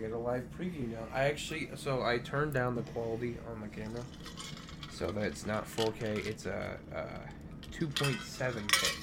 get 0.00 0.12
a 0.12 0.18
live 0.18 0.44
preview 0.58 0.90
now. 0.90 1.06
I 1.14 1.24
actually, 1.24 1.70
so 1.76 2.02
I 2.02 2.18
turned 2.18 2.52
down 2.52 2.74
the 2.74 2.82
quality 2.82 3.36
on 3.50 3.60
the 3.60 3.68
camera 3.68 4.02
so 4.90 5.08
that 5.08 5.24
it's 5.24 5.46
not 5.46 5.66
4K. 5.66 6.26
It's 6.26 6.46
a, 6.46 6.78
a 6.94 7.06
2.7K. 7.72 8.96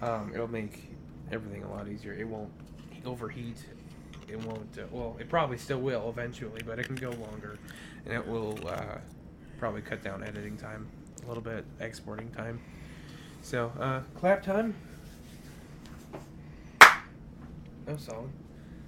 Um, 0.00 0.32
it'll 0.34 0.48
make 0.48 0.90
everything 1.32 1.64
a 1.64 1.70
lot 1.70 1.88
easier. 1.88 2.12
It 2.12 2.26
won't 2.26 2.52
overheat. 3.04 3.64
It 4.28 4.44
won't. 4.44 4.78
Uh, 4.78 4.82
well, 4.90 5.16
it 5.18 5.28
probably 5.28 5.58
still 5.58 5.80
will 5.80 6.08
eventually, 6.08 6.62
but 6.64 6.78
it 6.78 6.86
can 6.86 6.96
go 6.96 7.10
longer, 7.10 7.58
and 8.04 8.14
it 8.14 8.26
will 8.26 8.58
uh, 8.66 8.98
probably 9.58 9.80
cut 9.80 10.04
down 10.04 10.22
editing 10.22 10.56
time 10.56 10.86
a 11.24 11.28
little 11.28 11.42
bit, 11.42 11.64
exporting 11.80 12.30
time. 12.30 12.60
So, 13.42 13.72
uh, 13.80 14.00
clap 14.14 14.42
time. 14.42 14.74
No 17.86 17.96
solid. 17.96 18.28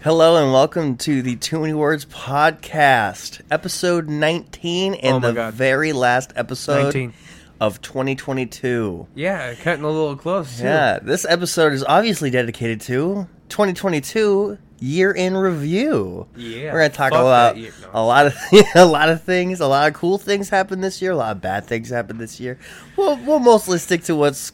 Hello 0.03 0.37
and 0.43 0.53
welcome 0.53 0.97
to 0.99 1.21
the 1.23 1.35
Too 1.37 1.61
Many 1.61 1.73
Words 1.75 2.05
podcast, 2.05 3.41
episode 3.51 4.09
19 4.09 4.95
and 4.95 5.15
Oh 5.17 5.21
my 5.21 5.27
the 5.29 5.33
God. 5.35 5.55
very 5.55 5.93
last 5.93 6.33
episode 6.37 6.85
19. 6.85 7.13
of 7.61 7.83
2022. 7.83 9.09
Yeah, 9.17 9.55
cutting 9.55 9.85
a 9.85 9.89
little 9.91 10.15
close. 10.17 10.59
Too. 10.59 10.65
Yeah, 10.65 11.01
this 11.03 11.25
episode 11.29 11.73
is 11.73 11.83
obviously 11.83 12.31
dedicated 12.31 12.81
to 12.83 13.27
2022 13.49 14.59
year 14.79 15.11
in 15.11 15.37
review. 15.37 16.29
Yeah. 16.37 16.73
We're 16.73 16.81
gonna 16.83 16.89
talk 16.91 17.11
fuck 17.13 17.21
about 17.21 17.55
that 17.55 17.61
year- 17.61 17.73
no. 17.83 17.89
a 17.95 18.05
lot 18.05 18.27
of 18.27 18.35
a 18.77 18.85
lot 18.85 19.09
of 19.09 19.23
things. 19.25 19.61
A 19.61 19.67
lot 19.67 19.89
of 19.89 19.95
cool 19.95 20.19
things 20.19 20.49
happened 20.51 20.85
this 20.85 21.03
year. 21.03 21.11
A 21.13 21.17
lot 21.17 21.33
of 21.35 21.43
bad 21.43 21.65
things 21.67 21.91
happened 21.91 22.21
this 22.21 22.39
year. 22.39 22.59
We'll 22.97 23.17
we'll 23.25 23.39
mostly 23.41 23.79
stick 23.79 24.05
to 24.05 24.15
what's 24.15 24.53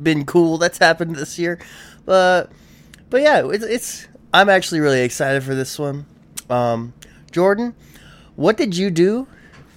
been 0.00 0.24
cool 0.26 0.58
that's 0.58 0.78
happened 0.78 1.16
this 1.16 1.38
year. 1.40 1.58
But 2.04 2.50
but 3.10 3.22
yeah, 3.22 3.48
it's, 3.48 3.64
it's 3.64 4.08
I'm 4.32 4.48
actually 4.48 4.80
really 4.80 5.02
excited 5.02 5.42
for 5.42 5.54
this 5.54 5.78
one. 5.78 6.06
Um, 6.50 6.92
Jordan, 7.30 7.74
what 8.36 8.56
did 8.56 8.76
you 8.76 8.90
do? 8.90 9.26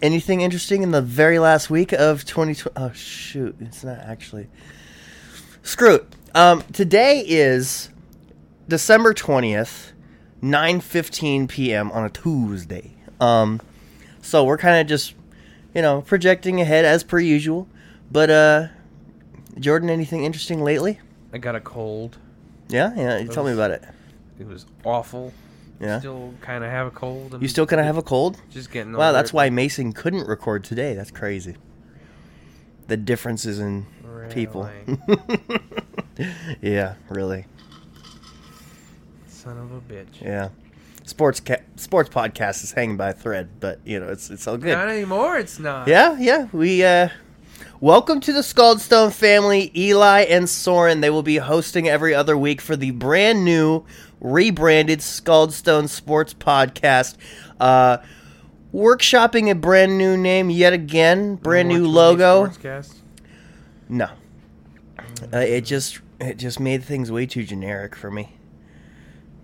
Anything 0.01 0.41
interesting 0.41 0.83
in 0.83 0.91
the 0.91 1.01
very 1.01 1.39
last 1.39 1.69
week 1.69 1.93
of 1.93 2.25
2020? 2.25 2.75
Oh 2.75 2.91
shoot, 2.91 3.55
it's 3.59 3.83
not 3.83 3.99
actually. 3.99 4.47
Screw 5.63 5.95
it. 5.95 6.15
Um, 6.33 6.63
today 6.73 7.23
is 7.25 7.89
December 8.67 9.13
20th, 9.13 9.91
9:15 10.41 11.47
p.m. 11.47 11.91
on 11.91 12.05
a 12.05 12.09
Tuesday. 12.09 12.91
Um, 13.19 13.61
so 14.21 14.43
we're 14.43 14.57
kind 14.57 14.81
of 14.81 14.87
just, 14.87 15.13
you 15.75 15.81
know, 15.81 16.01
projecting 16.01 16.61
ahead 16.61 16.85
as 16.85 17.03
per 17.03 17.19
usual. 17.19 17.67
But 18.11 18.29
uh, 18.29 18.67
Jordan, 19.59 19.89
anything 19.89 20.23
interesting 20.23 20.63
lately? 20.63 20.99
I 21.33 21.37
got 21.37 21.55
a 21.55 21.61
cold. 21.61 22.17
Yeah, 22.71 22.93
yeah. 22.95 23.17
You 23.19 23.27
tell 23.27 23.43
me 23.43 23.53
about 23.53 23.71
it. 23.71 23.83
It 24.39 24.47
was 24.47 24.65
awful. 24.83 25.33
Yeah. 25.79 25.99
Still 25.99 26.33
kind 26.41 26.63
of 26.63 26.69
have 26.69 26.87
a 26.87 26.91
cold. 26.91 27.41
You 27.41 27.47
still 27.47 27.65
kind 27.65 27.79
of 27.79 27.85
have 27.85 27.97
a 27.97 28.03
cold? 28.03 28.39
Just 28.51 28.71
getting. 28.71 28.93
Wow, 28.93 29.11
that's 29.11 29.31
it. 29.31 29.35
why 29.35 29.49
Mason 29.49 29.93
couldn't 29.93 30.27
record 30.27 30.63
today. 30.63 30.93
That's 30.93 31.11
crazy. 31.11 31.55
The 32.87 32.97
differences 32.97 33.59
in 33.59 33.85
people. 34.29 34.69
yeah, 36.61 36.95
really. 37.09 37.45
Son 39.27 39.57
of 39.57 39.71
a 39.71 39.81
bitch. 39.81 40.21
Yeah. 40.21 40.49
Sports 41.03 41.39
ca- 41.39 41.63
sports 41.77 42.09
podcast 42.09 42.63
is 42.63 42.73
hanging 42.73 42.95
by 42.95 43.09
a 43.09 43.13
thread, 43.13 43.49
but 43.59 43.79
you 43.83 43.99
know 43.99 44.09
it's 44.09 44.29
it's 44.29 44.47
all 44.47 44.57
good. 44.57 44.77
Not 44.77 44.87
anymore. 44.87 45.37
It's 45.37 45.57
not. 45.57 45.87
Yeah, 45.87 46.15
yeah. 46.19 46.47
We 46.51 46.83
uh 46.83 47.09
welcome 47.81 48.19
to 48.21 48.31
the 48.31 48.41
Scaldstone 48.41 49.11
family, 49.11 49.71
Eli 49.75 50.21
and 50.21 50.47
Soren. 50.47 51.01
They 51.01 51.09
will 51.09 51.23
be 51.23 51.37
hosting 51.37 51.89
every 51.89 52.13
other 52.13 52.37
week 52.37 52.61
for 52.61 52.75
the 52.75 52.91
brand 52.91 53.43
new 53.43 53.83
rebranded 54.21 54.99
Scaldstone 54.99 55.89
Sports 55.89 56.33
Podcast. 56.33 57.17
Uh 57.59 57.97
workshopping 58.73 59.49
a 59.51 59.55
brand 59.55 59.97
new 59.97 60.15
name 60.15 60.49
yet 60.49 60.71
again, 60.73 61.35
brand 61.35 61.67
new 61.67 61.85
logo. 61.87 62.47
Sportscast? 62.47 62.95
No. 63.89 64.09
Uh, 65.33 65.39
it 65.39 65.61
just 65.61 65.99
it 66.19 66.37
just 66.37 66.59
made 66.59 66.83
things 66.83 67.11
way 67.11 67.25
too 67.25 67.43
generic 67.43 67.95
for 67.95 68.09
me. 68.11 68.35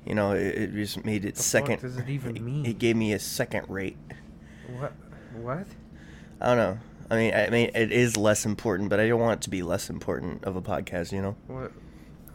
You 0.05 0.15
know, 0.15 0.31
it, 0.31 0.55
it 0.55 0.73
just 0.73 1.03
made 1.03 1.25
it 1.25 1.35
The 1.35 1.43
second. 1.43 1.81
does 1.81 1.97
it 1.97 2.07
even 2.07 2.43
mean? 2.45 2.65
It 2.65 2.79
gave 2.79 2.95
me 2.95 3.11
a 3.11 3.19
second 3.19 3.65
rate. 3.67 3.97
What? 4.77 4.93
What? 5.33 5.67
I 6.39 6.55
don't 6.55 6.57
know. 6.57 6.77
I 7.09 7.15
mean, 7.15 7.33
I 7.33 7.49
mean, 7.49 7.71
it 7.73 7.91
is 7.91 8.17
less 8.17 8.45
important, 8.45 8.89
but 8.89 8.99
I 8.99 9.07
don't 9.07 9.19
want 9.19 9.39
it 9.39 9.43
to 9.43 9.49
be 9.49 9.63
less 9.63 9.89
important 9.89 10.43
of 10.43 10.55
a 10.55 10.61
podcast. 10.61 11.11
You 11.11 11.21
know? 11.21 11.35
What? 11.47 11.71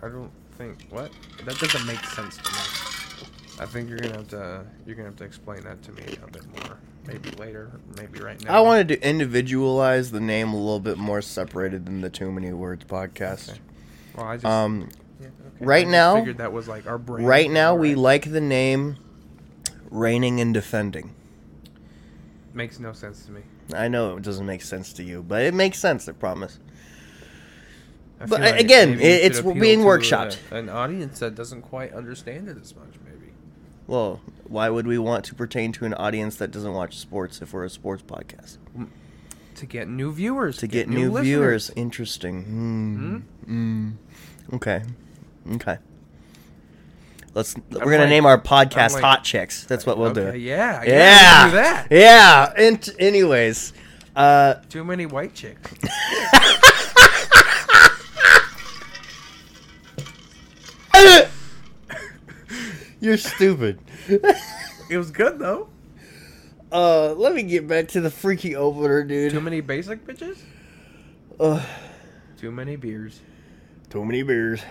I 0.03 0.09
don't 0.09 0.31
think. 0.57 0.87
What? 0.91 1.11
That 1.45 1.59
doesn't 1.59 1.87
make 1.87 2.03
sense 2.07 2.37
to 2.39 2.43
me. 2.53 3.29
I 3.61 3.67
think 3.67 3.89
you're 3.89 3.99
gonna 3.99 4.17
have 4.17 4.29
to. 4.29 4.65
You're 4.87 4.97
gonna 4.97 5.09
have 5.09 5.17
to 5.17 5.25
explain 5.25 5.63
that 5.65 5.83
to 5.83 5.93
me 5.93 6.05
a 6.27 6.31
bit 6.31 6.45
more. 6.67 6.79
Maybe 7.07 7.31
later. 7.33 7.71
Maybe 7.97 8.21
right 8.21 8.43
now. 8.45 8.57
I 8.57 8.61
wanted 8.61 8.89
to 8.89 9.07
individualize 9.09 10.11
the 10.11 10.21
name 10.21 10.53
a 10.53 10.57
little 10.57 10.81
bit 10.81 10.97
more 10.97 11.21
separated 11.21 11.85
than 11.85 12.01
the 12.01 12.09
Too 12.11 12.33
Many 12.33 12.53
Words 12.53 12.85
podcast. 12.85 13.51
Okay. 13.51 13.61
Well, 14.17 14.27
I 14.27 14.37
just. 14.37 14.47
Um, 14.47 14.89
yeah, 15.21 15.27
okay. 15.27 15.65
right 15.65 15.87
I 15.87 15.91
now- 15.91 16.15
Figured 16.17 16.39
that 16.39 16.53
was 16.53 16.67
like 16.69 16.87
our 16.87 16.99
brand. 16.99 17.27
right 17.29 17.51
now, 17.51 17.75
we 17.75 17.89
Alright. 17.91 17.99
like 17.99 18.33
the 18.33 18.41
name 18.41 18.97
"Reigning 19.91 20.41
and 20.41 20.55
Defending." 20.55 21.15
Makes 22.55 22.79
no 22.81 22.93
sense 22.93 23.25
to 23.27 23.33
me. 23.33 23.43
I 23.75 23.89
know 23.89 24.17
it 24.17 24.23
doesn't 24.23 24.47
make 24.47 24.63
sense 24.63 24.93
to 24.95 25.03
you, 25.03 25.23
but 25.23 25.43
it 25.43 25.55
makes 25.55 25.79
sense. 25.79 26.09
I 26.09 26.13
promise. 26.13 26.59
I 28.21 28.27
But, 28.27 28.41
uh, 28.43 28.55
again, 28.57 29.01
it- 29.01 29.03
it's 29.25 29.41
being 29.41 29.81
workshopped. 29.81 30.37
a- 30.51 30.57
an 30.57 30.69
audience 30.69 31.19
that 31.21 31.35
doesn't 31.35 31.63
quite 31.63 31.93
understand 31.93 32.49
it 32.49 32.57
as 32.61 32.75
much, 32.77 32.95
maybe. 33.05 33.33
Well, 33.87 34.21
why 34.45 34.69
would 34.69 34.87
we 34.87 34.99
want 34.99 35.25
to 35.27 35.35
pertain 35.35 35.73
to 35.73 35.85
an 35.85 35.95
audience 35.95 36.37
that 36.37 36.51
doesn't 36.51 36.73
watch 36.73 36.99
sports 36.99 37.43
if 37.43 37.53
we're 37.53 37.65
a 37.65 37.71
sports 37.71 38.03
podcast? 38.07 38.59
To 39.57 39.67
get 39.67 39.89
new 39.89 40.13
viewers. 40.13 40.57
To 40.59 40.67
get, 40.67 40.89
new, 40.89 41.11
listeners. 41.11 41.23
viewers, 41.25 41.71
interesting. 41.77 43.25
Hmm. 43.47 43.93
Mm. 44.51 44.55
Okay. 44.55 44.83
Okay. 45.55 45.79
Let's. 47.35 47.55
we're 47.71 47.81
gonna 47.81 47.99
like- 47.99 48.09
name 48.11 48.27
our 48.27 48.41
podcast 48.41 48.93
like- 48.95 49.03
"Hot 49.03 49.25
Chicks." 49.25 49.65
That's 49.65 49.87
what 49.87 49.99
we'll 49.99 50.11
Okay, 50.11 50.33
do. 50.33 50.39
Yeah. 50.39 50.83
Yeah. 50.85 51.47
Do 51.47 51.53
that. 51.57 51.87
Yeah. 51.91 52.53
And 52.57 52.89
anyways, 52.99 53.73
uh, 54.15 54.55
Too 54.69 54.85
many 54.85 55.07
white 55.07 55.35
chicks. 55.35 55.73
you're 63.01 63.17
stupid. 63.17 63.79
It 64.91 64.97
was 64.99 65.11
good 65.11 65.39
though. 65.39 65.69
uh, 66.71 67.13
let 67.15 67.35
me 67.35 67.43
get 67.43 67.67
back 67.67 67.89
to 67.89 68.01
the 68.01 68.11
freaky 68.11 68.57
opener, 68.57 69.03
dude. 69.05 69.33
Too 69.33 69.41
many 69.41 69.61
basic 69.61 70.07
bitches. 70.07 70.39
Ugh, 71.41 71.63
Too 72.39 72.51
many 72.51 72.77
beers. 72.77 73.21
too 73.91 74.05
many 74.05 74.23
beers. 74.23 74.63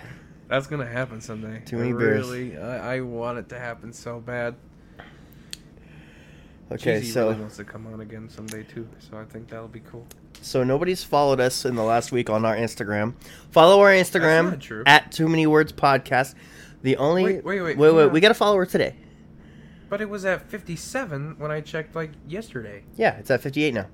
That's 0.51 0.67
gonna 0.67 0.85
happen 0.85 1.21
someday. 1.21 1.61
Too 1.63 1.77
many 1.77 1.93
beers. 1.93 2.27
Really, 2.27 2.57
I, 2.57 2.95
I 2.97 2.99
want 2.99 3.37
it 3.37 3.47
to 3.49 3.57
happen 3.57 3.93
so 3.93 4.19
bad. 4.19 4.55
Okay, 6.69 6.99
Cheesy 6.99 7.13
so 7.13 7.29
really 7.29 7.39
wants 7.39 7.55
to 7.55 7.63
come 7.63 7.87
on 7.87 8.01
again 8.01 8.27
someday 8.27 8.63
too, 8.63 8.85
so 8.99 9.17
I 9.17 9.23
think 9.23 9.47
that'll 9.47 9.69
be 9.69 9.79
cool. 9.79 10.05
So 10.41 10.65
nobody's 10.65 11.05
followed 11.05 11.39
us 11.39 11.63
in 11.63 11.75
the 11.75 11.83
last 11.83 12.11
week 12.11 12.29
on 12.29 12.43
our 12.43 12.53
Instagram. 12.53 13.13
Follow 13.51 13.79
our 13.79 13.91
Instagram 13.91 14.83
at 14.85 15.13
Too 15.13 15.29
Many 15.29 15.47
Words 15.47 15.71
Podcast. 15.71 16.35
The 16.81 16.97
only 16.97 17.23
Wait, 17.23 17.45
wait, 17.45 17.61
wait, 17.61 17.77
wait, 17.77 17.93
wait 17.93 18.03
yeah. 18.03 18.07
we 18.07 18.19
got 18.19 18.31
a 18.31 18.33
follower 18.33 18.65
today. 18.65 18.97
But 19.87 20.01
it 20.01 20.09
was 20.09 20.25
at 20.25 20.49
57 20.49 21.35
when 21.37 21.49
I 21.49 21.61
checked 21.61 21.95
like 21.95 22.11
yesterday. 22.27 22.83
Yeah, 22.97 23.15
it's 23.15 23.31
at 23.31 23.39
fifty 23.39 23.63
eight 23.63 23.73
now. 23.73 23.87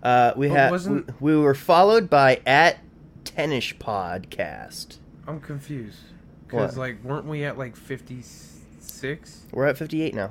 Uh, 0.00 0.32
we 0.36 0.48
had 0.48 0.70
we, 0.70 1.02
we 1.18 1.36
were 1.36 1.54
followed 1.54 2.08
by 2.08 2.40
at 2.46 2.78
Tennish 3.24 3.76
Podcast. 3.78 4.98
I'm 5.28 5.40
confused. 5.40 5.98
Cause 6.48 6.70
What? 6.76 6.78
like, 6.78 7.04
weren't 7.04 7.26
we 7.26 7.44
at 7.44 7.56
like 7.58 7.76
56? 7.76 9.42
We're 9.52 9.66
at 9.66 9.76
fifty 9.78 10.02
eight 10.02 10.14
now. 10.14 10.30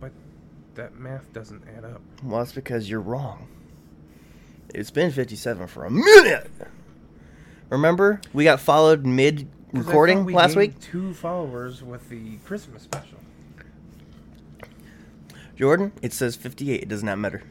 But 0.00 0.12
that 0.76 0.96
math 0.96 1.32
doesn't 1.32 1.64
add 1.76 1.84
up. 1.84 2.00
Well, 2.22 2.38
that's 2.38 2.52
because 2.52 2.88
you're 2.88 3.00
wrong. 3.00 3.48
It's 4.72 4.90
been 4.92 5.10
fifty 5.10 5.34
seven 5.36 5.66
for 5.66 5.84
a 5.84 5.90
minute. 5.90 6.48
Remember, 7.68 8.20
we 8.32 8.44
got 8.44 8.60
followed 8.60 9.04
mid 9.04 9.48
'Cause 9.72 9.84
I 9.84 9.86
recording 9.86 10.18
thought 10.18 10.26
we 10.26 10.34
last 10.34 10.54
gained 10.54 10.58
week. 10.74 10.80
Two 10.80 11.12
followers 11.14 11.82
with 11.82 12.08
the 12.08 12.36
Christmas 12.44 12.82
special. 12.82 13.18
Jordan, 15.56 15.92
it 16.02 16.12
says 16.12 16.36
58. 16.36 16.82
It 16.82 16.88
does 16.88 17.02
not 17.04 17.18
matter. 17.18 17.42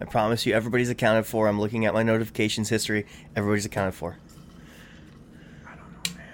I 0.00 0.04
promise 0.06 0.46
you, 0.46 0.54
everybody's 0.54 0.88
accounted 0.90 1.26
for. 1.26 1.46
I'm 1.48 1.60
looking 1.60 1.84
at 1.86 1.92
my 1.94 2.02
notifications 2.02 2.68
history. 2.68 3.06
Everybody's 3.36 3.66
accounted 3.66 3.94
for. 3.94 4.16
I 5.66 5.74
don't 5.74 5.90
know, 5.92 6.16
man. 6.16 6.26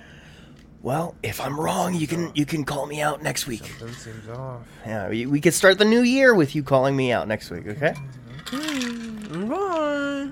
Well, 0.82 1.14
if 1.22 1.40
I'm 1.40 1.58
wrong, 1.58 1.94
you 1.94 2.06
can 2.06 2.30
you 2.34 2.46
can 2.46 2.64
call 2.64 2.86
me 2.86 3.00
out 3.00 3.22
next 3.22 3.46
week. 3.46 3.64
Something 3.78 3.92
seems 3.96 4.28
off. 4.28 4.62
Yeah, 4.86 5.08
we, 5.08 5.26
we 5.26 5.40
could 5.40 5.54
start 5.54 5.78
the 5.78 5.84
new 5.84 6.02
year 6.02 6.34
with 6.34 6.54
you 6.54 6.62
calling 6.62 6.94
me 6.96 7.10
out 7.12 7.26
next 7.26 7.50
week. 7.50 7.66
Okay? 7.66 7.94
Right. 9.32 10.30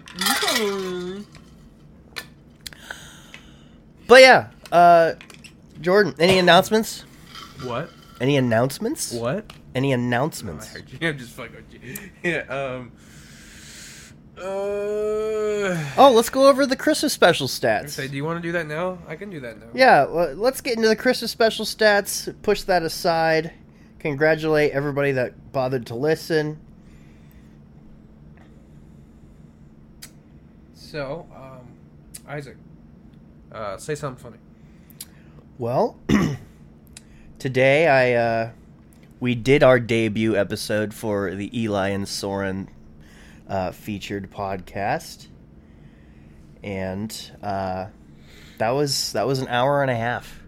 But 4.07 4.21
yeah, 4.21 4.49
Uh, 4.71 5.15
Jordan, 5.81 6.15
any 6.19 6.39
announcements? 6.39 7.05
What? 7.65 7.91
Any 8.21 8.37
announcements? 8.37 9.13
What? 9.13 9.51
Any 9.75 9.91
Oh, 9.93 9.97
I 9.97 9.99
announcements? 9.99 10.69
heard 10.73 10.89
you. 10.91 10.99
I'm 11.09 11.19
just 11.19 11.33
fucking 11.33 11.57
with 11.57 11.83
you. 11.83 12.11
Yeah. 12.23 12.39
Um. 12.49 12.93
Uh. 14.37 15.79
Oh, 15.97 16.13
let's 16.13 16.29
go 16.29 16.49
over 16.49 16.67
the 16.67 16.77
Christmas 16.77 17.13
special 17.13 17.47
stats. 17.47 17.91
Say, 17.91 18.09
do 18.09 18.17
you 18.17 18.25
want 18.25 18.43
to 18.43 18.43
do 18.43 18.53
that 18.53 18.67
now? 18.67 18.99
I 19.07 19.15
can 19.17 19.31
do 19.31 19.41
that 19.41 19.61
now. 19.61 19.67
Yeah, 19.75 20.07
well, 20.07 20.35
let's 20.35 20.61
get 20.61 20.77
into 20.77 20.89
the 20.89 20.97
Christmas 20.97 21.31
special 21.31 21.65
stats. 21.65 22.35
Push 22.43 22.63
that 22.65 22.83
aside. 22.83 23.53
Congratulate 24.01 24.73
everybody 24.73 25.13
that 25.13 25.53
bothered 25.53 25.87
to 25.87 25.95
listen. 25.95 26.59
So, 30.75 31.27
um, 31.35 31.67
Isaac, 32.29 32.57
uh, 33.53 33.77
say 33.77 33.95
something 33.95 34.23
funny. 34.23 34.39
Well, 35.59 35.97
today 37.39 37.87
I 37.87 38.13
uh, 38.13 38.51
we 39.21 39.35
did 39.35 39.63
our 39.63 39.79
debut 39.79 40.37
episode 40.37 40.93
for 40.93 41.35
the 41.35 41.57
Eli 41.59 41.89
and 41.89 42.09
Soren 42.09 42.69
uh, 43.49 43.73
featured 43.73 44.31
podcast, 44.31 45.26
and 46.62 47.32
uh, 47.43 47.87
that 48.58 48.70
was 48.70 49.12
that 49.12 49.26
was 49.26 49.41
an 49.41 49.49
hour 49.49 49.82
and 49.82 49.91
a 49.91 49.96
half. 49.96 50.43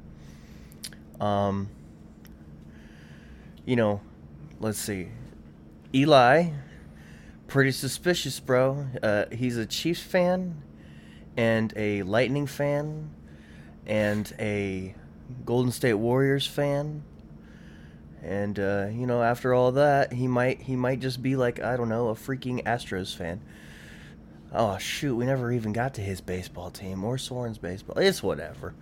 Um, 1.20 1.68
you 3.64 3.76
know, 3.76 4.00
let's 4.60 4.78
see, 4.78 5.08
Eli, 5.94 6.50
pretty 7.46 7.72
suspicious, 7.72 8.40
bro. 8.40 8.86
Uh, 9.02 9.24
he's 9.32 9.56
a 9.56 9.66
Chiefs 9.66 10.02
fan 10.02 10.62
and 11.36 11.72
a 11.76 12.02
Lightning 12.02 12.46
fan 12.46 13.10
and 13.86 14.32
a 14.38 14.94
Golden 15.44 15.72
State 15.72 15.94
Warriors 15.94 16.46
fan. 16.46 17.02
And 18.22 18.58
uh, 18.58 18.86
you 18.92 19.06
know, 19.06 19.22
after 19.22 19.54
all 19.54 19.72
that, 19.72 20.12
he 20.12 20.26
might 20.26 20.62
he 20.62 20.74
might 20.76 21.00
just 21.00 21.22
be 21.22 21.36
like 21.36 21.62
I 21.62 21.76
don't 21.76 21.88
know, 21.88 22.08
a 22.08 22.14
freaking 22.14 22.62
Astros 22.64 23.14
fan. 23.14 23.40
Oh 24.52 24.78
shoot, 24.78 25.14
we 25.16 25.26
never 25.26 25.52
even 25.52 25.72
got 25.72 25.94
to 25.94 26.00
his 26.00 26.20
baseball 26.20 26.70
team 26.70 27.04
or 27.04 27.18
Soren's 27.18 27.58
baseball. 27.58 27.98
It's 27.98 28.22
whatever. 28.22 28.74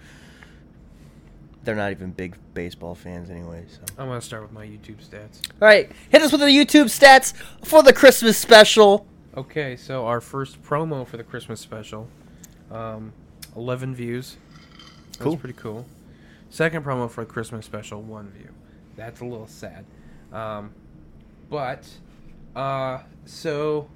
They're 1.64 1.74
not 1.74 1.92
even 1.92 2.10
big 2.10 2.36
baseball 2.52 2.94
fans 2.94 3.30
anyway. 3.30 3.64
So, 3.68 3.80
I'm 3.98 4.08
gonna 4.08 4.20
start 4.20 4.42
with 4.42 4.52
my 4.52 4.66
YouTube 4.66 4.96
stats. 5.06 5.40
all 5.60 5.66
right, 5.68 5.90
hit 6.10 6.20
us 6.22 6.30
with 6.30 6.42
the 6.42 6.46
YouTube 6.46 6.84
stats 6.86 7.34
for 7.64 7.82
the 7.82 7.92
Christmas 7.92 8.36
special. 8.36 9.06
Okay, 9.36 9.74
so 9.76 10.06
our 10.06 10.20
first 10.20 10.62
promo 10.62 11.06
for 11.06 11.16
the 11.16 11.24
Christmas 11.24 11.60
special, 11.60 12.06
um, 12.70 13.12
11 13.56 13.94
views. 13.94 14.36
That's 15.06 15.16
Cool. 15.18 15.36
pretty 15.38 15.58
cool. 15.58 15.86
Second 16.50 16.84
promo 16.84 17.10
for 17.10 17.24
the 17.24 17.30
Christmas 17.30 17.64
special, 17.66 18.00
one 18.02 18.30
view. 18.30 18.50
That's 18.96 19.20
a 19.20 19.24
little 19.24 19.46
sad. 19.46 19.84
Um, 20.32 20.72
but, 21.48 21.86
uh, 22.54 23.00
so 23.24 23.88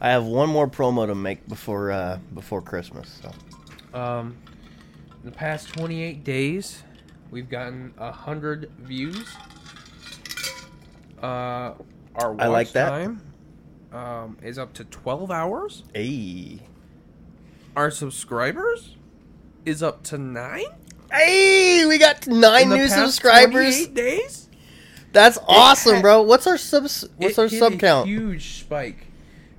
I 0.00 0.10
have 0.10 0.24
one 0.24 0.48
more 0.48 0.66
promo 0.66 1.06
to 1.06 1.14
make 1.14 1.46
before 1.46 1.90
uh, 1.90 2.18
before 2.34 2.62
Christmas. 2.62 3.20
So. 3.22 3.98
Um, 3.98 4.38
in 5.22 5.30
the 5.30 5.36
past 5.36 5.68
28 5.68 6.24
days, 6.24 6.82
we've 7.30 7.50
gotten 7.50 7.92
a 7.98 8.10
hundred 8.10 8.70
views. 8.78 9.28
Uh, 11.22 11.74
our 12.14 12.32
watch 12.32 12.40
I 12.40 12.46
like 12.46 12.72
that. 12.72 12.88
time 12.88 13.20
um, 13.92 14.38
is 14.42 14.58
up 14.58 14.72
to 14.74 14.84
12 14.84 15.30
hours. 15.30 15.84
Hey. 15.94 16.60
Our 17.76 17.90
subscribers 17.90 18.96
is 19.66 19.82
up 19.82 20.02
to 20.04 20.18
nine. 20.18 20.64
Hey, 21.12 21.86
we 21.86 21.98
got 21.98 22.26
nine 22.26 22.68
new 22.68 22.88
subscribers. 22.88 23.86
days. 23.88 24.48
That's 25.12 25.38
awesome, 25.48 25.94
had- 25.96 26.02
bro. 26.02 26.22
What's 26.22 26.46
our 26.46 26.56
subs? 26.58 27.04
What's 27.16 27.38
our 27.38 27.48
sub 27.48 27.74
a 27.74 27.76
count? 27.78 28.08
Huge 28.08 28.60
spike. 28.60 29.06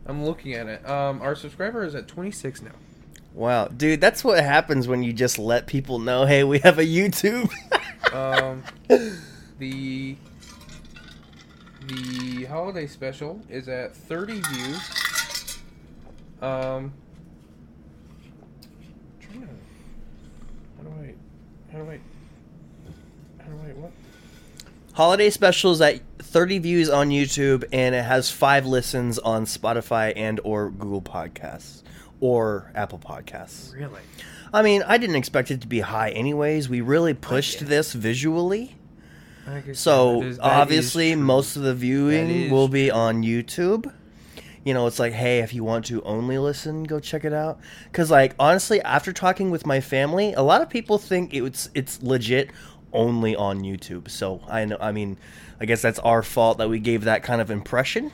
I'm 0.06 0.24
looking 0.26 0.54
at 0.54 0.68
it. 0.68 0.88
Um, 0.90 1.22
our 1.22 1.36
subscriber 1.36 1.84
is 1.84 1.94
at 1.96 2.08
26 2.08 2.62
now. 2.62 2.72
Wow, 3.34 3.68
dude, 3.68 4.02
that's 4.02 4.24
what 4.24 4.44
happens 4.44 4.88
when 4.88 5.04
you 5.04 5.14
just 5.14 5.40
let 5.40 5.66
people 5.68 6.00
know, 6.00 6.26
hey, 6.26 6.44
we 6.44 6.60
have 6.60 6.80
a 6.80 6.84
YouTube. 6.86 7.52
Um, 8.12 8.64
the 9.60 10.18
the 11.88 12.44
holiday 12.46 12.88
special 12.88 13.40
is 13.48 13.70
at 13.70 13.96
30 13.96 14.42
views. 14.42 15.60
Um, 16.42 16.92
how 20.78 20.84
do 20.84 20.90
I, 21.00 21.14
how 21.72 21.80
do 21.80 21.90
I, 21.92 22.00
how 23.40 23.50
do 23.50 23.58
I 23.60 23.74
what? 23.74 23.92
Holiday 24.94 25.30
specials 25.30 25.80
at 25.82 26.02
30 26.20 26.60
views 26.60 26.90
on 26.90 27.10
YouTube, 27.10 27.64
and 27.72 27.96
it 27.96 28.04
has 28.04 28.30
five 28.30 28.66
listens 28.66 29.18
on 29.20 29.46
Spotify 29.46 30.14
and 30.16 30.40
or 30.44 30.70
Google 30.70 31.02
Podcasts 31.02 31.82
or 32.20 32.72
Apple 32.76 33.00
Podcasts. 33.00 33.74
Really? 33.74 34.02
I 34.54 34.62
mean, 34.64 34.84
I 34.86 34.98
didn't 34.98 35.16
expect 35.16 35.50
it 35.50 35.62
to 35.62 35.68
be 35.68 35.80
high, 35.80 36.10
anyways. 36.10 36.68
We 36.68 36.82
really 36.82 37.14
pushed 37.14 37.66
this 37.66 37.94
visually. 37.94 38.76
I 39.48 39.72
So 39.74 40.20
that 40.20 40.26
is- 40.28 40.38
that 40.38 40.44
obviously, 40.46 41.16
most 41.16 41.56
of 41.56 41.64
the 41.64 41.74
viewing 41.74 42.52
will 42.52 42.68
be 42.68 42.92
on 42.92 43.24
YouTube. 43.24 43.92
You 44.64 44.74
know, 44.76 44.86
it's 44.86 45.00
like, 45.00 45.14
hey, 45.14 45.40
if 45.40 45.54
you 45.54 45.64
want 45.64 45.86
to 45.86 46.04
only 46.04 46.38
listen, 46.38 46.84
go 46.84 47.00
check 47.00 47.26
it 47.26 47.34
out. 47.34 47.60
Because, 47.86 48.12
like, 48.12 48.36
honestly, 48.40 48.80
after 48.82 49.12
talking 49.12 49.50
with 49.50 49.66
my 49.66 49.80
family, 49.82 50.34
a 50.34 50.42
lot 50.42 50.62
of 50.62 50.70
people 50.70 50.98
think 50.98 51.34
it's 51.34 51.70
it's 51.74 52.02
legit 52.04 52.52
only 52.94 53.36
on 53.36 53.62
YouTube. 53.62 54.10
So 54.10 54.42
I 54.48 54.66
know, 54.66 54.78
I 54.80 54.92
mean, 54.92 55.18
I 55.60 55.66
guess 55.66 55.82
that's 55.82 56.00
our 56.00 56.24
fault 56.24 56.58
that 56.60 56.70
we 56.70 56.80
gave 56.80 57.06
that 57.06 57.24
kind 57.24 57.42
of 57.42 57.50
impression. 57.50 58.12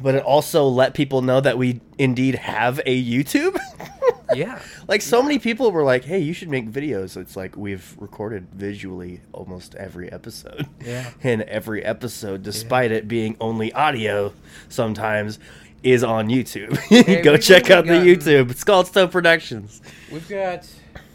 But 0.00 0.14
it 0.14 0.22
also 0.22 0.66
let 0.68 0.94
people 0.94 1.22
know 1.22 1.40
that 1.40 1.58
we 1.58 1.80
indeed 1.98 2.36
have 2.36 2.80
a 2.86 3.02
YouTube. 3.02 3.58
Yeah. 4.34 4.60
Like 4.88 5.02
so 5.02 5.22
many 5.22 5.38
people 5.38 5.70
were 5.70 5.84
like, 5.84 6.04
"Hey, 6.04 6.18
you 6.20 6.32
should 6.32 6.48
make 6.48 6.70
videos." 6.70 7.16
It's 7.16 7.36
like 7.36 7.56
we've 7.56 7.94
recorded 7.98 8.48
visually 8.52 9.20
almost 9.32 9.74
every 9.74 10.10
episode. 10.10 10.66
Yeah. 10.84 11.10
And 11.22 11.42
every 11.42 11.84
episode, 11.84 12.42
despite 12.42 12.90
it 12.90 13.06
being 13.06 13.36
only 13.40 13.72
audio, 13.72 14.32
sometimes 14.70 15.38
is 15.82 16.02
on 16.02 16.28
YouTube. 16.28 16.76
Hey, 16.88 17.20
Go 17.22 17.36
check 17.36 17.70
out 17.70 17.86
the 17.86 17.92
YouTube. 17.92 18.50
It's 18.50 18.64
called 18.64 18.86
Stone 18.86 19.08
Productions. 19.10 19.82
We've 20.10 20.28
got 20.28 20.66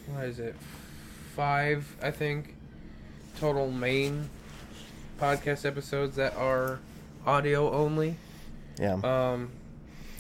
what 0.07 0.25
is 0.25 0.39
it? 0.39 0.55
Five, 1.35 1.95
I 2.01 2.11
think, 2.11 2.55
total 3.39 3.71
main 3.71 4.29
podcast 5.19 5.65
episodes 5.65 6.15
that 6.17 6.35
are 6.35 6.79
audio 7.25 7.71
only. 7.71 8.17
Yeah. 8.79 8.99
Um, 9.03 9.49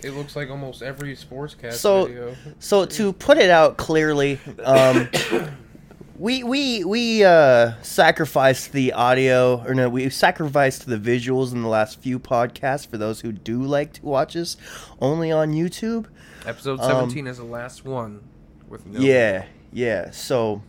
it 0.03 0.11
looks 0.13 0.35
like 0.35 0.49
almost 0.49 0.81
every 0.81 1.15
sportscast 1.15 1.73
So- 1.73 2.05
video. 2.05 2.35
So 2.59 2.85
to 2.85 3.13
put 3.13 3.37
it 3.37 3.49
out 3.49 3.77
clearly, 3.77 4.39
um, 4.63 5.09
we 6.17 6.43
we 6.43 6.83
we 6.83 7.23
uh, 7.23 7.73
sacrificed 7.81 8.71
the 8.71 8.93
audio, 8.93 9.63
or 9.65 9.73
no, 9.73 9.89
we 9.89 10.09
sacrificed 10.09 10.85
the 10.85 10.97
visuals 10.97 11.51
in 11.53 11.61
the 11.61 11.67
last 11.67 11.99
few 11.99 12.19
podcasts 12.19 12.87
for 12.87 12.97
those 12.97 13.21
who 13.21 13.31
do 13.31 13.61
like 13.63 13.93
to 13.93 14.05
watch 14.05 14.35
us 14.35 14.57
only 14.99 15.31
on 15.31 15.53
YouTube. 15.53 16.05
Episode 16.45 16.79
um, 16.79 16.89
seventeen 16.89 17.27
is 17.27 17.37
the 17.37 17.43
last 17.43 17.85
one 17.85 18.21
with 18.67 18.85
no. 18.85 18.99
Yeah, 18.99 19.45
yeah. 19.71 20.11
So, 20.11 20.61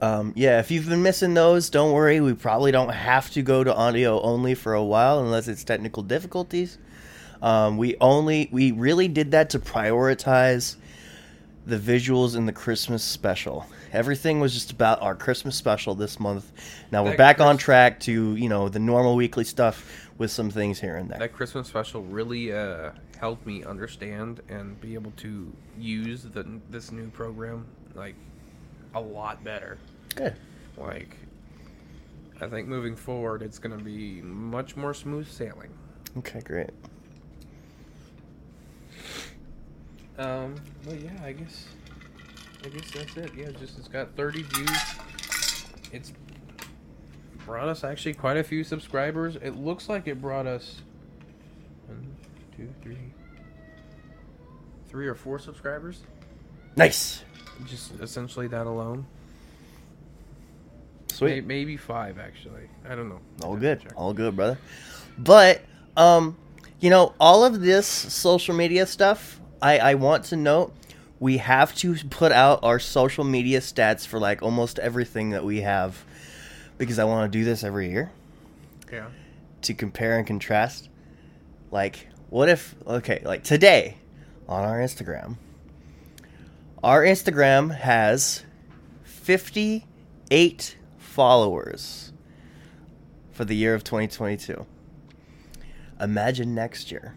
um, 0.00 0.32
yeah, 0.34 0.58
if 0.58 0.70
you've 0.70 0.88
been 0.88 1.02
missing 1.02 1.34
those, 1.34 1.70
don't 1.70 1.92
worry. 1.92 2.20
We 2.20 2.34
probably 2.34 2.72
don't 2.72 2.90
have 2.92 3.30
to 3.30 3.42
go 3.42 3.62
to 3.62 3.74
audio 3.74 4.20
only 4.22 4.54
for 4.54 4.74
a 4.74 4.84
while 4.84 5.20
unless 5.20 5.48
it's 5.48 5.64
technical 5.64 6.02
difficulties. 6.02 6.78
Um, 7.42 7.76
we 7.76 7.96
only 8.00 8.48
we 8.52 8.72
really 8.72 9.08
did 9.08 9.30
that 9.32 9.50
to 9.50 9.58
prioritize 9.58 10.76
the 11.66 11.78
visuals 11.78 12.36
in 12.36 12.46
the 12.46 12.52
Christmas 12.52 13.02
special. 13.02 13.66
Everything 13.92 14.40
was 14.40 14.52
just 14.54 14.70
about 14.70 15.00
our 15.02 15.14
Christmas 15.14 15.56
special 15.56 15.94
this 15.94 16.20
month. 16.20 16.52
Now 16.90 17.04
we're 17.04 17.10
That 17.10 17.18
back 17.18 17.40
on 17.40 17.56
track 17.56 18.00
to 18.00 18.34
you 18.36 18.48
know 18.48 18.68
the 18.68 18.78
normal 18.78 19.16
weekly 19.16 19.44
stuff 19.44 20.10
with 20.18 20.30
some 20.30 20.50
things 20.50 20.78
here 20.80 20.96
and 20.96 21.08
there. 21.08 21.18
That 21.18 21.32
Christmas 21.32 21.68
special 21.68 22.02
really 22.02 22.52
uh, 22.52 22.90
helped 23.18 23.46
me 23.46 23.64
understand 23.64 24.40
and 24.48 24.80
be 24.80 24.94
able 24.94 25.12
to 25.18 25.50
use 25.78 26.22
the 26.22 26.46
this 26.70 26.92
new 26.92 27.08
program 27.08 27.66
like 27.94 28.14
a 28.94 29.00
lot 29.00 29.42
better. 29.44 29.78
Good. 30.14 30.34
Like, 30.76 31.16
I 32.40 32.48
think 32.48 32.68
moving 32.68 32.96
forward, 32.96 33.42
it's 33.42 33.58
going 33.58 33.76
to 33.76 33.84
be 33.84 34.20
much 34.22 34.76
more 34.76 34.94
smooth 34.94 35.28
sailing. 35.28 35.70
Okay, 36.18 36.40
great. 36.40 36.70
Um, 40.18 40.54
but 40.84 41.00
yeah, 41.00 41.10
I 41.24 41.32
guess, 41.32 41.66
I 42.64 42.68
guess 42.68 42.90
that's 42.90 43.16
it. 43.16 43.30
Yeah, 43.36 43.50
just 43.58 43.78
it's 43.78 43.88
got 43.88 44.14
30 44.16 44.42
views. 44.42 44.94
It's 45.92 46.12
brought 47.46 47.68
us 47.68 47.84
actually 47.84 48.14
quite 48.14 48.36
a 48.36 48.44
few 48.44 48.62
subscribers. 48.62 49.36
It 49.36 49.56
looks 49.56 49.88
like 49.88 50.06
it 50.06 50.20
brought 50.20 50.46
us 50.46 50.82
one, 51.86 52.14
two, 52.56 52.68
three, 52.82 53.12
three 54.88 55.06
or 55.06 55.14
four 55.14 55.38
subscribers. 55.38 56.02
Nice. 56.76 57.24
Just 57.66 57.92
essentially 58.00 58.46
that 58.48 58.66
alone. 58.66 59.06
Sweet. 61.12 61.44
maybe 61.44 61.76
five 61.76 62.18
actually. 62.18 62.62
I 62.88 62.94
don't 62.94 63.08
know. 63.08 63.20
All 63.42 63.56
good. 63.56 63.82
All 63.94 64.14
good, 64.14 64.36
brother. 64.36 64.58
But 65.18 65.62
um, 65.96 66.36
you 66.80 66.90
know, 66.90 67.14
all 67.20 67.44
of 67.44 67.60
this 67.60 67.86
social 67.86 68.54
media 68.54 68.86
stuff, 68.86 69.40
I 69.62 69.78
I 69.78 69.94
want 69.94 70.24
to 70.26 70.36
note 70.36 70.72
we 71.18 71.36
have 71.36 71.74
to 71.76 71.94
put 72.08 72.32
out 72.32 72.60
our 72.62 72.78
social 72.78 73.24
media 73.24 73.60
stats 73.60 74.06
for 74.06 74.18
like 74.18 74.42
almost 74.42 74.78
everything 74.78 75.30
that 75.30 75.44
we 75.44 75.60
have 75.60 76.02
because 76.78 76.98
I 76.98 77.04
want 77.04 77.30
to 77.30 77.38
do 77.38 77.44
this 77.44 77.62
every 77.62 77.90
year 77.90 78.10
Yeah. 78.90 79.08
to 79.62 79.74
compare 79.74 80.16
and 80.16 80.26
contrast. 80.26 80.88
Like, 81.70 82.08
what 82.30 82.48
if 82.48 82.74
okay, 82.86 83.20
like 83.24 83.44
today 83.44 83.98
on 84.48 84.64
our 84.64 84.78
Instagram, 84.78 85.36
our 86.82 87.02
Instagram 87.04 87.74
has 87.76 88.44
58 89.04 90.76
followers 90.98 92.12
for 93.32 93.44
the 93.44 93.54
year 93.54 93.74
of 93.74 93.84
2022. 93.84 94.64
Imagine 96.00 96.54
next 96.54 96.90
year. 96.90 97.14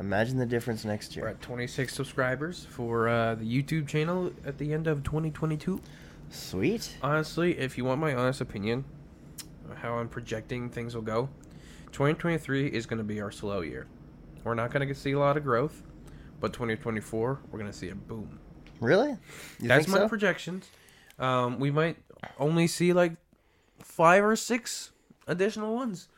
Imagine 0.00 0.38
the 0.38 0.46
difference 0.46 0.84
next 0.84 1.14
year. 1.14 1.26
We're 1.26 1.32
at 1.32 1.42
26 1.42 1.94
subscribers 1.94 2.66
for 2.70 3.08
uh, 3.08 3.34
the 3.34 3.44
YouTube 3.44 3.86
channel 3.86 4.32
at 4.44 4.58
the 4.58 4.72
end 4.72 4.86
of 4.86 5.02
2022. 5.02 5.80
Sweet. 6.30 6.96
Honestly, 7.02 7.58
if 7.58 7.76
you 7.76 7.84
want 7.84 8.00
my 8.00 8.14
honest 8.14 8.40
opinion, 8.40 8.84
how 9.76 9.94
I'm 9.94 10.08
projecting 10.08 10.70
things 10.70 10.94
will 10.94 11.02
go, 11.02 11.28
2023 11.92 12.68
is 12.68 12.86
going 12.86 12.98
to 12.98 13.04
be 13.04 13.20
our 13.20 13.30
slow 13.30 13.60
year. 13.60 13.86
We're 14.42 14.54
not 14.54 14.72
going 14.72 14.88
to 14.88 14.94
see 14.94 15.12
a 15.12 15.18
lot 15.18 15.36
of 15.36 15.44
growth, 15.44 15.82
but 16.40 16.52
2024 16.52 17.40
we're 17.50 17.58
going 17.58 17.70
to 17.70 17.76
see 17.76 17.90
a 17.90 17.94
boom. 17.94 18.38
Really? 18.80 19.10
You 19.60 19.68
That's 19.68 19.86
my 19.86 19.98
so? 19.98 20.08
projections. 20.08 20.66
Um, 21.18 21.58
we 21.58 21.70
might 21.70 21.98
only 22.38 22.66
see 22.66 22.94
like 22.94 23.12
five 23.80 24.24
or 24.24 24.34
six 24.34 24.92
additional 25.26 25.74
ones. 25.74 26.08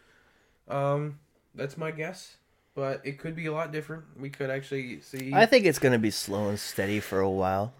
Um, 0.68 1.18
that's 1.54 1.76
my 1.76 1.90
guess, 1.90 2.36
but 2.74 3.00
it 3.04 3.18
could 3.18 3.36
be 3.36 3.46
a 3.46 3.52
lot 3.52 3.72
different. 3.72 4.04
We 4.18 4.30
could 4.30 4.50
actually 4.50 5.00
see. 5.00 5.32
I 5.34 5.46
think 5.46 5.66
it's 5.66 5.78
going 5.78 5.92
to 5.92 5.98
be 5.98 6.10
slow 6.10 6.48
and 6.48 6.58
steady 6.58 7.00
for 7.00 7.20
a 7.20 7.30
while. 7.30 7.72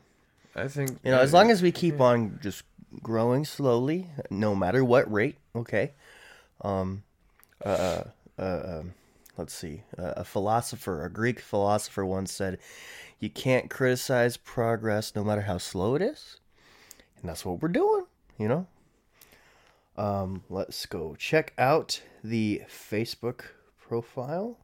I 0.54 0.68
think 0.68 0.90
You 1.02 1.10
know, 1.10 1.20
as 1.20 1.32
long 1.32 1.50
as 1.50 1.62
we 1.62 1.72
keep 1.72 2.00
on 2.00 2.38
just 2.42 2.64
growing 3.02 3.44
slowly, 3.44 4.08
no 4.30 4.54
matter 4.54 4.84
what 4.84 5.10
rate, 5.10 5.36
okay. 5.56 5.92
Um, 6.60 7.02
uh, 7.64 8.04
uh, 8.38 8.60
um, 8.64 8.94
let's 9.38 9.54
see. 9.54 9.82
Uh, 9.98 10.12
a 10.18 10.24
philosopher, 10.24 11.04
a 11.04 11.10
Greek 11.10 11.40
philosopher, 11.40 12.04
once 12.04 12.32
said, 12.32 12.58
"You 13.18 13.30
can't 13.30 13.70
criticize 13.70 14.36
progress, 14.36 15.14
no 15.14 15.24
matter 15.24 15.42
how 15.42 15.58
slow 15.58 15.94
it 15.94 16.02
is," 16.02 16.38
and 17.20 17.28
that's 17.28 17.44
what 17.44 17.62
we're 17.62 17.68
doing. 17.68 18.04
You 18.38 18.48
know. 18.48 18.66
Um, 19.96 20.42
let's 20.48 20.86
go 20.86 21.14
check 21.18 21.52
out 21.58 22.00
the 22.24 22.62
Facebook 22.68 23.42
profile. 23.92 24.56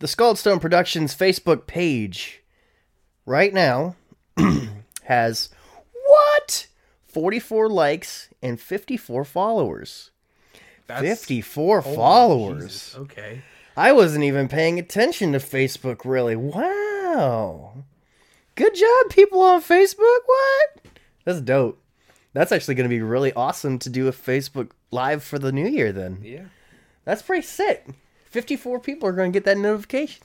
The 0.00 0.06
Scald 0.06 0.36
Stone 0.38 0.60
Productions 0.60 1.14
Facebook 1.14 1.66
page 1.66 2.42
right 3.24 3.54
now 3.54 3.96
has 5.04 5.48
what? 6.06 6.66
44 7.06 7.70
likes 7.70 8.28
and 8.42 8.60
54 8.60 9.24
followers. 9.24 10.10
That's- 10.86 11.08
54 11.20 11.80
Holy 11.80 11.96
followers. 11.96 12.62
Jesus, 12.64 12.96
Okay. 12.96 13.40
I 13.78 13.92
wasn't 13.92 14.24
even 14.24 14.46
paying 14.48 14.78
attention 14.78 15.32
to 15.32 15.38
Facebook 15.38 16.02
really. 16.04 16.36
Wow. 16.36 17.84
Good 18.56 18.74
job 18.74 19.10
people 19.10 19.40
on 19.40 19.62
Facebook. 19.62 20.18
What? 20.26 20.84
That's 21.24 21.40
dope. 21.40 21.82
That's 22.34 22.52
actually 22.52 22.74
going 22.74 22.88
to 22.90 22.94
be 22.94 23.00
really 23.00 23.32
awesome 23.32 23.78
to 23.78 23.88
do 23.88 24.06
a 24.06 24.12
Facebook 24.12 24.72
live 24.90 25.24
for 25.24 25.38
the 25.38 25.50
new 25.50 25.66
year 25.66 25.92
then. 25.92 26.18
Yeah. 26.22 26.44
That's 27.06 27.22
pretty 27.22 27.46
sick. 27.46 27.86
54 28.30 28.80
people 28.80 29.08
are 29.08 29.12
going 29.12 29.32
to 29.32 29.34
get 29.36 29.44
that 29.46 29.56
notification. 29.56 30.22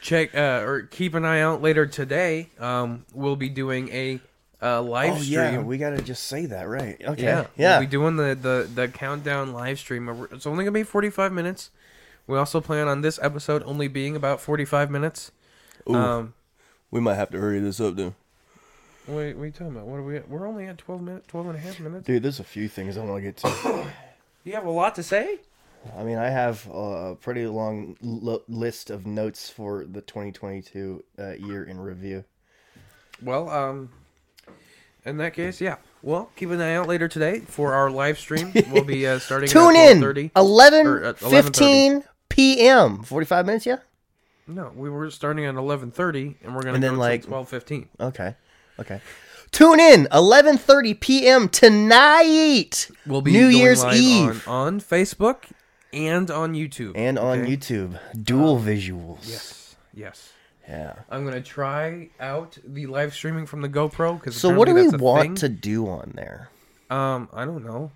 Check 0.00 0.34
uh, 0.36 0.62
or 0.64 0.82
keep 0.82 1.14
an 1.14 1.24
eye 1.24 1.40
out 1.40 1.60
later 1.62 1.86
today. 1.86 2.50
Um, 2.60 3.04
we'll 3.12 3.34
be 3.36 3.48
doing 3.48 3.88
a 3.88 4.20
uh, 4.62 4.80
live 4.82 5.14
Oh 5.14 5.18
stream. 5.18 5.36
yeah, 5.36 5.58
we 5.60 5.78
got 5.78 5.90
to 5.90 6.02
just 6.02 6.24
say 6.24 6.46
that, 6.46 6.68
right? 6.68 6.96
Okay. 7.02 7.22
Yeah, 7.24 7.46
Yeah. 7.56 7.78
We'll 7.78 7.86
be 7.86 7.90
doing 7.90 8.16
the, 8.16 8.34
the, 8.40 8.68
the 8.72 8.88
countdown 8.88 9.52
live 9.52 9.78
stream. 9.78 10.28
It's 10.30 10.46
only 10.46 10.64
gonna 10.64 10.72
be 10.72 10.82
forty 10.84 11.10
five 11.10 11.32
minutes. 11.32 11.70
We 12.26 12.38
also 12.38 12.60
plan 12.60 12.86
on 12.88 13.00
this 13.02 13.18
episode 13.20 13.62
only 13.66 13.88
being 13.88 14.14
about 14.16 14.40
forty 14.40 14.64
five 14.64 14.90
minutes. 14.90 15.32
Ooh. 15.90 15.94
Um, 15.94 16.34
We 16.90 17.00
might 17.00 17.14
have 17.16 17.30
to 17.30 17.38
hurry 17.40 17.60
this 17.60 17.80
up, 17.80 17.96
dude. 17.96 18.14
wait, 19.06 19.34
what 19.36 19.42
are 19.42 19.46
you 19.46 19.52
talking 19.52 19.68
about? 19.68 19.86
What 19.86 19.96
are 19.96 20.02
we? 20.02 20.16
At? 20.18 20.28
We're 20.28 20.46
only 20.46 20.66
at 20.66 20.78
12 20.78 21.02
minutes, 21.02 21.26
12 21.28 21.46
and 21.48 21.56
a 21.56 21.60
half 21.60 21.80
minutes. 21.80 22.06
Dude, 22.06 22.22
there's 22.22 22.40
a 22.40 22.44
few 22.44 22.68
things 22.68 22.96
I 22.96 23.04
want 23.04 23.16
to 23.16 23.22
get 23.22 23.36
to. 23.38 23.86
You 24.44 24.52
have 24.52 24.66
a 24.66 24.70
lot 24.70 24.94
to 24.96 25.02
say. 25.02 25.38
I 25.96 26.02
mean, 26.02 26.18
I 26.18 26.28
have 26.30 26.66
a 26.72 27.16
pretty 27.20 27.46
long 27.46 27.96
l- 28.02 28.42
list 28.48 28.90
of 28.90 29.06
notes 29.06 29.50
for 29.50 29.84
the 29.84 30.00
2022 30.00 31.04
uh, 31.18 31.30
year 31.32 31.64
in 31.64 31.78
review. 31.78 32.24
Well, 33.22 33.48
um, 33.48 33.90
in 35.04 35.18
that 35.18 35.34
case, 35.34 35.60
yeah. 35.60 35.76
Well, 36.02 36.30
keep 36.36 36.50
an 36.50 36.60
eye 36.60 36.74
out 36.74 36.88
later 36.88 37.08
today 37.08 37.40
for 37.40 37.74
our 37.74 37.90
live 37.90 38.18
stream. 38.18 38.52
We'll 38.70 38.84
be 38.84 39.06
uh, 39.06 39.18
starting 39.20 39.48
Tune 39.48 39.76
at 39.76 39.92
in 39.92 40.00
12:30. 40.00 40.30
11 40.36 40.86
Or 40.86 41.04
at 41.04 41.18
15 41.18 42.04
p.m. 42.28 43.02
45 43.02 43.46
minutes, 43.46 43.66
yeah? 43.66 43.78
No, 44.46 44.72
we 44.76 44.90
were 44.90 45.10
starting 45.10 45.46
at 45.46 45.54
eleven 45.54 45.90
thirty, 45.90 46.36
and 46.42 46.54
we're 46.54 46.60
gonna 46.62 46.74
And 46.74 46.82
go 46.82 46.88
then, 46.88 46.94
to 46.94 47.00
like- 47.00 47.24
twelve 47.24 47.48
fifteen. 47.48 47.88
Okay. 47.98 48.34
Okay. 48.78 49.00
Tune 49.52 49.80
in 49.80 50.06
11:30 50.12 51.00
p.m. 51.00 51.48
tonight. 51.48 52.90
We'll 53.06 53.22
be 53.22 53.32
New 53.32 53.44
going 53.50 53.56
Year's 53.56 53.84
Eve 53.86 54.46
on, 54.46 54.74
on 54.74 54.80
Facebook 54.80 55.44
and 55.94 56.30
on 56.30 56.54
YouTube 56.54 56.92
and 56.94 57.18
on 57.18 57.40
okay? 57.40 57.56
YouTube. 57.56 57.98
Dual 58.22 58.58
visuals. 58.58 59.28
Yes, 59.28 59.76
yes. 59.94 60.32
Yeah. 60.68 60.94
I'm 61.10 61.24
gonna 61.24 61.42
try 61.42 62.08
out 62.18 62.56
the 62.66 62.86
live 62.86 63.12
streaming 63.14 63.46
from 63.46 63.60
the 63.60 63.68
GoPro 63.68 64.18
because 64.18 64.36
So 64.36 64.48
what 64.54 64.66
do 64.66 64.74
we 64.74 64.88
want 64.88 65.38
to 65.38 65.48
do 65.48 65.86
on 65.88 66.12
there? 66.14 66.48
Um, 66.90 67.28
I 67.32 67.44
don't 67.44 67.64
know. 67.64 67.90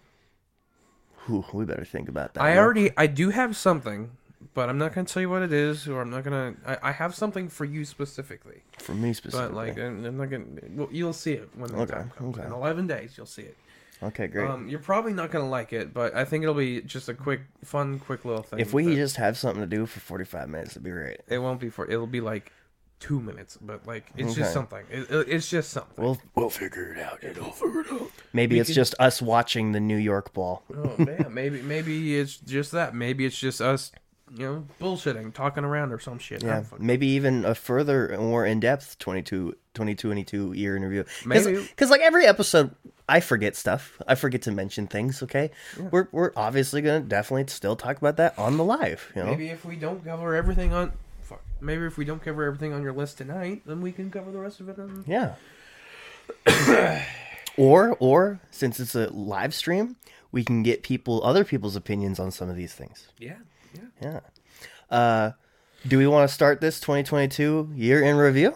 We 1.53 1.65
better 1.67 1.85
think 1.85 2.09
about 2.09 2.35
that. 2.35 2.43
I 2.43 2.57
already 2.57 2.91
I 2.97 3.07
do 3.07 3.29
have 3.29 3.55
something, 3.55 4.11
but 4.55 4.71
I'm 4.71 4.79
not 4.79 4.95
gonna 4.95 5.07
tell 5.07 5.21
you 5.21 5.29
what 5.29 5.43
it 5.43 5.53
is, 5.53 5.87
or 5.87 6.01
I'm 6.01 6.09
not 6.09 6.25
gonna. 6.25 6.55
I, 6.67 6.79
I 6.85 6.93
have 6.93 7.15
something 7.15 7.49
for 7.51 7.67
you 7.67 7.85
specifically, 7.85 8.63
for 8.79 8.95
me 8.95 9.13
specifically. 9.13 9.49
but 9.49 9.55
like 9.55 9.79
I'm 9.79 10.05
I'm 10.07 10.17
not 10.17 10.31
gonna. 10.31 10.47
Well, 10.71 10.89
you'll 10.91 11.13
see 11.13 11.33
it 11.35 11.51
when 11.55 11.71
the 11.71 11.79
Okay, 11.81 11.93
time 11.95 12.13
comes. 12.17 12.39
okay. 12.39 12.47
In 12.47 12.53
11 12.53 12.87
days, 12.87 13.13
you'll 13.17 13.27
see 13.27 13.43
it. 13.43 13.57
Okay, 14.03 14.27
great. 14.27 14.49
Um, 14.49 14.69
you're 14.69 14.79
probably 14.81 15.13
not 15.13 15.31
gonna 15.31 15.49
like 15.49 15.73
it, 15.73 15.93
but 15.95 16.15
I 16.15 16.25
think 16.25 16.43
it'll 16.43 16.55
be 16.55 16.81
just 16.83 17.09
a 17.09 17.15
quick, 17.15 17.43
fun, 17.65 17.99
quick 17.99 18.25
little 18.25 18.43
thing. 18.43 18.59
if 18.61 18.73
we 18.73 18.87
that- 18.87 18.95
just 18.97 19.17
have 19.17 19.37
something 19.37 19.61
to 19.63 19.67
do 19.67 19.87
for 19.87 20.01
45 20.01 20.49
minutes, 20.49 20.71
it'd 20.73 20.83
be 20.83 20.91
great. 20.91 21.21
it 21.29 21.39
won't 21.39 21.61
be 21.61 21.71
for. 21.71 21.89
It'll 21.91 22.07
be 22.07 22.21
like 22.21 22.53
two 23.01 23.21
minutes, 23.21 23.57
but 23.61 23.87
like 23.87 24.07
it's 24.17 24.31
Okay. 24.33 24.41
just 24.41 24.53
something. 24.53 24.85
It, 24.91 25.09
it- 25.11 25.29
it's 25.29 25.49
just 25.49 25.71
something. 25.71 26.03
We'll 26.05 26.19
we'll 26.35 26.51
figure 26.51 26.93
it 26.95 26.99
out. 27.01 27.23
You 27.23 27.33
know. 27.35 28.09
Maybe 28.33 28.57
We 28.57 28.61
it's 28.61 28.69
could- 28.71 28.75
just 28.75 28.95
us 28.99 29.23
watching 29.23 29.73
the 29.73 29.81
New 29.81 29.97
York 29.97 30.33
Ball. 30.33 30.63
Oh 30.75 30.95
man, 30.99 31.27
maybe 31.31 31.63
maybe 31.63 32.19
it's 32.19 32.37
just 32.39 32.73
that. 32.73 32.95
Maybe 32.95 33.25
it's 33.25 33.39
just 33.39 33.61
us, 33.61 33.93
you 34.35 34.45
know, 34.47 34.67
bullshitting, 34.81 35.33
talking 35.33 35.63
around 35.65 35.93
or 35.93 35.99
some 36.01 36.19
shit. 36.19 36.43
I 36.43 36.47
Yeah, 36.47 36.55
don't 36.55 36.65
fucking- 36.65 36.87
maybe 36.87 37.07
even 37.09 37.45
a 37.45 37.55
further, 37.55 38.17
more 38.19 38.45
in 38.45 38.59
depth 38.61 38.99
22, 38.99 39.53
2022 39.75 40.53
year 40.55 40.77
interview. 40.77 41.05
Maybe. 41.25 41.55
because 41.63 41.91
like 41.91 42.01
every 42.01 42.27
episode, 42.27 42.75
I 43.09 43.21
forget 43.21 43.57
stuff. 43.57 44.01
I 44.07 44.15
forget 44.15 44.43
to 44.43 44.53
mention 44.53 44.87
things. 44.87 45.23
Okay, 45.23 45.51
we're 45.91 46.09
we're 46.13 46.33
obviously 46.37 46.83
gonna 46.83 47.01
definitely 47.01 47.47
still 47.49 47.77
talk 47.77 47.97
about 47.97 48.17
that 48.19 48.39
on 48.39 48.57
the 48.57 48.65
live. 48.65 49.11
You 49.17 49.23
know, 49.23 49.31
Maybe 49.31 49.49
if 49.49 49.65
we 49.65 49.77
don't 49.77 50.05
cover 50.05 50.35
everything 50.35 50.73
on. 50.73 50.93
Maybe 51.61 51.87
if 51.87 51.99
we 51.99 52.05
don't 52.05 52.23
cover 52.23 52.45
everything 52.45 52.73
on 52.73 52.83
your 52.83 52.93
list 52.93 53.19
tonight, 53.19 53.63
then 53.67 53.81
we 53.81 53.91
can 53.91 54.11
cover 54.11 54.31
the 54.31 54.39
rest 54.39 54.61
of 54.61 54.69
it. 54.69 54.79
On... 54.79 55.05
yeah. 55.09 55.35
or 57.57 57.97
or 57.99 58.41
since 58.51 58.79
it's 58.79 58.95
a 58.95 59.09
live 59.09 59.55
stream, 59.55 59.97
we 60.31 60.45
can 60.45 60.63
get 60.63 60.83
people 60.83 61.21
other 61.25 61.45
people's 61.45 61.75
opinions 61.75 62.21
on 62.21 62.31
some 62.31 62.49
of 62.49 62.57
these 62.57 62.75
things. 62.75 63.09
Yeah, 63.19 63.39
yeah. 63.75 63.81
Yeah. 64.01 64.21
Uh, 64.91 65.33
do 65.87 65.99
we 65.99 66.07
want 66.07 66.29
to 66.29 66.35
start 66.35 66.61
this 66.61 66.81
2022 66.81 67.73
year 67.75 68.03
in 68.03 68.17
review? 68.17 68.55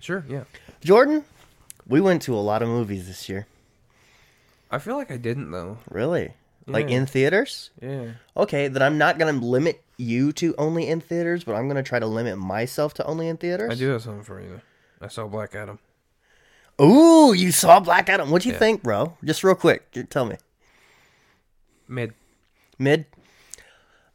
Sure, 0.00 0.24
yeah. 0.28 0.44
Jordan, 0.82 1.24
we 1.86 2.00
went 2.00 2.22
to 2.22 2.34
a 2.34 2.40
lot 2.40 2.62
of 2.62 2.68
movies 2.68 3.06
this 3.06 3.28
year. 3.28 3.46
I 4.72 4.78
feel 4.78 4.96
like 4.96 5.10
I 5.12 5.16
didn't 5.18 5.50
though. 5.52 5.78
Really? 5.90 6.32
Like 6.66 6.88
Yeah. 6.88 6.96
in 6.96 7.06
theaters? 7.06 7.70
Yeah. 7.80 8.12
Okay, 8.36 8.66
then 8.68 8.82
I'm 8.82 8.96
not 8.98 9.18
going 9.18 9.38
to 9.38 9.44
limit 9.44 9.82
you 9.98 10.32
to 10.34 10.54
only 10.58 10.88
in 10.88 11.00
theaters, 11.00 11.44
but 11.44 11.54
I'm 11.54 11.66
going 11.68 11.76
to 11.76 11.88
try 11.88 11.98
to 11.98 12.06
limit 12.06 12.38
myself 12.38 12.94
to 12.94 13.04
only 13.04 13.28
in 13.28 13.36
theaters. 13.36 13.70
I 13.72 13.74
do 13.74 13.88
have 13.90 14.02
something 14.02 14.24
for 14.24 14.40
you. 14.40 14.60
though. 14.98 15.06
I 15.06 15.08
saw 15.08 15.26
Black 15.28 15.54
Adam. 15.54 15.78
Ooh, 16.80 17.32
you 17.34 17.52
saw 17.52 17.80
Black 17.80 18.08
Adam. 18.08 18.30
What'd 18.30 18.46
you 18.46 18.56
think, 18.56 18.82
bro? 18.82 19.16
Just 19.24 19.44
real 19.44 19.54
quick. 19.54 19.90
j- 19.92 20.04
Tell 20.04 20.24
me. 20.24 20.36
Mid. 21.88 22.14
Mid? 22.78 23.06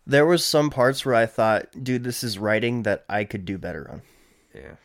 There 0.06 0.26
was 0.26 0.44
some 0.44 0.70
parts 0.70 1.06
where 1.06 1.16
I 1.16 1.26
thought, 1.26 1.84
dude, 1.84 2.04
this 2.04 2.24
is 2.24 2.40
writing 2.40 2.84
that 2.84 3.04
I 3.10 3.26
could 3.26 3.46
do 3.46 3.58
better 3.58 3.90
on. 3.92 4.02
Yeah. 4.56 4.76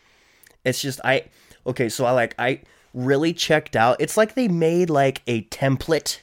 It's 0.64 0.82
just 0.82 1.00
I 1.04 1.26
okay, 1.66 1.88
so 1.88 2.04
I 2.04 2.10
like 2.10 2.34
I 2.38 2.60
really 2.94 3.32
checked 3.32 3.76
out. 3.76 3.96
It's 4.00 4.16
like 4.16 4.34
they 4.34 4.48
made 4.48 4.90
like 4.90 5.22
a 5.26 5.42
template 5.44 6.20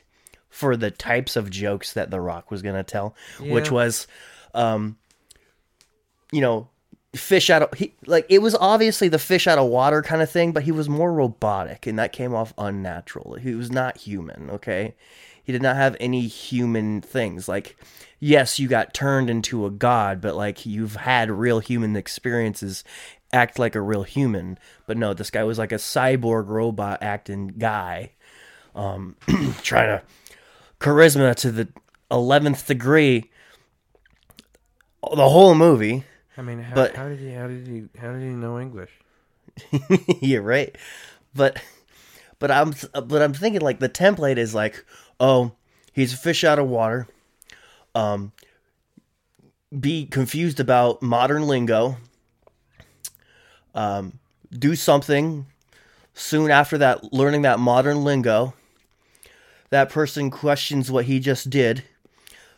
for 0.49 0.75
the 0.75 0.91
types 0.91 1.35
of 1.35 1.49
jokes 1.49 1.93
that 1.93 2.11
The 2.11 2.19
Rock 2.19 2.51
was 2.51 2.61
gonna 2.61 2.83
tell, 2.83 3.15
which 3.39 3.71
was, 3.71 4.07
um, 4.53 4.97
you 6.31 6.41
know, 6.41 6.67
fish 7.15 7.49
out 7.49 7.63
of 7.63 7.73
he 7.77 7.93
like 8.05 8.25
it 8.29 8.39
was 8.39 8.53
obviously 8.55 9.07
the 9.07 9.17
fish 9.17 9.47
out 9.47 9.57
of 9.57 9.67
water 9.67 10.01
kind 10.01 10.21
of 10.21 10.29
thing, 10.29 10.51
but 10.51 10.63
he 10.63 10.71
was 10.71 10.87
more 10.89 11.11
robotic, 11.13 11.87
and 11.87 11.97
that 11.97 12.13
came 12.13 12.33
off 12.35 12.53
unnatural. 12.57 13.35
He 13.35 13.55
was 13.55 13.71
not 13.71 13.97
human. 13.97 14.49
Okay, 14.51 14.95
he 15.43 15.51
did 15.51 15.61
not 15.61 15.75
have 15.75 15.95
any 15.99 16.27
human 16.27 17.01
things 17.01 17.47
like. 17.47 17.77
Yes, 18.21 18.59
you 18.59 18.67
got 18.67 18.93
turned 18.93 19.29
into 19.29 19.65
a 19.65 19.71
god, 19.71 20.19
but 20.19 20.35
like 20.35 20.65
you've 20.65 20.97
had 20.97 21.31
real 21.31 21.59
human 21.59 21.95
experiences, 21.95 22.83
act 23.31 23.59
like 23.59 23.75
a 23.75 23.81
real 23.81 24.03
human. 24.03 24.57
But 24.87 24.97
no, 24.97 25.13
this 25.13 25.29
guy 25.31 25.43
was 25.43 25.57
like 25.57 25.71
a 25.71 25.75
cyborg 25.75 26.47
robot 26.47 27.01
acting 27.01 27.47
guy, 27.57 28.11
um, 28.75 29.15
trying 29.61 29.99
to 29.99 30.01
charisma 30.79 31.35
to 31.35 31.51
the 31.51 31.67
eleventh 32.11 32.65
degree. 32.67 33.29
The 35.01 35.29
whole 35.29 35.55
movie, 35.55 36.03
I 36.37 36.41
mean, 36.41 36.61
how, 36.61 36.75
But- 36.75 36.95
how 36.95 37.07
did 37.07 37.19
he? 37.19 37.31
How 37.31 37.47
did 37.47 37.65
he? 37.67 37.85
How 37.99 38.11
did 38.11 38.21
he 38.21 38.29
know 38.29 38.59
English? 38.59 38.91
yeah, 40.21 40.39
right. 40.39 40.75
But 41.33 41.61
but 42.39 42.51
I'm 42.51 42.73
but 42.93 43.21
I'm 43.21 43.33
thinking 43.33 43.61
like 43.61 43.79
the 43.79 43.89
template 43.89 44.37
is 44.37 44.53
like, 44.53 44.83
oh, 45.19 45.53
he's 45.93 46.13
a 46.13 46.17
fish 46.17 46.43
out 46.43 46.59
of 46.59 46.67
water. 46.67 47.07
Um, 47.95 48.31
be 49.77 50.05
confused 50.05 50.59
about 50.59 51.01
modern 51.01 51.43
lingo. 51.47 51.97
Um, 53.75 54.19
do 54.51 54.75
something 54.75 55.45
soon 56.13 56.51
after 56.51 56.77
that, 56.79 57.13
learning 57.13 57.43
that 57.43 57.59
modern 57.59 58.03
lingo. 58.03 58.53
That 59.69 59.89
person 59.89 60.31
questions 60.31 60.89
what 60.89 61.05
he 61.05 61.19
just 61.19 61.49
did, 61.51 61.83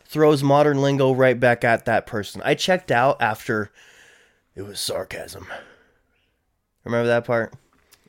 throws 0.06 0.42
modern 0.42 0.82
lingo 0.82 1.12
right 1.12 1.38
back 1.38 1.64
at 1.66 1.86
that 1.86 2.06
person. 2.06 2.42
I 2.46 2.56
checked 2.56 2.90
out 2.92 3.22
after 3.22 3.70
it 4.56 4.62
was 4.62 4.80
sarcasm. 4.80 5.48
Remember 6.86 7.08
that 7.08 7.26
part? 7.26 7.54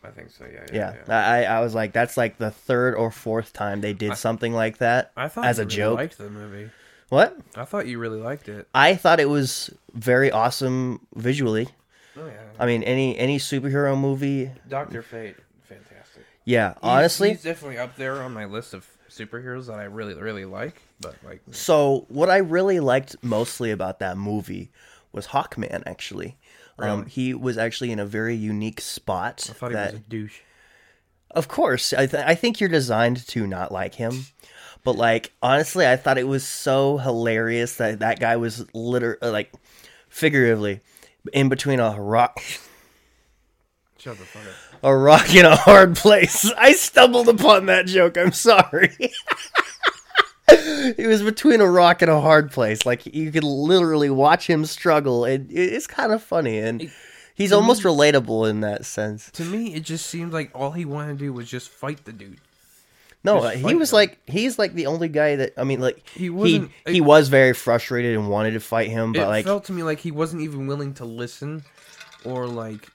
I 0.05 0.11
think 0.11 0.31
so. 0.31 0.45
Yeah. 0.45 0.67
Yeah. 0.73 0.95
Yeah, 1.09 1.29
I 1.29 1.43
I 1.45 1.61
was 1.61 1.75
like, 1.75 1.93
that's 1.93 2.17
like 2.17 2.39
the 2.39 2.51
third 2.51 2.95
or 2.95 3.11
fourth 3.11 3.53
time 3.53 3.81
they 3.81 3.93
did 3.93 4.17
something 4.17 4.53
like 4.53 4.79
that 4.79 5.13
I 5.17 5.29
thought 5.29 5.45
as 5.45 5.59
you 5.59 5.63
a 5.63 5.67
really 5.67 5.77
joke. 5.77 5.97
liked 5.97 6.19
the 6.19 6.31
movie. 6.31 6.71
What? 7.09 7.39
I 7.55 7.65
thought 7.65 7.87
you 7.87 7.99
really 7.99 8.21
liked 8.21 8.49
it. 8.49 8.67
I 8.75 8.95
thought 8.95 9.21
it 9.21 9.29
was 9.29 9.71
very 9.93 10.31
awesome 10.31 11.07
visually. 11.15 11.69
I 12.59 12.67
mean, 12.67 12.83
any 12.83 13.17
any 13.19 13.39
superhero 13.39 13.99
movie, 13.99 14.51
Doctor 14.69 15.03
Fate, 15.03 15.37
fantastic. 15.63 16.25
yeah. 16.45 16.71
He's- 16.71 16.79
honestly, 16.83 17.31
he's 17.31 17.43
definitely 17.43 17.79
up 17.79 17.97
there 17.97 18.23
on 18.23 18.33
my 18.33 18.45
list 18.45 18.75
of 18.75 18.87
superheroes 19.09 19.67
that 19.67 19.79
I 19.79 19.85
really, 19.85 20.15
really 20.15 20.45
like. 20.45 20.81
But 21.01 21.17
like, 21.25 21.43
so 21.51 22.07
what 22.09 22.31
I 22.31 22.39
really 22.39 22.81
liked 22.81 23.17
mostly 23.23 23.71
about 23.71 23.99
that 23.99 24.17
movie 24.17 24.71
was 25.13 25.29
Hawkman. 25.29 25.83
Actually, 25.87 26.37
um, 26.79 27.07
he 27.07 27.35
was 27.35 27.59
actually 27.59 27.91
in 27.93 27.99
a 27.99 28.07
very 28.07 28.35
unique 28.35 28.81
spot. 28.81 29.47
I 29.51 29.53
thought 29.53 29.71
he 29.71 29.75
that, 29.75 29.93
was 29.93 30.01
a 30.01 30.05
douche. 30.05 30.41
Of 31.31 31.49
course, 31.49 31.93
I 31.93 32.07
th- 32.07 32.25
I 32.27 32.35
think 32.35 32.61
you're 32.61 32.69
designed 32.69 33.27
to 33.29 33.47
not 33.47 33.73
like 33.73 33.95
him. 33.95 34.27
But 34.85 34.97
like 34.97 35.33
honestly, 35.43 35.87
I 35.87 35.97
thought 35.97 36.19
it 36.19 36.27
was 36.27 36.45
so 36.45 36.99
hilarious 36.99 37.77
that 37.77 38.01
that 38.01 38.19
guy 38.21 38.37
was 38.37 38.67
liter 38.75 39.17
like 39.23 39.53
figuratively 40.09 40.81
in 41.33 41.49
between 41.49 41.81
a 41.81 42.01
rock 42.01 42.41
Shut 43.99 44.19
the 44.19 44.25
fuck 44.25 44.43
up. 44.43 44.81
a 44.83 44.97
rock 44.97 45.33
in 45.35 45.45
a 45.45 45.55
hard 45.55 45.95
place. 45.97 46.51
I 46.59 46.73
stumbled 46.73 47.29
upon 47.29 47.67
that 47.67 47.87
joke. 47.87 48.19
I'm 48.19 48.33
sorry. 48.33 48.97
it 50.49 51.07
was 51.07 51.23
between 51.23 51.61
a 51.61 51.71
rock 51.71 52.03
and 52.03 52.11
a 52.11 52.21
hard 52.21 52.51
place. 52.51 52.85
Like 52.85 53.07
you 53.07 53.31
could 53.31 53.45
literally 53.45 54.11
watch 54.11 54.49
him 54.49 54.65
struggle, 54.65 55.25
and 55.25 55.49
it's 55.51 55.87
kind 55.87 56.13
of 56.13 56.23
funny. 56.23 56.59
And 56.59 56.91
he's 57.35 57.53
almost 57.53 57.83
relatable 57.85 58.51
in 58.51 58.61
that 58.61 58.85
sense. 58.85 59.31
To 59.33 59.45
me, 59.45 59.75
it 59.75 59.85
just 59.85 60.07
seemed 60.07 60.33
like 60.33 60.51
all 60.53 60.73
he 60.73 60.85
wanted 60.85 61.19
to 61.19 61.25
do 61.27 61.33
was 61.33 61.49
just 61.49 61.69
fight 61.69 62.05
the 62.05 62.13
dude. 62.13 62.41
No, 63.25 63.49
he 63.49 63.75
was 63.75 63.93
him. 63.93 63.97
like 63.97 64.19
he's 64.29 64.59
like 64.59 64.75
the 64.75 64.87
only 64.87 65.09
guy 65.09 65.37
that 65.37 65.53
I 65.57 65.65
mean, 65.65 65.81
like 65.81 66.07
He 66.09 66.29
he 66.29 66.69
he, 66.87 67.01
was 67.01 67.29
very 67.29 67.53
frustrated 67.53 68.17
and 68.17 68.29
wanted 68.29 68.53
to 68.53 68.61
fight 68.61 68.91
him, 68.91 69.13
but 69.13 69.23
it 69.23 69.27
like 69.27 69.45
felt 69.45 69.65
to 69.67 69.73
me 69.73 69.83
like 69.83 70.01
he 70.01 70.11
wasn't 70.11 70.43
even 70.43 70.67
willing 70.67 70.95
to 70.95 71.05
listen, 71.05 71.63
or 72.25 72.47
like, 72.47 72.89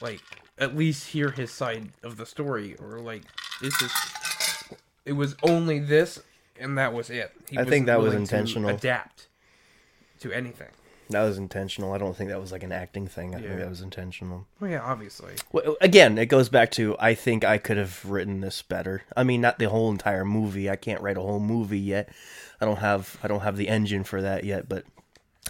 like 0.00 0.20
at 0.58 0.76
least 0.76 1.08
hear 1.08 1.30
his 1.30 1.50
side 1.50 1.92
of 2.02 2.16
the 2.16 2.26
story, 2.26 2.76
or 2.76 3.00
like 3.00 3.22
this 3.60 3.80
is. 3.80 3.92
It 5.04 5.12
was 5.14 5.34
only 5.42 5.80
this, 5.80 6.20
and 6.60 6.78
that 6.78 6.92
was 6.92 7.10
it. 7.10 7.32
He 7.50 7.58
I 7.58 7.64
think 7.64 7.86
that 7.86 8.00
was 8.00 8.14
intentional. 8.14 8.70
adapt 8.70 9.28
to 10.20 10.30
anything. 10.30 10.68
That 11.12 11.22
was 11.22 11.38
intentional. 11.38 11.92
I 11.92 11.98
don't 11.98 12.16
think 12.16 12.30
that 12.30 12.40
was 12.40 12.52
like 12.52 12.62
an 12.62 12.72
acting 12.72 13.06
thing. 13.06 13.34
I 13.34 13.40
think 13.40 13.58
that 13.58 13.68
was 13.68 13.80
intentional. 13.80 14.46
Well, 14.60 14.70
yeah, 14.70 14.82
obviously. 14.82 15.34
Well, 15.52 15.76
again, 15.80 16.18
it 16.18 16.26
goes 16.26 16.48
back 16.48 16.70
to 16.72 16.96
I 16.98 17.14
think 17.14 17.44
I 17.44 17.58
could 17.58 17.76
have 17.76 18.04
written 18.04 18.40
this 18.40 18.62
better. 18.62 19.02
I 19.16 19.22
mean, 19.24 19.40
not 19.40 19.58
the 19.58 19.68
whole 19.68 19.90
entire 19.90 20.24
movie. 20.24 20.68
I 20.68 20.76
can't 20.76 21.00
write 21.00 21.16
a 21.16 21.20
whole 21.22 21.40
movie 21.40 21.78
yet. 21.80 22.08
I 22.60 22.64
don't 22.64 22.78
have 22.78 23.18
I 23.22 23.28
don't 23.28 23.40
have 23.40 23.56
the 23.56 23.68
engine 23.68 24.04
for 24.04 24.22
that 24.22 24.44
yet, 24.44 24.68
but 24.68 24.84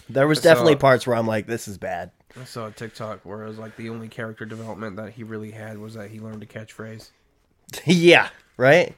there 0.09 0.27
was 0.27 0.39
So- 0.39 0.43
definitely 0.49 0.75
parts 0.75 1.05
where 1.07 1.15
I'm 1.15 1.27
like 1.27 1.47
this 1.47 1.67
is 1.67 1.77
bad. 1.77 2.11
I 2.39 2.45
saw 2.45 2.65
a 2.67 2.71
TikTok 2.71 3.19
where 3.25 3.43
it 3.43 3.47
was 3.47 3.59
like 3.59 3.75
the 3.75 3.89
only 3.89 4.07
character 4.07 4.43
development 4.45 4.95
that 4.95 5.13
he 5.13 5.23
really 5.23 5.51
had 5.51 5.77
was 5.77 5.93
that 5.93 6.09
he 6.09 6.19
learned 6.19 6.41
a 6.41 6.47
catchphrase. 6.47 7.11
yeah, 7.85 8.29
right? 8.57 8.95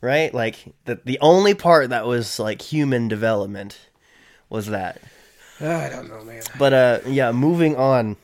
Right? 0.00 0.32
Like 0.32 0.56
the 0.86 0.98
the 1.04 1.18
only 1.20 1.54
part 1.54 1.90
that 1.90 2.06
was 2.06 2.38
like 2.38 2.62
human 2.62 3.06
development 3.08 3.78
was 4.48 4.66
that. 4.68 5.00
I 5.60 5.88
don't 5.88 6.08
know, 6.08 6.24
man. 6.24 6.42
But 6.58 6.72
uh 6.72 7.00
yeah, 7.06 7.32
moving 7.32 7.76
on. 7.76 8.16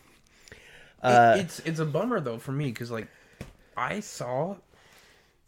Uh 1.03 1.35
It- 1.37 1.40
it's 1.42 1.59
it's 1.61 1.79
a 1.81 1.85
bummer 1.87 2.20
though 2.20 2.38
for 2.38 2.53
me 2.53 2.66
because 2.66 2.90
like 2.90 3.09
I 3.77 4.01
saw 4.01 4.57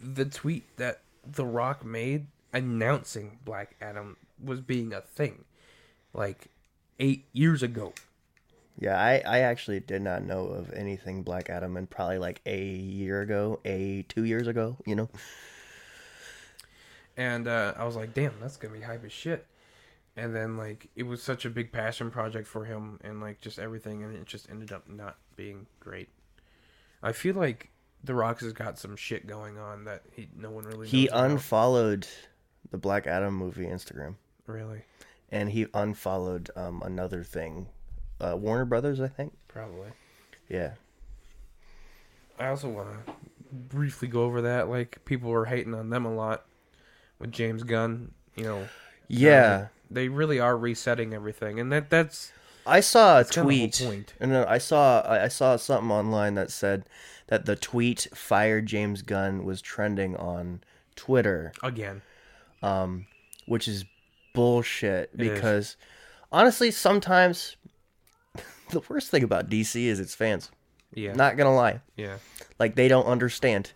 the 0.01 0.25
tweet 0.25 0.77
that 0.77 1.01
The 1.25 1.45
Rock 1.47 1.85
made 1.85 2.27
announcing 2.53 3.39
Black 3.45 3.75
Adam 3.81 4.17
was 4.43 4.61
being 4.61 4.93
a 4.93 5.01
thing, 5.01 5.45
like 6.13 6.49
eight 7.01 7.25
years 7.33 7.63
ago. 7.63 7.93
Yeah, 8.81 8.97
I, 9.01 9.23
I 9.27 9.39
actually 9.41 9.81
did 9.81 10.03
not 10.03 10.23
know 10.23 10.47
of 10.47 10.73
anything 10.73 11.25
Black 11.25 11.51
Adam 11.51 11.77
and 11.77 11.91
probably 11.91 12.19
like 12.19 12.41
a 12.47 12.65
year 12.65 13.23
ago, 13.23 13.59
a 13.65 14.03
two 14.09 14.23
years 14.25 14.47
ago, 14.47 14.77
you 14.87 14.95
know? 14.95 15.09
And 17.17 17.49
uh, 17.49 17.75
I 17.77 17.85
was 17.85 17.97
like, 17.97 18.15
damn, 18.15 18.33
that's 18.41 18.57
gonna 18.57 18.75
be 18.75 18.81
hype 18.83 19.05
as 19.05 19.11
shit. 19.13 19.47
And 20.19 20.35
then 20.35 20.57
like 20.57 20.89
it 20.97 21.05
was 21.05 21.23
such 21.23 21.45
a 21.45 21.51
big 21.51 21.71
passion 21.71 22.11
project 22.11 22.49
for 22.49 22.65
him, 22.65 22.99
and 23.05 23.21
like 23.21 23.41
just 23.41 23.59
everything, 23.59 24.03
and 24.03 24.17
it 24.17 24.27
just 24.27 24.51
ended 24.51 24.73
up 24.73 24.89
not 24.89 25.17
being 25.37 25.67
great. 25.79 26.09
I 27.03 27.13
feel 27.13 27.37
like 27.37 27.71
The 28.03 28.15
Rock 28.15 28.41
has 28.41 28.53
got 28.53 28.79
some 28.79 28.97
shit 28.97 29.27
going 29.29 29.59
on 29.59 29.85
that 29.85 30.03
he 30.13 30.29
no 30.37 30.51
one 30.51 30.65
really 30.65 30.89
He 30.89 31.07
about. 31.07 31.31
unfollowed 31.31 32.09
the 32.71 32.79
Black 32.79 33.07
Adam 33.07 33.35
movie 33.35 33.67
Instagram, 33.67 34.17
really 34.47 34.83
and 35.31 35.51
he 35.51 35.67
unfollowed 35.73 36.51
um, 36.57 36.83
another 36.85 37.23
thing, 37.23 37.69
uh, 38.21 38.35
Warner 38.37 38.65
Brothers, 38.65 39.01
I 39.01 39.09
think. 39.09 39.35
probably. 39.47 39.91
Yeah, 40.49 40.73
I 42.39 42.49
also 42.49 42.69
want 42.69 42.89
to 43.07 43.13
briefly 43.53 44.09
go 44.09 44.23
over 44.23 44.43
that. 44.43 44.69
Like 44.69 45.05
people 45.05 45.31
were 45.31 45.45
hating 45.45 45.75
on 45.75 45.91
them 45.91 46.05
a 46.05 46.15
lot 46.15 46.45
with 47.19 47.31
James 47.33 47.63
Gunn. 47.63 48.13
You 48.35 48.45
know, 48.45 48.69
yeah. 49.09 49.57
um, 49.63 49.69
they 49.91 50.09
really 50.09 50.39
are 50.41 50.57
resetting 50.57 51.15
everything, 51.15 51.59
and 51.61 51.71
that 51.73 51.91
that's 51.91 52.33
I 52.67 52.81
saw 52.81 53.17
a 53.17 53.19
That's 53.21 53.31
kinda 53.35 53.49
the 53.49 53.69
tweet. 53.71 54.15
And 54.21 54.37
I 54.37 54.59
saw 54.59 55.03
I 55.09 55.29
saw 55.29 55.57
something 55.57 55.91
online 55.91 56.35
that 56.35 56.51
said 56.51 56.85
that 57.29 57.47
the 57.47 57.57
tweet 57.57 58.09
"fired 58.15 58.67
James 58.67 59.03
Gunn" 59.03 59.45
was 59.45 59.61
trending 59.63 60.17
on 60.17 60.63
Twitter. 60.97 61.53
again. 61.63 62.03
um, 62.63 63.07
which 63.47 63.69
is 63.69 63.85
bullshit 64.35 65.17
because 65.17 65.77
honestly, 66.33 66.71
sometimes 66.71 67.57
the 68.71 68.83
worst 68.89 69.11
thing 69.11 69.23
about 69.23 69.49
DC 69.49 69.85
is 69.87 70.01
its 70.01 70.15
fans. 70.15 70.51
Yeah, 70.95 71.13
Not 71.13 71.37
gonna 71.37 71.55
lie, 71.55 71.81
yeah. 71.97 72.17
like 72.59 72.75
they 72.75 72.89
don't 72.89 73.05
understand. 73.07 73.73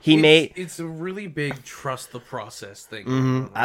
He 0.00 0.12
It's- 0.14 0.22
made 0.22 0.52
it's 0.56 0.78
a 0.80 0.86
really 0.86 1.26
big 1.28 1.62
trust 1.64 2.12
the 2.12 2.20
process 2.20 2.84
thing. 2.84 3.06
Mm-hmm, 3.06 3.38
right 3.42 3.50
now. 3.50 3.60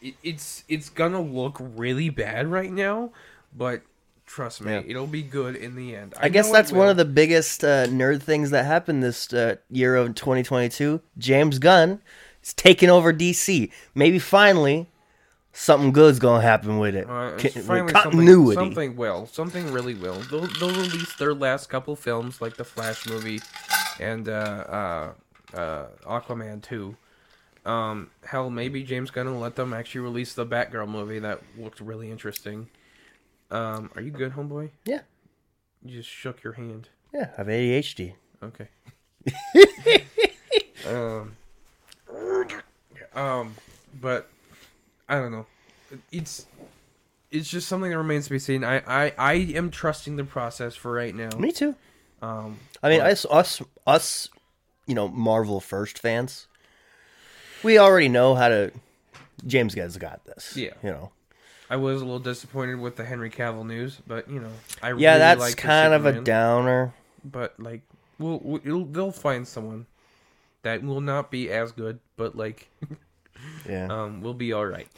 It, 0.00 0.14
it's 0.22 0.64
it's 0.68 0.88
gonna 0.88 1.20
look 1.20 1.56
really 1.60 2.10
bad 2.10 2.46
right 2.48 2.70
now, 2.72 3.10
but 3.56 3.82
trust 4.26 4.60
me, 4.60 4.72
Yeah. 4.72 4.82
it'll 4.86 5.06
be 5.06 5.22
good 5.22 5.56
in 5.56 5.74
the 5.74 5.96
end. 5.96 6.14
I, 6.18 6.28
guess 6.28 6.50
that's 6.50 6.70
one 6.70 6.88
of 6.88 6.96
the 6.96 7.04
biggest 7.04 7.64
uh, 7.64 7.86
nerd 7.86 8.22
things 8.22 8.50
that 8.50 8.64
happened 8.66 9.02
this 9.02 9.32
uh, 9.32 9.56
year 9.70 9.96
of 9.96 10.14
2022. 10.14 11.00
James 11.16 11.58
Gunn 11.58 12.00
is 12.42 12.52
taking 12.54 12.90
over 12.90 13.12
DC. 13.12 13.70
Maybe 13.94 14.18
finally, 14.18 14.88
something 15.52 15.92
good's 15.92 16.18
gonna 16.18 16.42
happen 16.42 16.78
with 16.78 16.94
it. 16.94 17.08
Uh, 17.08 17.36
finally 17.38 17.92
continuity. 17.92 18.54
Something, 18.54 18.54
something 18.54 18.96
will. 18.96 19.26
Something 19.26 19.72
really 19.72 19.94
will. 19.94 20.20
They'll, 20.30 20.46
they'll 20.60 20.74
release 20.74 21.14
their 21.16 21.34
last 21.34 21.68
couple 21.68 21.96
films, 21.96 22.40
like 22.40 22.56
the 22.56 22.64
Flash 22.64 23.06
movie 23.06 23.40
and 23.98 24.28
uh, 24.28 24.32
uh, 25.52 25.56
uh, 25.56 25.86
Aquaman 26.06 26.62
2. 26.62 26.96
Um, 27.68 28.10
hell, 28.24 28.48
maybe 28.48 28.82
James 28.82 29.10
Gunn 29.10 29.30
will 29.30 29.40
let 29.40 29.56
them 29.56 29.74
actually 29.74 30.00
release 30.00 30.32
the 30.32 30.46
Batgirl 30.46 30.88
movie 30.88 31.18
that 31.18 31.42
looked 31.58 31.80
really 31.80 32.10
interesting. 32.10 32.68
Um, 33.50 33.90
are 33.94 34.00
you 34.00 34.10
good, 34.10 34.32
homeboy? 34.32 34.70
Yeah. 34.86 35.00
You 35.84 35.98
just 35.98 36.08
shook 36.08 36.42
your 36.42 36.54
hand. 36.54 36.88
Yeah, 37.12 37.28
I 37.34 37.36
have 37.36 37.46
ADHD. 37.46 38.14
Okay. 38.42 38.68
um, 40.88 41.36
um, 43.14 43.54
but 44.00 44.30
I 45.08 45.16
don't 45.16 45.32
know. 45.32 45.46
It's 46.10 46.46
it's 47.30 47.50
just 47.50 47.68
something 47.68 47.90
that 47.90 47.98
remains 47.98 48.24
to 48.24 48.30
be 48.30 48.38
seen. 48.38 48.64
I 48.64 48.78
I, 48.86 49.12
I 49.18 49.32
am 49.34 49.70
trusting 49.70 50.16
the 50.16 50.24
process 50.24 50.74
for 50.74 50.92
right 50.92 51.14
now. 51.14 51.30
Me 51.38 51.52
too. 51.52 51.74
Um, 52.22 52.58
I 52.82 52.88
mean, 52.88 53.00
but- 53.00 53.10
us, 53.12 53.26
us, 53.30 53.62
us, 53.86 54.28
you 54.86 54.94
know, 54.94 55.08
Marvel 55.08 55.60
first 55.60 55.98
fans. 55.98 56.46
We 57.62 57.78
already 57.78 58.08
know 58.08 58.34
how 58.34 58.48
to. 58.48 58.72
James 59.46 59.74
Gunn's 59.74 59.96
got 59.96 60.24
this. 60.24 60.56
Yeah. 60.56 60.74
You 60.82 60.90
know. 60.90 61.12
I 61.70 61.76
was 61.76 62.00
a 62.00 62.04
little 62.04 62.18
disappointed 62.18 62.76
with 62.80 62.96
the 62.96 63.04
Henry 63.04 63.30
Cavill 63.30 63.66
news, 63.66 63.98
but 64.06 64.30
you 64.30 64.40
know, 64.40 64.50
I 64.82 64.88
Yeah, 64.94 65.14
really 65.14 65.18
that's 65.18 65.54
kind 65.54 65.92
of 65.92 66.06
a 66.06 66.20
downer. 66.20 66.94
But 67.24 67.58
like, 67.60 67.82
we'll, 68.18 68.40
we'll 68.42 68.84
they'll 68.86 69.12
find 69.12 69.46
someone 69.46 69.86
that 70.62 70.82
will 70.82 71.00
not 71.02 71.30
be 71.30 71.50
as 71.50 71.72
good, 71.72 71.98
but 72.16 72.34
like, 72.36 72.68
Yeah. 73.68 73.88
um, 73.90 74.22
we'll 74.22 74.34
be 74.34 74.52
all 74.52 74.64
right. 74.66 74.88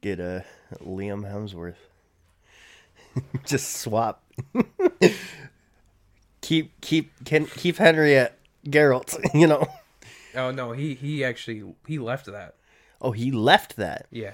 Get 0.00 0.20
a 0.20 0.44
Liam 0.84 1.22
Hemsworth. 1.30 1.74
Just 3.44 3.76
swap. 3.78 4.22
keep 6.40 6.80
keep 6.80 7.10
can 7.24 7.46
keep 7.46 7.76
Henry 7.78 8.16
at 8.16 8.38
Geralt. 8.66 9.18
You 9.34 9.46
know. 9.48 9.66
Oh 10.36 10.50
no, 10.50 10.72
he 10.72 10.94
he 10.94 11.24
actually 11.24 11.62
he 11.86 11.98
left 11.98 12.26
that. 12.26 12.54
Oh, 13.00 13.12
he 13.12 13.30
left 13.30 13.76
that. 13.76 14.06
Yeah. 14.10 14.32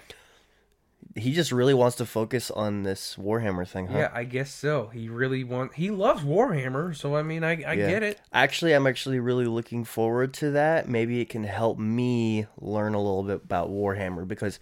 He 1.17 1.33
just 1.33 1.51
really 1.51 1.75
wants 1.75 1.97
to 1.97 2.07
focus 2.07 2.51
on 2.53 2.85
this 2.85 3.17
Warhammer 3.17 3.67
thing, 3.67 3.89
huh? 3.89 3.99
Yeah, 3.99 4.11
I 4.15 4.23
guess 4.25 4.53
so. 4.53 4.89
He 4.89 5.09
really 5.09 5.43
want 5.43 5.75
he 5.75 5.91
loves 5.91 6.23
Warhammer, 6.23 6.95
so 6.95 7.17
I 7.17 7.23
mean, 7.23 7.43
I 7.43 7.53
I 7.65 7.73
Yeah. 7.73 7.89
get 7.89 8.03
it. 8.03 8.21
Actually, 8.33 8.73
I'm 8.75 8.87
actually 8.87 9.19
really 9.19 9.47
looking 9.47 9.85
forward 9.85 10.33
to 10.35 10.51
that. 10.53 10.89
Maybe 10.89 11.21
it 11.21 11.29
can 11.29 11.45
help 11.45 11.79
me 11.79 12.47
learn 12.61 12.95
a 12.95 12.99
little 13.03 13.25
bit 13.25 13.43
about 13.45 13.71
Warhammer 13.71 14.29
because 14.29 14.61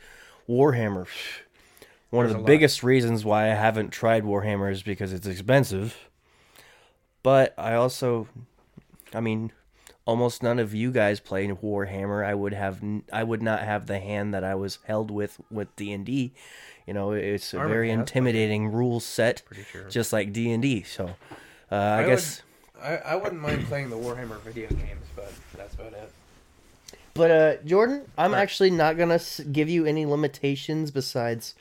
Warhammer, 0.48 1.07
one 2.11 2.24
There's 2.24 2.31
of 2.31 2.37
a 2.37 2.38
the 2.38 2.38
lot. 2.38 2.46
biggest 2.46 2.83
reasons 2.83 3.24
why 3.27 3.51
I 3.51 3.55
haven't 3.55 3.90
tried 3.90 4.24
Warhammer 4.24 4.72
is 4.72 4.83
because 4.83 5.12
it's 5.12 5.27
expensive. 5.27 6.09
But 7.22 7.53
I 7.59 7.74
also, 7.74 8.27
I 9.12 9.20
mean, 9.20 9.53
almost 10.08 10.42
none 10.42 10.58
of 10.58 10.74
you 10.74 10.90
guys 10.90 11.20
play 11.20 11.46
Warhammer. 11.46 12.24
I 12.24 12.34
would 12.34 12.54
have, 12.54 12.82
n- 12.82 13.02
I 13.12 13.22
would 13.22 13.42
not 13.42 13.60
have 13.60 13.86
the 13.86 14.00
hand 14.00 14.32
that 14.32 14.42
I 14.42 14.54
was 14.54 14.78
held 14.84 15.10
with 15.10 15.38
with 15.50 15.74
D 15.76 15.92
and 15.92 16.04
D. 16.06 16.32
You 16.86 16.94
know, 16.94 17.12
it's 17.12 17.52
a 17.52 17.58
Armin 17.58 17.70
very 17.72 17.88
has 17.90 17.96
played 17.96 18.00
intimidating 18.00 18.72
rule 18.72 19.00
set, 19.00 19.42
sure. 19.70 19.88
just 19.90 20.10
like 20.12 20.32
D 20.32 20.50
and 20.50 20.62
D. 20.62 20.82
So, 20.82 21.14
uh, 21.70 21.74
I, 21.74 22.02
I 22.02 22.06
guess. 22.06 22.42
would, 22.74 22.82
I 22.82 22.96
I 22.96 23.14
wouldn't 23.16 23.42
mind 23.42 23.66
playing 23.66 23.90
the 23.90 23.96
Warhammer 23.96 24.40
video 24.40 24.68
games, 24.70 25.04
but 25.14 25.30
that's 25.54 25.74
about 25.74 25.92
it. 25.92 26.10
But 27.12 27.30
uh, 27.30 27.56
Jordan, 27.66 28.10
I'm 28.16 28.32
Right. 28.32 28.40
actually 28.40 28.70
not 28.70 28.96
gonna 28.96 29.20
give 29.52 29.68
you 29.68 29.84
any 29.84 30.06
limitations 30.06 30.90
besides 30.90 31.54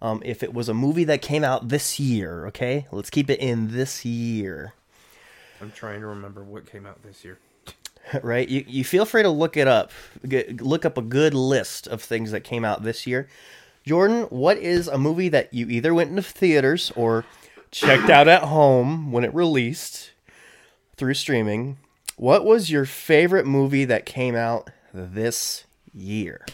um, 0.00 0.22
if 0.24 0.42
it 0.42 0.54
was 0.54 0.70
a 0.70 0.74
movie 0.74 1.04
that 1.04 1.20
came 1.20 1.44
out 1.44 1.68
this 1.68 2.00
year. 2.00 2.46
Okay, 2.46 2.86
let's 2.90 3.10
keep 3.10 3.28
it 3.28 3.40
in 3.40 3.72
this 3.72 4.04
year, 4.06 4.72
I'm 5.60 5.72
trying 5.72 6.00
to 6.00 6.06
remember 6.06 6.42
what 6.42 6.64
came 6.70 6.86
out 6.86 7.02
this 7.02 7.24
year. 7.24 7.38
right? 8.22 8.48
You 8.48 8.64
you 8.66 8.84
feel 8.84 9.04
free 9.04 9.22
to 9.22 9.30
look 9.30 9.56
it 9.56 9.68
up. 9.68 9.90
Get, 10.26 10.60
look 10.60 10.84
up 10.84 10.98
a 10.98 11.02
good 11.02 11.34
list 11.34 11.86
of 11.86 12.02
things 12.02 12.30
that 12.30 12.40
came 12.40 12.64
out 12.64 12.82
this 12.82 13.06
year. 13.06 13.28
Jordan, 13.84 14.22
what 14.24 14.56
is 14.56 14.88
a 14.88 14.96
movie 14.96 15.28
that 15.28 15.52
you 15.52 15.68
either 15.68 15.92
went 15.92 16.10
into 16.10 16.22
theaters 16.22 16.90
or 16.96 17.24
checked 17.70 18.08
out 18.08 18.28
at 18.28 18.44
home 18.44 19.12
when 19.12 19.24
it 19.24 19.34
released 19.34 20.12
through 20.96 21.14
streaming? 21.14 21.76
What 22.16 22.44
was 22.44 22.70
your 22.70 22.86
favorite 22.86 23.46
movie 23.46 23.84
that 23.84 24.06
came 24.06 24.34
out 24.36 24.70
this 24.92 25.64
year? 25.92 26.46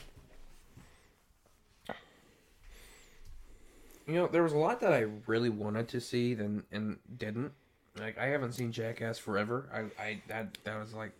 You 4.06 4.14
know, 4.14 4.26
there 4.26 4.42
was 4.42 4.52
a 4.52 4.58
lot 4.58 4.80
that 4.80 4.92
I 4.92 5.06
really 5.26 5.50
wanted 5.50 5.86
to 5.90 6.00
see, 6.00 6.34
then 6.34 6.64
and 6.72 6.98
didn't. 7.16 7.52
Like 7.96 8.18
I 8.18 8.26
haven't 8.26 8.52
seen 8.52 8.72
Jackass 8.72 9.18
forever. 9.18 9.68
I 9.72 10.02
I 10.02 10.22
that 10.26 10.58
that 10.64 10.80
was 10.80 10.94
like 10.94 11.12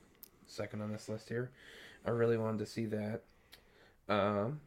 second 0.50 0.82
on 0.82 0.92
this 0.92 1.08
list 1.08 1.28
here. 1.28 1.50
I 2.04 2.10
really 2.10 2.36
wanted 2.36 2.58
to 2.58 2.66
see 2.66 2.86
that. 2.86 3.22
Um, 4.08 4.60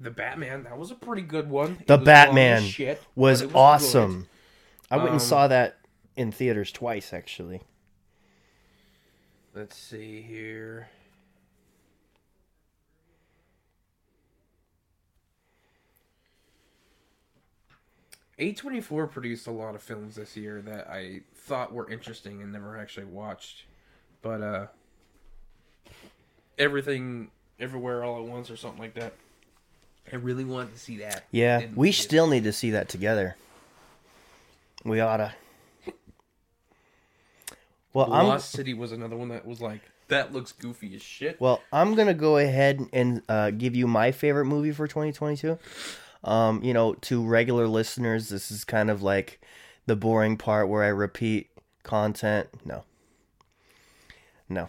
the 0.00 0.10
Batman 0.10 0.64
that 0.64 0.76
was 0.76 0.90
a 0.90 0.94
pretty 0.94 1.22
good 1.22 1.48
one. 1.48 1.78
The 1.86 1.96
was 1.96 2.04
Batman 2.04 2.62
shit, 2.62 3.02
was, 3.14 3.42
it 3.42 3.54
awesome. 3.54 4.28
I 4.90 4.96
went 4.96 5.08
Um, 5.08 5.14
and 5.14 5.22
saw 5.22 5.48
that 5.48 5.78
in 6.16 6.32
theaters 6.32 6.72
twice, 6.72 7.12
actually. 7.12 7.62
Let's 9.54 9.76
see 9.76 10.20
here. 10.22 10.88
A24 18.38 19.10
produced 19.10 19.46
a 19.46 19.50
lot 19.50 19.74
of 19.74 19.82
films 19.82 20.16
this 20.16 20.36
year 20.36 20.60
that 20.62 20.88
I 20.88 21.22
thought 21.34 21.72
were 21.72 21.90
interesting 21.90 22.42
and 22.42 22.52
never 22.52 22.76
actually 22.76 23.06
watched. 23.06 23.64
But 24.20 24.42
uh 24.42 24.66
everything 26.58 27.30
everywhere 27.58 28.04
all 28.04 28.18
at 28.22 28.28
once 28.28 28.50
or 28.50 28.56
something 28.56 28.80
like 28.80 28.94
that. 28.94 29.14
I 30.12 30.16
really 30.16 30.44
wanted 30.44 30.72
to 30.72 30.78
see 30.78 30.98
that. 30.98 31.24
Yeah, 31.32 31.60
Didn't 31.60 31.76
we 31.76 31.90
see 31.90 32.00
it. 32.00 32.02
still 32.04 32.26
need 32.28 32.44
to 32.44 32.52
see 32.52 32.70
that 32.70 32.88
together. 32.88 33.36
We 34.84 35.00
oughta. 35.00 35.34
Well, 37.92 38.12
I'm 38.12 38.26
Lost 38.26 38.50
City 38.52 38.74
was 38.74 38.92
another 38.92 39.16
one 39.16 39.28
that 39.30 39.46
was 39.46 39.60
like 39.60 39.80
that 40.08 40.32
looks 40.32 40.52
goofy 40.52 40.94
as 40.94 41.02
shit. 41.02 41.40
well. 41.40 41.62
I'm 41.72 41.94
gonna 41.94 42.14
go 42.14 42.36
ahead 42.36 42.80
and 42.92 43.22
uh, 43.28 43.50
give 43.50 43.74
you 43.74 43.86
my 43.86 44.12
favorite 44.12 44.44
movie 44.44 44.72
for 44.72 44.86
2022. 44.86 45.58
Um, 46.22 46.62
you 46.62 46.74
know, 46.74 46.94
to 46.94 47.24
regular 47.26 47.66
listeners, 47.66 48.28
this 48.28 48.50
is 48.50 48.64
kind 48.64 48.90
of 48.90 49.02
like 49.02 49.40
the 49.86 49.96
boring 49.96 50.36
part 50.36 50.68
where 50.68 50.82
I 50.84 50.88
repeat 50.88 51.48
content. 51.84 52.48
No, 52.64 52.84
no, 54.48 54.68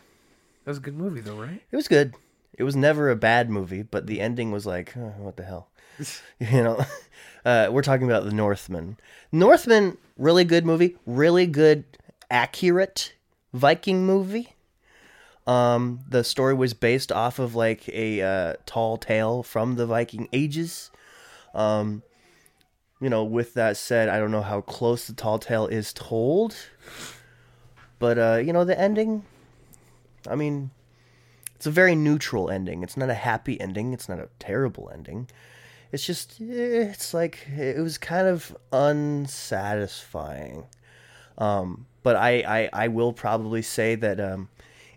That 0.68 0.72
was 0.72 0.80
a 0.80 0.82
good 0.82 0.98
movie 0.98 1.22
though, 1.22 1.42
right? 1.42 1.62
it 1.72 1.76
was 1.78 1.88
good. 1.88 2.14
It 2.58 2.64
was 2.64 2.76
never 2.76 3.10
a 3.10 3.16
bad 3.16 3.50
movie, 3.50 3.84
but 3.84 4.06
the 4.06 4.20
ending 4.20 4.52
was 4.52 4.66
like, 4.66 4.92
"Huh, 4.92 5.12
what 5.18 5.38
the 5.38 5.46
hell? 5.46 5.70
you 6.40 6.62
know, 6.62 6.84
uh, 7.46 7.70
we're 7.72 7.82
talking 7.82 8.06
about 8.06 8.26
the 8.26 8.34
Northman. 8.34 8.98
Northman, 9.32 9.98
really 10.18 10.44
good 10.44 10.66
movie, 10.66 10.98
really 11.06 11.48
good, 11.48 11.86
accurate 12.30 13.14
Viking 13.54 14.06
movie. 14.06 14.56
Um, 15.48 16.02
the 16.06 16.26
story 16.26 16.54
was 16.54 16.74
based 16.74 17.14
off 17.14 17.40
of 17.40 17.56
like 17.56 17.88
a 17.88 18.22
uh, 18.22 18.54
tall 18.66 18.98
tale 18.98 19.44
from 19.44 19.76
the 19.76 19.86
Viking 19.86 20.28
ages. 20.34 20.92
Um, 21.56 22.04
you 23.00 23.10
know, 23.10 23.24
with 23.24 23.54
that 23.54 23.78
said, 23.78 24.10
I 24.10 24.20
don't 24.20 24.32
know 24.32 24.42
how 24.42 24.60
close 24.60 25.08
the 25.08 25.14
tall 25.14 25.40
tale 25.40 25.68
is 25.68 25.94
told, 25.94 26.58
but 28.00 28.18
uh, 28.20 28.42
you 28.44 28.52
know, 28.52 28.66
the 28.66 28.78
ending. 28.78 29.24
I 30.30 30.36
mean, 30.36 30.72
it's 31.56 31.66
a 31.66 31.72
very 31.72 31.96
neutral 31.96 32.50
ending. 32.50 32.84
It's 32.84 32.98
not 32.98 33.10
a 33.10 33.16
happy 33.16 33.60
ending. 33.60 33.94
It's 33.94 34.08
not 34.10 34.20
a 34.20 34.30
terrible 34.40 34.90
ending. 34.94 35.30
It's 35.92 36.06
just, 36.06 36.40
eh, 36.42 36.90
it's 36.92 37.14
like 37.14 37.48
it 37.50 37.82
was 37.82 37.98
kind 37.98 38.28
of 38.28 38.56
unsatisfying. 38.72 40.66
Um, 41.38 41.86
but 42.04 42.16
I, 42.16 42.44
I, 42.48 42.70
I 42.74 42.88
will 42.90 43.14
probably 43.14 43.62
say 43.62 43.96
that 43.96 44.20
um, 44.20 44.50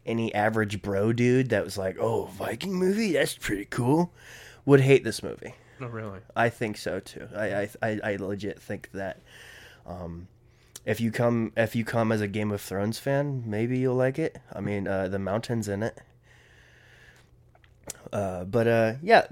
any 0.07 0.35
average 0.35 0.83
bro 0.83 1.13
dude 1.13 1.51
that 1.51 1.65
was 1.65 1.77
like, 1.77 1.97
"Oh, 1.99 2.27
Viking 2.27 2.75
movie, 2.75 3.13
that's 3.13 3.37
pretty 3.37 3.67
cool," 3.67 4.13
would 4.65 4.81
hate 4.81 5.05
this 5.05 5.23
movie. 5.23 5.55
No, 5.79 5.87
really. 5.89 6.21
I 6.35 6.49
think 6.49 6.77
so 6.77 7.01
too. 7.01 7.29
I, 7.37 7.69
I, 7.83 8.01
I 8.03 8.17
legit 8.17 8.61
think 8.61 8.91
that. 8.93 9.21
Um, 9.87 10.29
if 10.85 11.01
you 11.01 11.11
come, 11.11 11.53
if 11.57 11.75
you 11.77 11.85
come 11.85 12.11
as 12.13 12.21
a 12.21 12.29
Game 12.29 12.51
of 12.51 12.61
Thrones 12.61 12.99
fan, 12.99 13.45
maybe 13.47 13.79
you'll 13.79 13.95
like 13.97 14.19
it. 14.19 14.39
I 14.53 14.61
mean, 14.61 14.89
uh, 14.89 15.09
the 15.09 15.19
mountains 15.19 15.69
in 15.69 15.83
it. 15.83 15.99
Uh, 18.13 18.45
but 18.45 18.67
uh, 18.67 18.95
yeah, 19.03 19.27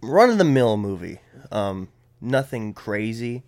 run 0.00 0.30
of 0.30 0.38
the 0.38 0.44
mill 0.44 0.76
movie. 0.76 1.20
Um, 1.50 1.88
nothing 2.20 2.72
crazy. 2.74 3.42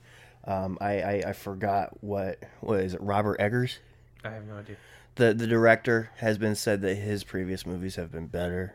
Um, 0.45 0.79
I, 0.81 1.01
I, 1.01 1.23
I 1.29 1.33
forgot 1.33 2.03
what 2.03 2.39
what 2.61 2.81
is 2.81 2.95
it? 2.95 3.01
Robert 3.01 3.41
Eggers, 3.41 3.79
I 4.25 4.31
have 4.31 4.47
no 4.47 4.57
idea. 4.59 4.77
the 5.17 5.35
the 5.35 5.47
director, 5.47 6.11
has 6.19 6.39
been 6.39 6.55
said 6.55 6.83
that 6.83 6.95
his 6.97 7.25
previous 7.25 7.67
movies 7.67 7.97
have 7.97 8.13
been 8.13 8.27
better. 8.27 8.75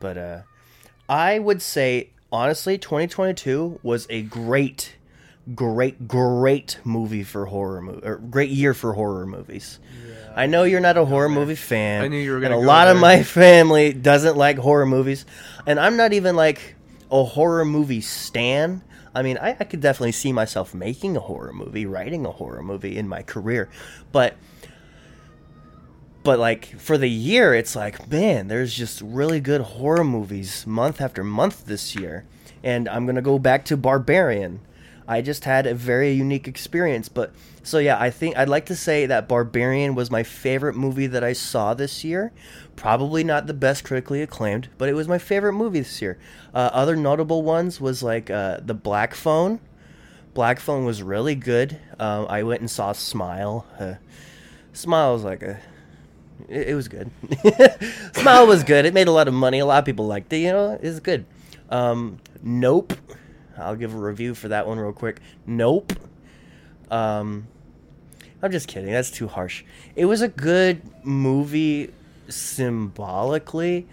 But 0.00 0.18
uh, 0.18 0.42
I 1.08 1.38
would 1.38 1.62
say 1.62 2.10
honestly, 2.30 2.76
2022 2.76 3.80
was 3.82 4.06
a 4.10 4.22
great, 4.22 4.95
great, 5.54 6.08
great 6.08 6.78
movie 6.84 7.22
for 7.22 7.46
horror 7.46 7.80
movie, 7.80 8.06
or 8.06 8.16
great 8.16 8.50
year 8.50 8.74
for 8.74 8.94
horror 8.94 9.26
movies. 9.26 9.78
I 10.34 10.46
know 10.46 10.64
you're 10.64 10.80
not 10.80 10.96
a 10.96 11.04
horror 11.04 11.28
movie 11.28 11.54
fan. 11.54 12.04
I 12.04 12.08
knew 12.08 12.18
you 12.18 12.30
were 12.30 12.36
and 12.36 12.44
gonna 12.44 12.58
a 12.58 12.60
go 12.60 12.66
lot 12.66 12.88
of 12.88 12.98
my 12.98 13.22
family 13.22 13.92
doesn't 13.92 14.36
like 14.36 14.58
horror 14.58 14.86
movies, 14.86 15.24
and 15.66 15.78
I'm 15.80 15.96
not 15.96 16.12
even 16.12 16.36
like 16.36 16.74
a 17.10 17.24
horror 17.24 17.64
movie 17.64 18.00
stan. 18.00 18.82
I 19.14 19.22
mean, 19.22 19.38
I, 19.38 19.56
I 19.58 19.64
could 19.64 19.80
definitely 19.80 20.12
see 20.12 20.32
myself 20.32 20.74
making 20.74 21.16
a 21.16 21.20
horror 21.20 21.52
movie, 21.52 21.86
writing 21.86 22.26
a 22.26 22.30
horror 22.30 22.62
movie 22.62 22.98
in 22.98 23.08
my 23.08 23.22
career, 23.22 23.70
but 24.12 24.36
but 26.22 26.40
like 26.40 26.66
for 26.80 26.98
the 26.98 27.08
year 27.08 27.54
it's 27.54 27.76
like 27.76 28.10
man 28.10 28.48
there's 28.48 28.74
just 28.74 29.00
really 29.00 29.38
good 29.38 29.60
horror 29.60 30.02
movies 30.02 30.66
month 30.66 31.00
after 31.00 31.22
month 31.22 31.66
this 31.66 31.94
year 31.94 32.24
and 32.64 32.88
i'm 32.88 33.06
gonna 33.06 33.22
go 33.22 33.38
back 33.38 33.64
to 33.64 33.76
barbarian 33.76 34.58
i 35.08 35.20
just 35.20 35.44
had 35.44 35.66
a 35.66 35.74
very 35.74 36.12
unique 36.12 36.48
experience 36.48 37.08
but 37.08 37.32
so 37.62 37.78
yeah 37.78 38.00
i 38.00 38.10
think 38.10 38.36
i'd 38.36 38.48
like 38.48 38.66
to 38.66 38.76
say 38.76 39.06
that 39.06 39.28
barbarian 39.28 39.94
was 39.94 40.10
my 40.10 40.22
favorite 40.22 40.74
movie 40.74 41.06
that 41.06 41.24
i 41.24 41.32
saw 41.32 41.74
this 41.74 42.04
year 42.04 42.32
probably 42.74 43.24
not 43.24 43.46
the 43.46 43.54
best 43.54 43.84
critically 43.84 44.22
acclaimed 44.22 44.68
but 44.78 44.88
it 44.88 44.94
was 44.94 45.08
my 45.08 45.18
favorite 45.18 45.52
movie 45.52 45.80
this 45.80 46.02
year 46.02 46.18
uh, 46.54 46.70
other 46.72 46.96
notable 46.96 47.42
ones 47.42 47.80
was 47.80 48.02
like 48.02 48.30
uh, 48.30 48.58
the 48.64 48.74
black 48.74 49.14
phone 49.14 49.60
black 50.34 50.60
phone 50.60 50.84
was 50.84 51.02
really 51.02 51.34
good 51.34 51.78
um, 51.98 52.26
i 52.28 52.42
went 52.42 52.60
and 52.60 52.70
saw 52.70 52.92
smile 52.92 53.66
uh, 53.78 53.94
smile 54.72 55.12
was 55.12 55.24
like 55.24 55.42
a 55.42 55.58
it, 56.48 56.74
was 56.74 56.88
good. 56.88 57.10
Smile 58.12 58.46
was 58.46 58.62
good. 58.62 58.84
It 58.84 58.94
made 58.94 59.08
a 59.08 59.12
lot 59.12 59.28
of 59.28 59.34
money. 59.34 59.58
A 59.58 59.66
lot 59.66 59.78
of 59.78 59.84
people 59.84 60.06
liked 60.06 60.32
it. 60.32 60.38
You 60.38 60.52
know, 60.52 60.78
it's 60.80 61.00
good. 61.00 61.24
Um, 61.70 62.18
nope. 62.42 62.92
I'll 63.58 63.76
give 63.76 63.94
a 63.94 63.98
review 63.98 64.34
for 64.34 64.48
that 64.48 64.66
one 64.66 64.78
real 64.78 64.92
quick. 64.92 65.20
Nope. 65.46 65.92
Um, 66.90 67.48
I'm 68.42 68.52
just 68.52 68.68
kidding. 68.68 68.92
That's 68.92 69.10
too 69.10 69.28
harsh. 69.28 69.64
It 69.94 70.04
was 70.04 70.22
a 70.22 70.28
good 70.28 70.82
movie 71.04 71.92
symbolically, 72.28 73.86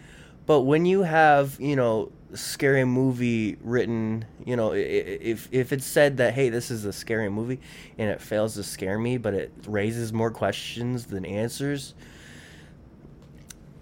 but 0.45 0.61
when 0.61 0.85
you 0.85 1.03
have 1.03 1.59
you 1.59 1.75
know 1.75 2.11
scary 2.33 2.83
movie 2.83 3.57
written, 3.61 4.25
you 4.45 4.55
know, 4.55 4.73
if 4.73 5.47
if 5.51 5.71
it's 5.71 5.85
said 5.85 6.17
that 6.17 6.33
hey, 6.33 6.49
this 6.49 6.71
is 6.71 6.85
a 6.85 6.93
scary 6.93 7.29
movie 7.29 7.59
and 7.97 8.09
it 8.09 8.21
fails 8.21 8.55
to 8.55 8.63
scare 8.63 8.99
me, 8.99 9.17
but 9.17 9.33
it 9.33 9.51
raises 9.67 10.11
more 10.11 10.31
questions 10.31 11.05
than 11.05 11.25
answers. 11.25 11.93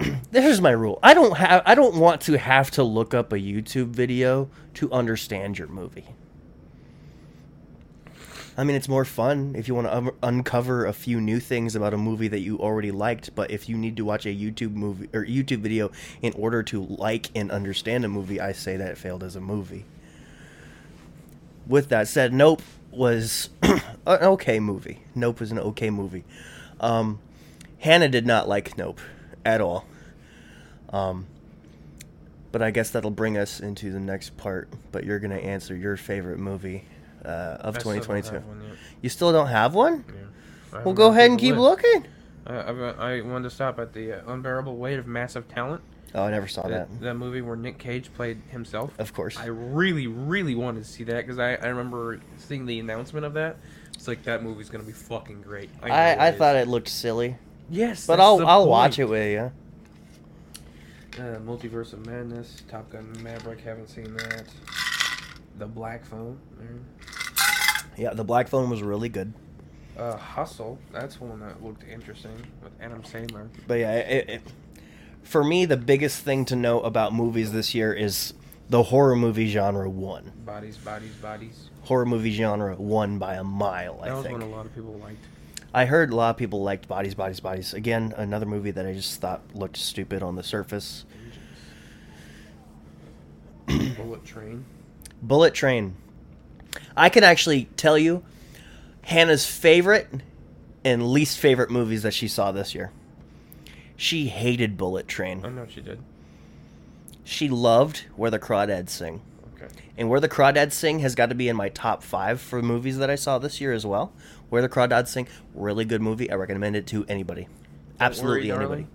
Here's 0.32 0.62
my 0.62 0.72
rule. 0.72 1.00
I 1.04 1.14
don't 1.14 1.38
have 1.38 1.64
I 1.66 1.76
don't 1.76 1.96
want 1.96 2.22
to 2.22 2.38
have 2.38 2.72
to 2.72 2.84
look 2.84 3.14
up 3.14 3.34
a 3.34 3.38
YouTube 3.38 3.88
video 3.88 4.50
to 4.76 4.92
understand 4.92 5.58
your 5.58 5.68
movie. 5.68 6.06
I 8.58 8.64
mean, 8.64 8.76
it's 8.76 8.90
more 8.90 9.06
fun 9.06 9.56
if 9.58 9.68
you 9.68 9.76
want 9.76 9.88
to 9.88 9.96
un- 9.96 10.12
uncover 10.22 10.86
a 10.86 10.94
few 10.94 11.22
new 11.22 11.40
things 11.40 11.76
about 11.76 11.94
a 11.94 11.98
movie 11.98 12.28
that 12.28 12.40
you 12.40 12.60
already 12.60 12.92
liked. 12.92 13.34
But 13.34 13.50
if 13.50 13.70
you 13.70 13.78
need 13.78 13.96
to 13.98 14.06
watch 14.06 14.26
a 14.26 14.30
YouTube 14.30 14.74
movie 14.74 15.10
or 15.14 15.26
YouTube 15.26 15.60
video 15.60 15.92
in 16.22 16.34
order 16.34 16.62
to 16.64 16.84
like 16.84 17.30
and 17.34 17.50
understand 17.50 18.04
a 18.04 18.10
movie, 18.10 18.42
I 18.42 18.52
say 18.52 18.78
that 18.78 18.92
it 18.92 18.98
failed 18.98 19.24
as 19.24 19.36
a 19.36 19.42
movie. 19.42 19.86
With 21.66 21.90
that 21.90 22.08
said, 22.08 22.34
Nope 22.34 22.62
was 22.92 23.50
an 23.64 23.82
okay 24.06 24.60
movie. 24.60 25.02
Nope 25.16 25.40
was 25.40 25.52
an 25.52 25.60
okay 25.60 25.90
movie. 25.90 26.26
Um, 26.80 27.20
Hannah 27.80 28.10
did 28.10 28.26
not 28.26 28.50
like 28.50 28.78
Nope 28.78 29.00
at 29.46 29.62
all. 29.62 29.86
Um, 30.92 31.26
but 32.52 32.62
I 32.62 32.72
guess 32.72 32.90
that'll 32.92 33.12
bring 33.12 33.38
us 33.38 33.60
into 33.60 33.92
the 33.92 34.00
next 34.00 34.36
part. 34.38 34.70
But 34.92 35.06
you're 35.06 35.20
gonna 35.20 35.36
answer 35.36 35.76
your 35.76 35.98
favorite 35.98 36.40
movie 36.40 36.86
uh, 37.24 37.58
of 37.62 37.78
I 37.78 37.80
still 37.80 37.92
don't 37.94 38.02
2022. 38.02 38.34
have 38.36 38.46
one 38.46 38.62
yet. 38.62 38.78
You 39.02 39.10
still 39.10 39.32
don't 39.32 39.48
have 39.48 39.74
one? 39.74 40.04
Yeah. 40.08 40.82
Well, 40.84 40.94
go 40.94 41.12
ahead 41.12 41.30
and 41.30 41.40
keep 41.40 41.56
list. 41.56 41.62
looking. 41.84 42.08
I, 42.46 42.54
I, 42.56 43.18
I 43.18 43.22
wanted 43.22 43.44
to 43.44 43.50
stop 43.56 43.80
at 43.80 43.94
the 43.94 44.14
uh, 44.14 44.34
unbearable 44.34 44.76
weight 44.78 45.00
of 45.00 45.08
massive 45.08 45.48
talent. 45.48 45.82
Oh, 46.14 46.24
I 46.24 46.32
never 46.32 46.48
saw 46.48 46.64
that. 46.68 46.90
That, 46.90 47.02
that 47.02 47.14
movie 47.14 47.42
where 47.42 47.56
Nick 47.56 47.78
Cage 47.78 48.14
played 48.14 48.42
himself. 48.50 48.92
Of 49.00 49.14
course. 49.14 49.38
I 49.38 49.46
really, 49.46 50.08
really 50.08 50.56
wanted 50.56 50.84
to 50.84 50.90
see 50.90 51.04
that 51.06 51.26
because 51.26 51.40
I, 51.40 51.56
I 51.56 51.68
remember 51.68 52.20
seeing 52.38 52.66
the 52.66 52.80
announcement 52.80 53.26
of 53.26 53.34
that. 53.36 53.58
It's 53.94 54.08
like 54.08 54.24
that 54.24 54.44
movie's 54.44 54.70
gonna 54.70 54.84
be 54.84 54.92
fucking 54.92 55.42
great. 55.42 55.70
I, 55.82 56.16
I 56.16 56.30
is. 56.30 56.38
thought 56.38 56.56
it 56.56 56.68
looked 56.68 56.90
silly, 56.90 57.38
Yes, 57.70 58.08
but 58.08 58.20
I'll 58.20 58.46
I'll 58.46 58.68
watch 58.68 58.98
it 58.98 59.06
with 59.06 59.32
you. 59.32 59.52
Uh, 61.18 61.38
Multiverse 61.40 61.94
of 61.94 62.06
Madness, 62.06 62.64
Top 62.70 62.90
Gun 62.90 63.12
Maverick. 63.22 63.60
Haven't 63.62 63.90
seen 63.90 64.14
that. 64.16 64.46
The 65.58 65.68
Black 65.68 66.06
Phone. 66.06 66.40
Yeah, 67.98 68.14
the 68.14 68.24
Black 68.24 68.48
Phone 68.48 68.70
was 68.70 68.82
really 68.82 69.10
good. 69.10 69.34
Uh, 69.98 70.16
Hustle. 70.16 70.80
That's 70.92 71.20
one 71.20 71.42
that 71.42 71.62
looked 71.62 71.84
interesting 71.84 72.36
with 72.64 72.72
Adam 72.82 73.02
Sandler. 73.04 73.50
But 73.68 73.80
yeah, 73.80 73.96
it, 73.96 74.30
it, 74.30 74.42
for 75.24 75.44
me, 75.44 75.66
the 75.66 75.78
biggest 75.78 76.24
thing 76.24 76.46
to 76.46 76.56
know 76.56 76.80
about 76.82 77.14
movies 77.14 77.52
this 77.52 77.76
year 77.76 77.94
is 77.94 78.34
the 78.70 78.84
horror 78.84 79.16
movie 79.18 79.48
genre 79.50 79.90
won. 79.90 80.32
Bodies, 80.46 80.78
bodies, 80.78 81.14
bodies. 81.16 81.70
Horror 81.84 82.06
movie 82.06 82.32
genre 82.32 82.76
won 82.76 83.20
by 83.20 83.36
a 83.36 83.44
mile. 83.44 84.00
That 84.00 84.12
I 84.12 84.14
was 84.14 84.26
think. 84.26 84.40
one 84.40 84.48
a 84.48 84.56
lot 84.56 84.66
of 84.66 84.74
people 84.74 84.94
liked. 84.94 85.26
I 85.74 85.86
heard 85.86 86.12
a 86.12 86.16
lot 86.16 86.32
of 86.32 86.38
people 86.38 86.62
liked 86.62 86.88
Bodies, 86.88 87.16
Bodies, 87.16 87.40
Bodies. 87.40 87.74
Again, 87.74 88.14
another 88.18 88.46
movie 88.46 88.72
that 88.72 88.86
I 88.86 88.94
just 88.94 89.22
thought 89.22 89.42
looked 89.54 89.78
stupid 89.78 90.22
on 90.22 90.36
the 90.36 90.44
surface. 90.44 91.06
Bullet 93.68 94.26
Train. 94.26 94.66
Bullet 95.22 95.54
Train. 95.54 95.96
I 96.96 97.10
can 97.10 97.24
actually 97.24 97.66
tell 97.78 97.98
you 97.98 98.24
Hannah's 99.04 99.46
favorite 99.46 100.10
and 100.84 101.12
least 101.12 101.38
favorite 101.38 101.70
movies 101.70 102.04
that 102.04 102.14
she 102.14 102.28
saw 102.28 102.52
this 102.52 102.76
year. 102.76 102.92
She 103.96 104.28
hated 104.28 104.78
Bullet 104.78 105.08
Train. 105.08 105.40
I 105.40 105.42
Train. 105.42 105.56
know 105.56 105.68
she 105.70 105.82
did. 105.82 106.00
She 107.24 107.48
loved 107.50 108.06
Where 108.16 108.32
the 108.32 108.40
Crawdads 108.40 108.90
Sing. 108.90 109.22
Okay. 109.56 109.68
And 109.98 110.10
Where 110.10 110.20
the 110.20 110.28
Crawdads 110.28 110.74
Sing 110.74 111.00
has 111.00 111.14
got 111.16 111.30
to 111.30 111.36
be 111.36 111.48
in 111.48 111.56
my 111.56 111.70
top 111.70 112.04
five 112.04 112.42
for 112.42 112.62
movies 112.62 112.98
that 112.98 113.10
I 113.10 113.16
saw 113.16 113.38
this 113.38 113.62
year 113.62 113.72
as 113.72 113.86
well. 113.86 114.12
Where 114.52 114.62
the 114.62 114.68
Crawdads 114.68 115.08
Sing, 115.08 115.30
really 115.56 115.86
good 115.86 116.02
movie. 116.02 116.30
I 116.30 116.36
recommend 116.36 116.76
it 116.76 116.86
to 116.88 117.06
anybody. 117.08 117.48
Absolutely 118.02 118.52
Worry, 118.52 118.60
anybody. 118.60 118.88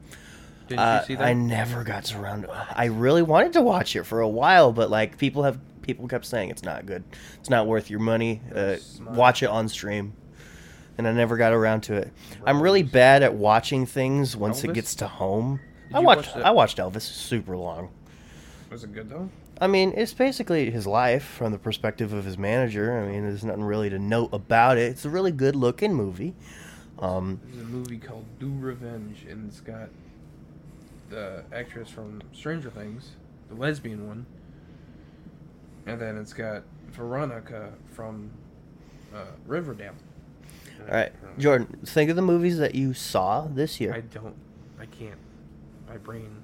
Did 0.69 0.79
Uh, 0.79 0.99
you 1.01 1.07
see 1.07 1.15
that? 1.15 1.25
I 1.25 1.33
never 1.33 1.83
got 1.83 2.05
to 2.05 2.21
around. 2.21 2.47
I 2.75 2.85
really 2.87 3.23
wanted 3.23 3.55
to 3.55 3.63
watch 3.63 3.97
it 3.97 4.03
for 4.03 4.21
a 4.21 4.29
while, 4.29 4.71
but 4.75 4.91
like 4.91 5.17
people 5.17 5.45
have 5.45 5.59
people 5.81 6.09
kept 6.09 6.27
saying 6.27 6.51
it's 6.51 6.63
not 6.63 6.85
good. 6.85 7.05
It's 7.41 7.49
not 7.49 7.67
worth 7.67 7.89
your 7.89 8.01
money. 8.01 8.43
Uh, 8.55 8.77
watch 9.01 9.43
it 9.43 9.47
on 9.47 9.71
stream, 9.71 10.13
and 10.99 11.09
I 11.09 11.13
never 11.13 11.39
got 11.39 11.55
around 11.55 11.81
to 11.85 11.95
it. 11.95 12.13
I'm 12.45 12.63
really 12.63 12.83
bad 12.83 13.23
at 13.23 13.33
watching 13.33 13.87
things 13.87 14.37
once 14.37 14.63
it 14.63 14.75
gets 14.75 14.95
to 14.97 15.09
home. 15.09 15.59
Did 15.89 15.97
I 15.97 16.01
watched 16.01 16.37
watch 16.37 16.45
I 16.45 16.51
watched 16.51 16.77
Elvis 16.77 17.01
super 17.01 17.57
long. 17.57 17.89
Was 18.71 18.85
it 18.85 18.93
good 18.93 19.09
though? 19.09 19.31
I 19.61 19.67
mean, 19.67 19.95
it's 19.97 20.13
basically 20.13 20.71
his 20.71 20.87
life 20.87 21.25
from 21.25 21.53
the 21.53 21.59
perspective 21.59 22.13
of 22.13 22.25
his 22.25 22.37
manager. 22.37 22.99
I 22.99 23.07
mean, 23.07 23.23
there's 23.23 23.45
nothing 23.45 23.65
really 23.65 23.89
to 23.89 23.99
note 23.99 24.31
about 24.33 24.77
it. 24.77 24.91
It's 24.91 25.05
a 25.05 25.11
really 25.11 25.33
good 25.33 25.57
looking 25.57 25.95
movie. 25.95 26.35
Um, 26.99 27.41
There's 27.45 27.63
a 27.63 27.69
movie 27.69 27.99
called 27.99 28.25
Do 28.39 28.53
Revenge, 28.59 29.27
and 29.29 29.49
it's 29.49 29.61
got 29.61 29.89
the 31.11 31.45
actress 31.53 31.89
from 31.89 32.23
Stranger 32.33 32.71
Things, 32.71 33.13
the 33.49 33.55
lesbian 33.55 34.07
one, 34.07 34.27
and 35.87 36.01
then 36.01 36.17
it's 36.17 36.33
got 36.33 36.63
Veronica 36.89 37.73
from 37.93 38.31
uh, 39.15 39.25
Riverdale. 39.47 39.95
all 40.89 40.95
right, 40.95 41.13
Jordan, 41.39 41.79
think 41.85 42.11
of 42.11 42.17
the 42.17 42.23
movies 42.23 42.59
that 42.59 42.75
you 42.75 42.95
saw 42.95 43.47
this 43.47 43.81
year. 43.81 43.95
I 43.95 44.01
don't. 44.01 44.35
I 44.81 44.87
can't. 44.87 45.19
My 45.89 45.97
brain 45.97 46.43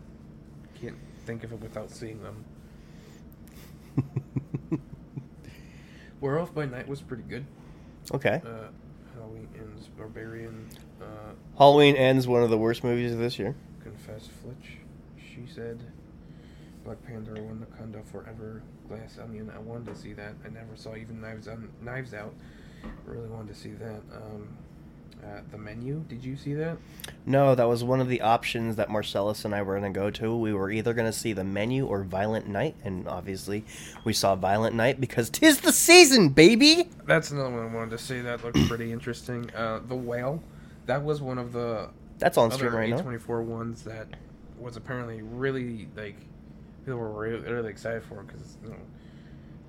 can't 0.80 0.96
think 1.26 1.44
of 1.44 1.52
it 1.52 1.60
without 1.60 1.90
seeing 1.90 2.22
them. 2.22 2.44
Werewolf 6.20 6.54
by 6.54 6.66
Night 6.66 6.86
was 6.88 7.00
pretty 7.00 7.24
good. 7.24 7.44
okay. 8.14 8.40
Uh, 8.44 8.68
Halloween 9.14 9.48
Ends, 9.58 9.88
Barbarian, 9.88 10.68
uh, 11.00 11.32
Halloween 11.58 11.96
Ends 11.96 12.26
one 12.26 12.42
of 12.42 12.50
the 12.50 12.58
worst 12.58 12.84
movies 12.84 13.12
of 13.12 13.18
this 13.18 13.38
year. 13.38 13.54
Confess 13.82 14.28
Fletch, 14.42 14.78
She 15.18 15.52
Said, 15.52 15.82
Black 16.84 17.02
Panther, 17.04 17.34
Wakanda 17.34 18.04
Forever, 18.06 18.62
Glass 18.88 19.18
Onion. 19.22 19.50
I 19.54 19.58
wanted 19.58 19.86
to 19.94 20.00
see 20.00 20.12
that. 20.14 20.34
I 20.44 20.48
never 20.48 20.74
saw 20.76 20.96
even 20.96 21.20
Knives 21.20 21.48
on 21.48 21.70
Knives 21.82 22.14
Out. 22.14 22.34
Really 23.04 23.28
wanted 23.28 23.54
to 23.54 23.60
see 23.60 23.72
that. 23.72 24.00
Um, 24.14 24.56
uh, 25.24 25.40
the 25.50 25.58
Menu. 25.58 26.04
Did 26.08 26.24
you 26.24 26.36
see 26.36 26.54
that? 26.54 26.76
No, 27.24 27.54
that 27.54 27.68
was 27.68 27.84
one 27.84 28.00
of 28.00 28.08
the 28.08 28.20
options 28.20 28.76
that 28.76 28.90
Marcellus 28.90 29.44
and 29.44 29.54
I 29.54 29.62
were 29.62 29.78
going 29.78 29.92
to 29.92 29.98
go 29.98 30.10
to. 30.10 30.36
We 30.36 30.52
were 30.52 30.70
either 30.70 30.92
going 30.94 31.06
to 31.06 31.12
see 31.12 31.32
The 31.32 31.44
Menu 31.44 31.86
or 31.86 32.02
Violent 32.02 32.48
Night, 32.48 32.74
and 32.84 33.06
obviously 33.06 33.64
we 34.04 34.12
saw 34.12 34.34
Violent 34.34 34.74
Night 34.74 35.00
because 35.00 35.30
tis 35.30 35.60
the 35.60 35.72
season, 35.72 36.30
baby. 36.30 36.88
That's 37.06 37.30
another 37.30 37.50
one 37.50 37.70
I 37.70 37.74
wanted 37.74 37.90
to 37.90 37.98
see. 37.98 38.20
That 38.20 38.44
looked 38.44 38.58
pretty 38.68 38.92
interesting. 38.92 39.50
Uh, 39.54 39.80
the 39.86 39.96
Whale. 39.96 40.42
That 40.86 41.02
was 41.02 41.22
one 41.22 41.38
of 41.38 41.52
the 41.52 41.90
That's 42.18 42.36
on 42.36 42.50
stream 42.50 42.74
right 42.74 42.90
now. 42.90 42.98
A24 42.98 43.44
ones 43.44 43.82
that 43.84 44.08
was 44.58 44.76
apparently 44.76 45.22
really 45.22 45.88
like 45.96 46.16
people 46.84 46.98
were 46.98 47.12
really, 47.12 47.38
really 47.50 47.70
excited 47.70 48.02
for 48.04 48.22
because 48.22 48.56
you 48.62 48.70
know 48.70 48.76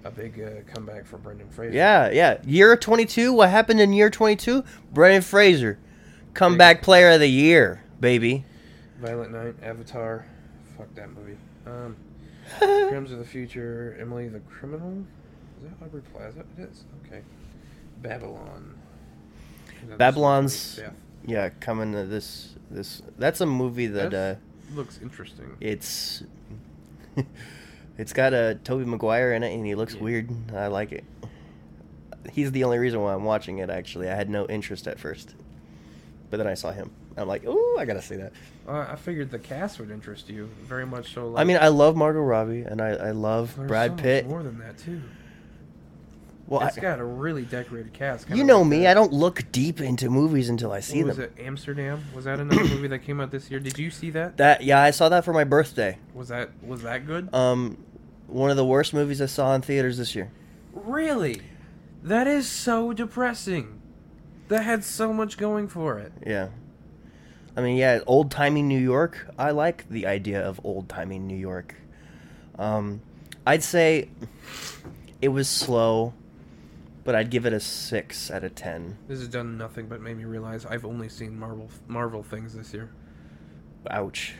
a 0.03 0.11
big 0.11 0.41
uh, 0.41 0.71
comeback 0.73 1.05
for 1.05 1.17
Brendan 1.17 1.49
Fraser. 1.49 1.73
Yeah, 1.75 2.09
yeah. 2.11 2.37
Year 2.45 2.75
22. 2.75 3.33
What 3.33 3.49
happened 3.49 3.79
in 3.79 3.93
year 3.93 4.09
22? 4.09 4.63
Brendan 4.93 5.21
Fraser, 5.21 5.73
Big- 5.73 6.33
comeback 6.33 6.81
player 6.81 7.11
of 7.11 7.19
the 7.19 7.27
year, 7.29 7.81
baby. 7.99 8.45
Violent 8.99 9.31
Night, 9.31 9.55
Avatar. 9.63 10.25
Fuck 10.77 10.93
that 10.95 11.09
movie. 11.13 11.37
Um, 11.65 11.95
Crimes 12.59 13.11
of 13.11 13.19
the 13.19 13.25
Future, 13.25 13.97
Emily 13.99 14.27
the 14.29 14.39
Criminal. 14.41 15.05
Is 15.63 15.69
that 15.69 15.85
Aubrey 15.85 16.01
Plaza? 16.13 16.43
It 16.57 16.63
is. 16.69 16.83
Okay. 17.05 17.21
Babylon. 18.01 18.75
That 19.87 19.97
Babylon's- 19.97 20.79
yeah, 21.25 21.49
coming 21.61 21.93
to 21.93 22.03
this 22.05 22.55
this. 22.69 23.01
That's 23.17 23.39
a 23.39 23.45
movie 23.45 23.87
that 23.87 24.07
uh, 24.07 24.09
That's- 24.09 24.37
Yeah. 24.69 24.75
Looks 24.75 24.99
interesting. 25.01 25.55
it's 25.61 26.23
it's 27.97 28.13
got 28.13 28.33
a 28.33 28.57
Tobey 28.63 28.85
Maguire 28.85 29.33
in 29.33 29.43
it, 29.43 29.53
and 29.53 29.65
he 29.65 29.75
looks 29.75 29.93
Yeah. 29.95 30.01
weird. 30.01 30.29
I 30.55 30.67
like 30.67 30.91
it. 30.91 31.03
He's 32.31 32.51
the 32.51 32.63
only 32.63 32.79
reason 32.79 33.01
why 33.01 33.13
I'm 33.13 33.23
watching 33.25 33.57
it. 33.59 33.69
Actually, 33.69 34.09
I 34.09 34.15
had 34.15 34.29
no 34.29 34.45
interest 34.47 34.87
at 34.87 34.99
first, 34.99 35.35
but 36.29 36.37
then 36.37 36.47
I 36.47 36.53
saw 36.53 36.71
him. 36.71 36.91
I'm 37.17 37.27
like, 37.27 37.43
oh, 37.45 37.77
I 37.79 37.85
gotta 37.85 38.01
see 38.01 38.15
that. 38.15 38.31
Uh, 38.67 38.87
I 38.89 38.95
figured 38.95 39.29
the 39.29 39.37
cast 39.39 39.79
would 39.79 39.91
interest 39.91 40.29
you 40.29 40.49
very 40.63 40.85
much. 40.85 41.13
So, 41.13 41.29
like, 41.29 41.41
I 41.41 41.43
mean, 41.43 41.57
I 41.59 41.67
love 41.67 41.95
Margot 41.95 42.21
Robbie, 42.21 42.61
and 42.61 42.81
I, 42.81 42.89
I 42.91 43.11
love 43.11 43.55
Brad 43.67 43.97
so 43.97 44.03
Pitt. 44.03 44.27
More 44.27 44.41
than 44.41 44.57
that 44.59 44.77
too. 44.77 45.01
Well, 46.47 46.61
it's 46.67 46.77
I, 46.77 46.81
got 46.81 46.99
a 46.99 47.03
really 47.05 47.43
decorated 47.43 47.93
cast. 47.93 48.29
you 48.29 48.43
know 48.43 48.59
like 48.61 48.67
me. 48.69 48.79
that- 48.81 48.91
I 48.91 48.93
don't 48.93 49.13
look 49.13 49.49
deep 49.51 49.79
into 49.79 50.09
movies 50.09 50.49
until 50.49 50.71
I 50.71 50.81
see 50.81 51.03
what 51.03 51.15
them. 51.15 51.25
was 51.31 51.39
it? 51.39 51.45
Amsterdam? 51.45 52.03
Was 52.13 52.25
that 52.25 52.39
another 52.39 52.63
movie 52.65 52.87
that 52.89 52.99
came 52.99 53.21
out 53.21 53.31
this 53.31 53.49
year? 53.49 53.59
Did 53.59 53.77
you 53.79 53.89
see 53.89 54.09
that? 54.11 54.37
That 54.37 54.61
yeah, 54.63 54.81
I 54.81 54.91
saw 54.91 55.09
that 55.09 55.23
for 55.25 55.33
my 55.33 55.45
birthday. 55.45 55.97
Was 56.13 56.27
that 56.27 56.49
was 56.63 56.81
that 56.83 57.05
good? 57.07 57.33
Um, 57.33 57.77
one 58.27 58.51
of 58.51 58.57
the 58.57 58.65
worst 58.65 58.93
movies 58.93 59.21
I 59.21 59.25
saw 59.27 59.55
in 59.55 59.61
theaters 59.61 59.97
this 59.97 60.15
year. 60.15 60.31
Really? 60.73 61.41
That 62.03 62.27
is 62.27 62.47
so 62.49 62.91
depressing. 62.93 63.79
That 64.49 64.63
had 64.63 64.83
so 64.83 65.13
much 65.13 65.37
going 65.37 65.69
for 65.69 65.97
it. 65.99 66.11
Yeah. 66.27 66.49
I 67.55 67.61
mean, 67.61 67.77
yeah, 67.77 67.99
old 68.07 68.31
timey 68.31 68.61
New 68.63 68.79
York. 68.79 69.29
I 69.39 69.51
like 69.51 69.87
the 69.87 70.07
idea 70.07 70.41
of 70.45 70.59
old 70.63 70.89
timey 70.89 71.19
New 71.19 71.37
York. 71.37 71.75
Um, 72.59 73.01
I'd 73.45 73.63
say 73.63 74.09
it 75.21 75.29
was 75.29 75.47
slow, 75.47 76.13
but 77.03 77.15
I'd 77.15 77.29
give 77.29 77.45
it 77.45 77.53
a 77.53 77.59
six 77.59 78.31
out 78.31 78.43
of 78.43 78.55
ten. 78.55 78.97
This 79.07 79.19
has 79.19 79.27
done 79.27 79.57
nothing 79.57 79.87
but 79.87 80.01
made 80.01 80.17
me 80.17 80.25
realize 80.25 80.65
I've 80.65 80.85
only 80.85 81.09
seen 81.09 81.37
Marvel 81.37 81.69
Marvel 81.87 82.23
things 82.23 82.55
this 82.55 82.73
year. 82.73 82.89
Ouch. 83.89 84.35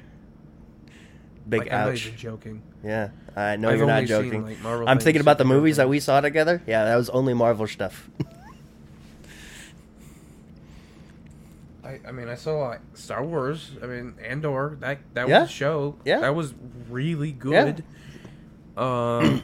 Big 1.48 1.60
like, 1.62 1.74
I'm 1.74 1.80
not 1.80 1.90
ouch. 1.90 2.06
even 2.08 2.18
joking. 2.18 2.62
Yeah, 2.84 3.10
I 3.36 3.58
know 3.58 3.70
I've 3.70 3.78
you're 3.78 3.86
not 3.88 3.96
only 3.96 4.08
seen, 4.08 4.24
joking. 4.24 4.44
like, 4.46 4.62
Marvel 4.62 4.88
I'm 4.88 5.00
thinking 5.00 5.20
about 5.22 5.38
the 5.38 5.46
movies 5.46 5.76
that 5.78 5.90
we 5.90 6.00
saw 6.00 6.22
together. 6.22 6.62
Yeah, 6.66 6.86
that 6.86 6.96
was 6.96 7.10
only 7.10 7.34
Marvel 7.34 7.68
stuff. 7.68 8.10
I, 11.84 12.00
I 12.08 12.12
mean, 12.14 12.30
I 12.30 12.36
saw 12.36 12.70
like 12.70 12.80
Star 12.94 13.24
Wars. 13.26 13.72
I 13.84 13.88
mean, 13.88 14.14
Andor. 14.24 14.78
That 14.80 15.00
that 15.16 15.28
Yeah. 15.28 15.42
was 15.42 15.50
a 15.50 15.54
show. 15.54 15.96
Yeah. 16.06 16.20
that 16.22 16.34
was 16.34 16.54
really 16.90 17.32
good. 17.34 17.84
Um, 18.78 19.44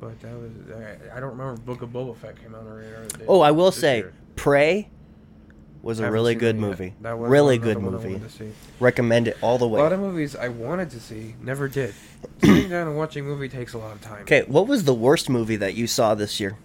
but 0.00 0.20
that 0.20 0.34
was 0.34 0.50
I, 0.74 1.16
I 1.16 1.20
don't 1.20 1.36
remember 1.36 1.60
Book 1.60 1.82
of 1.82 1.90
Boba 1.90 2.16
Fett 2.16 2.40
came 2.40 2.54
out 2.54 2.66
already. 2.66 2.88
or 2.88 3.06
oh, 3.28 3.40
I 3.40 3.50
will 3.50 3.72
say, 3.72 3.98
year. 3.98 4.12
Prey 4.36 4.88
was 5.84 6.00
a 6.00 6.10
really 6.10 6.34
good 6.34 6.56
yet. 6.56 6.60
movie. 6.60 6.94
That 7.02 7.18
was 7.18 7.30
really 7.30 7.58
good 7.58 7.78
movie. 7.78 8.18
to. 8.38 8.52
Recommend 8.80 9.28
it 9.28 9.36
all 9.42 9.58
the 9.58 9.68
way. 9.68 9.80
A 9.80 9.82
lot 9.82 9.92
of 9.92 10.00
movies 10.00 10.34
I 10.34 10.48
wanted 10.48 10.90
to 10.90 11.00
see 11.00 11.34
never 11.42 11.68
did. 11.68 11.94
Sitting 12.40 12.70
down 12.70 12.88
and 12.88 12.96
watching 12.96 13.24
a 13.24 13.28
movie 13.28 13.48
takes 13.48 13.74
a 13.74 13.78
lot 13.78 13.94
of 13.94 14.00
time. 14.00 14.22
Okay, 14.22 14.44
what 14.46 14.66
was 14.66 14.84
the 14.84 14.94
worst 14.94 15.28
movie 15.28 15.56
that 15.56 15.74
you 15.74 15.86
saw 15.86 16.14
this 16.14 16.40
year? 16.40 16.56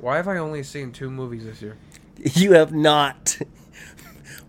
Why 0.00 0.16
have 0.16 0.28
I 0.28 0.38
only 0.38 0.62
seen 0.62 0.92
two 0.92 1.10
movies 1.10 1.44
this 1.44 1.60
year? 1.60 1.76
You 2.34 2.52
have 2.52 2.72
not. 2.72 3.38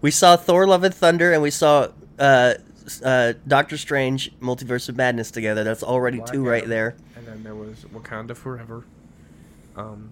we 0.01 0.11
saw 0.11 0.35
Thor: 0.35 0.67
Love 0.67 0.83
and 0.83 0.93
Thunder, 0.93 1.31
and 1.31 1.41
we 1.41 1.51
saw 1.51 1.87
uh, 2.19 2.55
uh, 3.03 3.33
Doctor 3.47 3.77
Strange: 3.77 4.31
Multiverse 4.39 4.89
of 4.89 4.97
Madness 4.97 5.31
together. 5.31 5.63
That's 5.63 5.83
already 5.83 6.17
Black 6.17 6.31
two 6.33 6.45
right 6.45 6.67
there. 6.67 6.95
And 7.15 7.25
then 7.25 7.43
there 7.43 7.55
was 7.55 7.85
Wakanda 7.93 8.35
Forever. 8.35 8.83
Um, 9.77 10.11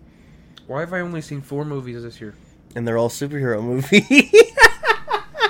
why 0.67 0.79
have 0.81 0.93
I 0.93 1.01
only 1.01 1.21
seen 1.21 1.41
four 1.41 1.65
movies 1.65 2.03
this 2.03 2.21
year? 2.21 2.33
and 2.75 2.87
they're 2.87 2.99
all 2.99 3.09
superhero 3.09 3.61
movie. 3.63 4.29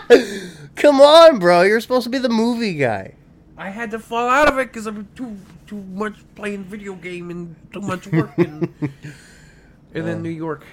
Come 0.76 1.02
on, 1.02 1.38
bro! 1.38 1.62
You're 1.64 1.82
supposed 1.82 2.06
to 2.06 2.10
be 2.10 2.18
the 2.18 2.30
movie 2.30 2.74
guy. 2.76 3.16
I 3.58 3.70
had 3.70 3.92
to 3.92 4.00
fall 4.00 4.30
out 4.30 4.48
of 4.48 4.58
it 4.58 4.68
because 4.68 4.88
I'm 4.88 5.08
too 5.16 5.38
too 5.68 5.84
much 5.94 6.16
playing 6.36 6.64
video 6.64 6.96
game 6.96 7.30
and 7.30 7.56
too 7.72 7.82
much 7.82 8.08
work 8.08 8.36
and, 8.38 8.74
and 8.82 10.08
then 10.08 10.18
Uh. 10.18 10.22
New 10.22 10.30
York. 10.30 10.64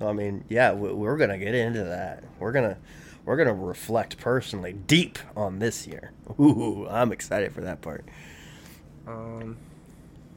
I 0.00 0.12
mean, 0.12 0.44
yeah, 0.48 0.72
we- 0.72 0.92
we're 0.92 1.16
gonna 1.16 1.38
get 1.38 1.54
into 1.54 1.84
that. 1.84 2.24
We're 2.38 2.52
gonna 2.52 2.76
we're 3.24 3.36
gonna 3.36 3.54
reflect 3.54 4.18
personally 4.18 4.72
deep 4.72 5.18
on 5.36 5.58
this 5.58 5.86
year. 5.86 6.12
Ooh, 6.40 6.86
I'm 6.88 7.12
excited 7.12 7.52
for 7.52 7.60
that 7.62 7.82
part. 7.82 8.04
Um, 9.06 9.56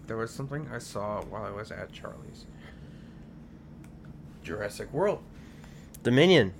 there 0.07 0.17
was 0.17 0.31
something 0.31 0.67
I 0.73 0.79
saw 0.79 1.21
while 1.23 1.43
I 1.45 1.51
was 1.51 1.71
at 1.71 1.91
Charlie's. 1.93 2.45
Jurassic 4.43 4.91
World. 4.91 5.21
Dominion, 6.03 6.53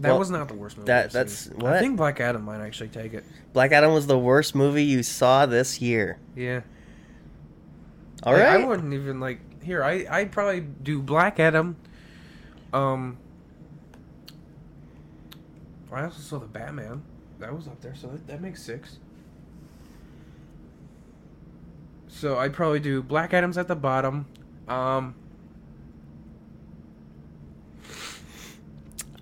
That 0.00 0.10
Well, 0.10 0.18
was 0.18 0.30
not 0.30 0.48
the 0.48 0.54
worst 0.54 0.76
movie. 0.76 0.86
that- 0.88 1.10
that's- 1.10 1.48
what? 1.54 1.72
I 1.74 1.78
think 1.78 1.96
Black 1.96 2.20
Adam 2.20 2.42
might 2.42 2.60
actually 2.60 2.88
take 2.88 3.14
it. 3.14 3.24
Black 3.54 3.72
Adam 3.72 3.92
was 3.94 4.06
the 4.06 4.18
worst 4.18 4.54
movie 4.54 4.84
you 4.84 5.02
saw 5.02 5.46
this 5.46 5.80
year. 5.80 6.18
Yeah. 6.34 6.60
All 8.22 8.32
Like, 8.34 8.42
right. 8.42 8.60
I 8.60 8.64
wouldn't 8.66 8.92
even 8.92 9.20
like 9.20 9.40
here. 9.66 9.84
I 9.84 10.06
I'd 10.10 10.32
probably 10.32 10.60
do 10.60 11.02
Black 11.02 11.38
Adam. 11.38 11.76
Um. 12.72 13.18
I 15.92 16.04
also 16.04 16.20
saw 16.20 16.38
the 16.38 16.46
Batman. 16.46 17.02
That 17.38 17.54
was 17.54 17.66
up 17.68 17.80
there, 17.80 17.94
so 17.94 18.08
that, 18.08 18.26
that 18.26 18.40
makes 18.42 18.62
six. 18.62 18.98
So 22.08 22.38
I'd 22.38 22.52
probably 22.52 22.80
do 22.80 23.02
Black 23.02 23.32
Adam's 23.34 23.58
at 23.58 23.68
the 23.68 23.76
bottom. 23.76 24.26
Um. 24.68 25.14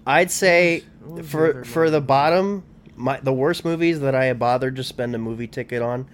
I'd 0.07 0.31
say 0.31 0.85
What 1.01 1.19
was 1.19 1.27
the 1.27 1.31
for 1.31 1.51
other 1.51 1.65
for 1.65 1.91
the 1.91 2.01
bottom, 2.01 2.65
my 2.97 3.21
the 3.21 3.33
worst 3.33 3.65
movies 3.65 4.01
that 4.01 4.15
I 4.15 4.33
bothered 4.33 4.77
to 4.77 4.85
spend 4.85 5.15
a 5.15 5.19
movie 5.19 5.47
ticket 5.47 5.81
on 5.83 6.09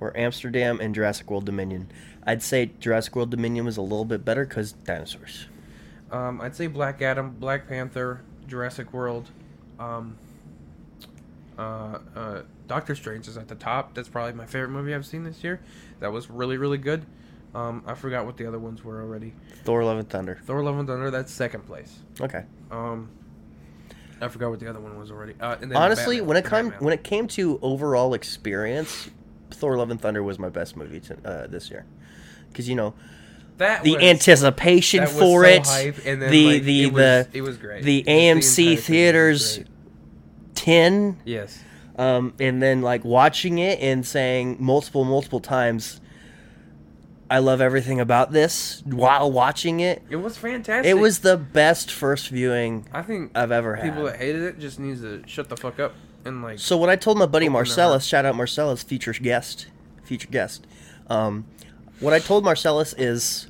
were 0.00 0.16
Amsterdam 0.16 0.80
and 0.80 0.94
Jurassic 0.94 1.30
World 1.30 1.44
Dominion. 1.44 1.90
I'd 2.26 2.42
say 2.42 2.70
Jurassic 2.80 3.14
World 3.16 3.30
Dominion 3.30 3.64
was 3.64 3.76
a 3.76 3.82
little 3.82 4.04
bit 4.04 4.24
better 4.24 4.46
because 4.46 4.72
dinosaurs. 4.72 5.46
Um, 6.10 6.40
I'd 6.40 6.54
say 6.54 6.66
Black 6.66 7.02
Adam, 7.02 7.30
Black 7.38 7.68
Panther, 7.68 8.22
Jurassic 8.46 8.92
World, 8.92 9.30
um, 9.78 10.16
uh, 11.58 11.98
uh, 12.14 12.42
Doctor 12.66 12.94
Strange 12.94 13.28
is 13.28 13.36
at 13.36 13.48
the 13.48 13.54
top. 13.54 13.94
That's 13.94 14.08
probably 14.08 14.32
my 14.32 14.46
favorite 14.46 14.70
movie 14.70 14.94
I've 14.94 15.06
seen 15.06 15.24
this 15.24 15.42
year. 15.44 15.60
That 16.00 16.12
was 16.12 16.30
really, 16.30 16.56
really 16.56 16.78
good. 16.78 17.04
Um, 17.54 17.84
I 17.86 17.94
forgot 17.94 18.26
what 18.26 18.36
the 18.36 18.46
other 18.46 18.58
ones 18.58 18.82
were 18.82 19.00
already. 19.00 19.32
Thor: 19.64 19.84
Love 19.84 19.98
and 19.98 20.08
Thunder. 20.08 20.40
Thor: 20.44 20.62
Love 20.62 20.78
and 20.78 20.88
Thunder. 20.88 21.10
That's 21.10 21.32
second 21.32 21.66
place. 21.66 22.00
Okay. 22.20 22.44
Um, 22.70 23.10
I 24.20 24.28
forgot 24.28 24.50
what 24.50 24.60
the 24.60 24.68
other 24.68 24.80
one 24.80 24.98
was 24.98 25.10
already. 25.10 25.34
Uh, 25.40 25.56
and 25.60 25.70
then 25.70 25.76
Honestly, 25.76 26.16
Batman, 26.20 26.28
when 26.28 26.36
it 26.36 26.44
came 26.44 26.70
when 26.84 26.92
it 26.94 27.04
came 27.04 27.28
to 27.28 27.58
overall 27.62 28.14
experience, 28.14 29.10
Thor: 29.52 29.76
Love 29.76 29.90
and 29.90 30.00
Thunder 30.00 30.22
was 30.22 30.38
my 30.38 30.48
best 30.48 30.76
movie 30.76 31.00
to, 31.00 31.16
uh, 31.24 31.46
this 31.46 31.70
year. 31.70 31.84
Because 32.54 32.68
you 32.68 32.76
know 32.76 32.94
that 33.58 33.82
the 33.84 33.94
was, 33.96 34.02
anticipation 34.02 35.06
for 35.06 35.44
so 35.44 35.50
it, 35.50 35.66
hype, 35.66 35.96
and 36.06 36.22
then, 36.22 36.30
the 36.30 36.46
like, 36.54 36.62
the 36.62 36.82
it 36.84 36.92
was, 36.92 37.26
the 37.26 37.28
it 37.38 37.40
was 37.42 37.56
great. 37.58 37.82
the 37.84 38.02
AMC 38.04 38.76
was 38.76 38.86
theaters 38.86 39.60
ten 40.54 41.20
Yes. 41.24 41.58
um, 41.96 42.32
and 42.40 42.62
then 42.62 42.80
like 42.82 43.04
watching 43.04 43.58
it 43.58 43.80
and 43.80 44.06
saying 44.06 44.56
multiple 44.60 45.04
multiple 45.04 45.40
times 45.40 46.00
i 47.30 47.38
love 47.38 47.60
everything 47.60 47.98
about 48.00 48.32
this 48.32 48.82
while 48.86 49.30
watching 49.32 49.80
it 49.80 50.02
It 50.10 50.16
was 50.16 50.36
fantastic. 50.36 50.88
it 50.88 50.94
was 50.94 51.20
the 51.20 51.36
best 51.36 51.90
first 51.90 52.28
viewing 52.28 52.86
I 52.92 53.02
think 53.02 53.32
i've 53.34 53.50
ever 53.50 53.76
had 53.76 53.84
people 53.90 54.04
that 54.04 54.16
hated 54.16 54.42
it 54.42 54.58
just 54.58 54.78
needs 54.78 55.00
to 55.00 55.22
shut 55.26 55.48
the 55.48 55.56
fuck 55.56 55.80
up 55.80 55.94
and 56.24 56.42
like 56.42 56.58
so 56.58 56.76
what 56.76 56.88
i 56.90 56.96
told 56.96 57.18
my 57.18 57.26
buddy 57.26 57.48
marcellus 57.48 58.04
shout 58.04 58.24
out 58.24 58.36
marcellus 58.36 58.82
future 58.82 59.12
guest 59.14 59.66
future 60.04 60.28
guest 60.30 60.66
um, 61.08 61.44
what 62.04 62.14
i 62.14 62.18
told 62.18 62.44
marcellus 62.44 62.94
is 62.98 63.48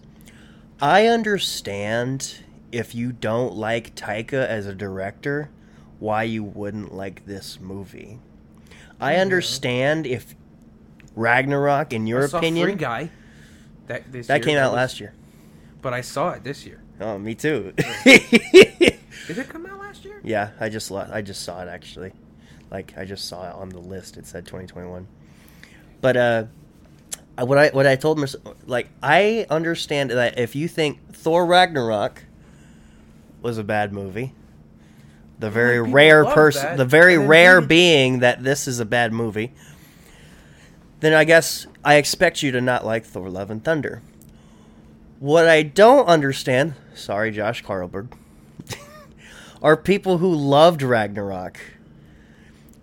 i 0.80 1.06
understand 1.06 2.36
if 2.72 2.94
you 2.94 3.12
don't 3.12 3.54
like 3.54 3.94
taika 3.94 4.46
as 4.46 4.66
a 4.66 4.74
director 4.74 5.50
why 5.98 6.22
you 6.22 6.42
wouldn't 6.42 6.94
like 6.94 7.26
this 7.26 7.58
movie 7.60 8.18
i 9.00 9.16
understand 9.16 10.06
if 10.06 10.34
ragnarok 11.16 11.92
in 11.92 12.06
your 12.06 12.24
I 12.24 12.26
saw 12.26 12.38
opinion 12.38 12.66
Free 12.66 12.74
Guy. 12.74 13.10
That 13.86 14.10
this 14.10 14.26
that 14.28 14.42
came 14.42 14.56
out 14.56 14.72
was- 14.72 14.76
last 14.76 15.00
year 15.00 15.14
but 15.84 15.92
I 15.92 16.00
saw 16.00 16.30
it 16.30 16.42
this 16.42 16.64
year. 16.64 16.80
Oh, 16.98 17.18
me 17.18 17.34
too. 17.34 17.74
Did 18.06 18.96
it 19.28 19.48
come 19.50 19.66
out 19.66 19.78
last 19.78 20.02
year? 20.02 20.18
yeah, 20.24 20.52
I 20.58 20.70
just 20.70 20.90
I 20.90 21.20
just 21.20 21.42
saw 21.42 21.60
it 21.60 21.68
actually. 21.68 22.12
Like 22.70 22.94
I 22.96 23.04
just 23.04 23.28
saw 23.28 23.50
it 23.50 23.54
on 23.54 23.68
the 23.68 23.80
list. 23.80 24.16
It 24.16 24.26
said 24.26 24.46
2021. 24.46 25.06
But 26.00 26.16
uh, 26.16 26.44
what 27.38 27.58
I 27.58 27.68
what 27.70 27.86
I 27.86 27.96
told 27.96 28.18
Merce- 28.18 28.36
like 28.66 28.88
I 29.02 29.46
understand 29.50 30.10
that 30.10 30.38
if 30.38 30.54
you 30.54 30.68
think 30.68 31.12
Thor 31.12 31.44
Ragnarok 31.44 32.24
was 33.42 33.58
a 33.58 33.64
bad 33.64 33.92
movie, 33.92 34.32
the 35.38 35.50
very 35.50 35.80
rare 35.80 36.24
person, 36.24 36.76
the 36.76 36.84
very 36.84 37.18
rare 37.18 37.60
being 37.60 38.20
that 38.20 38.44
this 38.44 38.68
is 38.68 38.78
a 38.78 38.84
bad 38.84 39.12
movie, 39.12 39.52
then 41.00 41.12
I 41.12 41.24
guess 41.24 41.66
I 41.84 41.96
expect 41.96 42.42
you 42.42 42.52
to 42.52 42.60
not 42.60 42.86
like 42.86 43.04
Thor: 43.04 43.28
Love 43.28 43.50
and 43.50 43.62
Thunder. 43.64 44.00
What 45.18 45.48
I 45.48 45.62
don't 45.62 46.06
understand, 46.06 46.74
sorry, 46.94 47.30
Josh 47.30 47.62
Carlberg, 47.62 48.14
are 49.62 49.76
people 49.76 50.18
who 50.18 50.32
loved 50.32 50.82
Ragnarok 50.82 51.58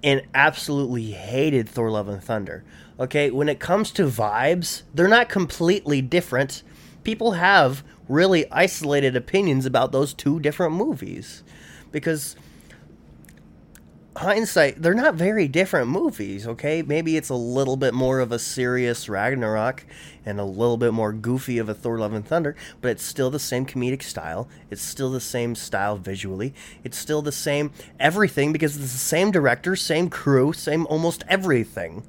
and 0.04 0.24
absolutely 0.34 1.12
hated 1.12 1.70
Thor: 1.70 1.90
Love 1.90 2.10
and 2.10 2.24
Thunder. 2.24 2.64
Okay, 3.02 3.32
when 3.32 3.50
it 3.50 3.60
comes 3.60 3.90
to 3.94 4.04
vibes, 4.04 4.84
they're 4.94 5.08
not 5.08 5.28
completely 5.28 6.04
different. 6.04 6.62
People 7.04 7.32
have 7.32 7.84
really 8.08 8.50
isolated 8.52 9.16
opinions 9.16 9.66
about 9.66 9.92
those 9.92 10.14
two 10.14 10.40
different 10.40 10.76
movies 10.76 11.44
because 11.92 12.36
hindsight, 14.18 14.84
they're 14.84 14.94
not 14.94 15.16
very 15.16 15.48
different 15.48 15.88
movies, 15.88 16.46
okay? 16.46 16.84
Maybe 16.84 17.18
it's 17.18 17.30
a 17.30 17.36
little 17.36 17.76
bit 17.76 17.96
more 17.96 18.20
of 18.20 18.32
a 18.32 18.38
serious 18.38 19.10
Ragnarok 19.10 19.84
and 20.24 20.40
a 20.40 20.46
little 20.46 20.78
bit 20.78 20.94
more 20.94 21.12
goofy 21.12 21.58
of 21.58 21.70
a 21.70 21.74
Thor 21.74 21.98
Love 21.98 22.14
and 22.14 22.24
Thunder, 22.24 22.56
but 22.82 22.92
it's 22.92 23.04
still 23.04 23.32
the 23.32 23.40
same 23.40 23.66
comedic 23.66 24.04
style. 24.04 24.48
It's 24.70 24.84
still 24.84 25.10
the 25.10 25.20
same 25.20 25.56
style 25.56 25.98
visually. 25.98 26.54
It's 26.84 27.00
still 27.00 27.24
the 27.24 27.32
same 27.32 27.72
everything 28.00 28.54
because 28.54 28.76
it's 28.76 28.92
the 28.92 29.00
same 29.00 29.32
director, 29.32 29.76
same 29.76 30.08
crew, 30.08 30.54
same 30.54 30.86
almost 30.86 31.24
everything. 31.28 32.04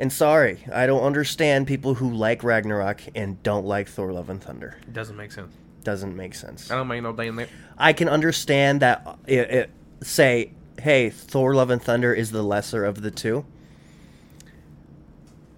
And 0.00 0.10
sorry, 0.10 0.64
I 0.72 0.86
don't 0.86 1.02
understand 1.02 1.66
people 1.66 1.92
who 1.92 2.10
like 2.10 2.42
Ragnarok 2.42 3.02
and 3.14 3.40
don't 3.42 3.66
like 3.66 3.86
Thor 3.86 4.14
Love 4.14 4.30
and 4.30 4.42
Thunder. 4.42 4.78
It 4.80 4.94
doesn't 4.94 5.14
make 5.14 5.30
sense. 5.30 5.54
Doesn't 5.84 6.16
make 6.16 6.34
sense. 6.34 6.70
I 6.70 6.76
don't 6.76 6.88
make 6.88 7.02
no 7.02 7.12
damn 7.12 7.36
that. 7.36 7.50
I 7.76 7.92
can 7.92 8.08
understand 8.08 8.80
that 8.80 9.02
uh, 9.06 9.16
it, 9.26 9.50
it 9.50 9.70
say, 10.02 10.52
hey, 10.80 11.10
Thor: 11.10 11.54
Love 11.54 11.68
and 11.68 11.82
Thunder 11.82 12.14
is 12.14 12.30
the 12.30 12.42
lesser 12.42 12.82
of 12.86 13.02
the 13.02 13.10
two. 13.10 13.44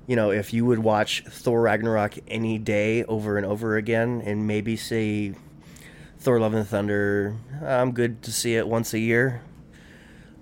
You 0.08 0.16
know, 0.16 0.32
if 0.32 0.52
you 0.52 0.64
would 0.66 0.80
watch 0.80 1.22
Thor 1.28 1.60
Ragnarok 1.60 2.14
any 2.26 2.58
day 2.58 3.04
over 3.04 3.36
and 3.36 3.46
over 3.46 3.76
again, 3.76 4.22
and 4.24 4.48
maybe 4.48 4.76
say 4.76 5.34
Thor: 6.18 6.40
Love 6.40 6.54
and 6.54 6.66
Thunder, 6.66 7.36
I'm 7.64 7.92
good 7.92 8.22
to 8.22 8.32
see 8.32 8.56
it 8.56 8.66
once 8.66 8.92
a 8.92 8.98
year. 8.98 9.40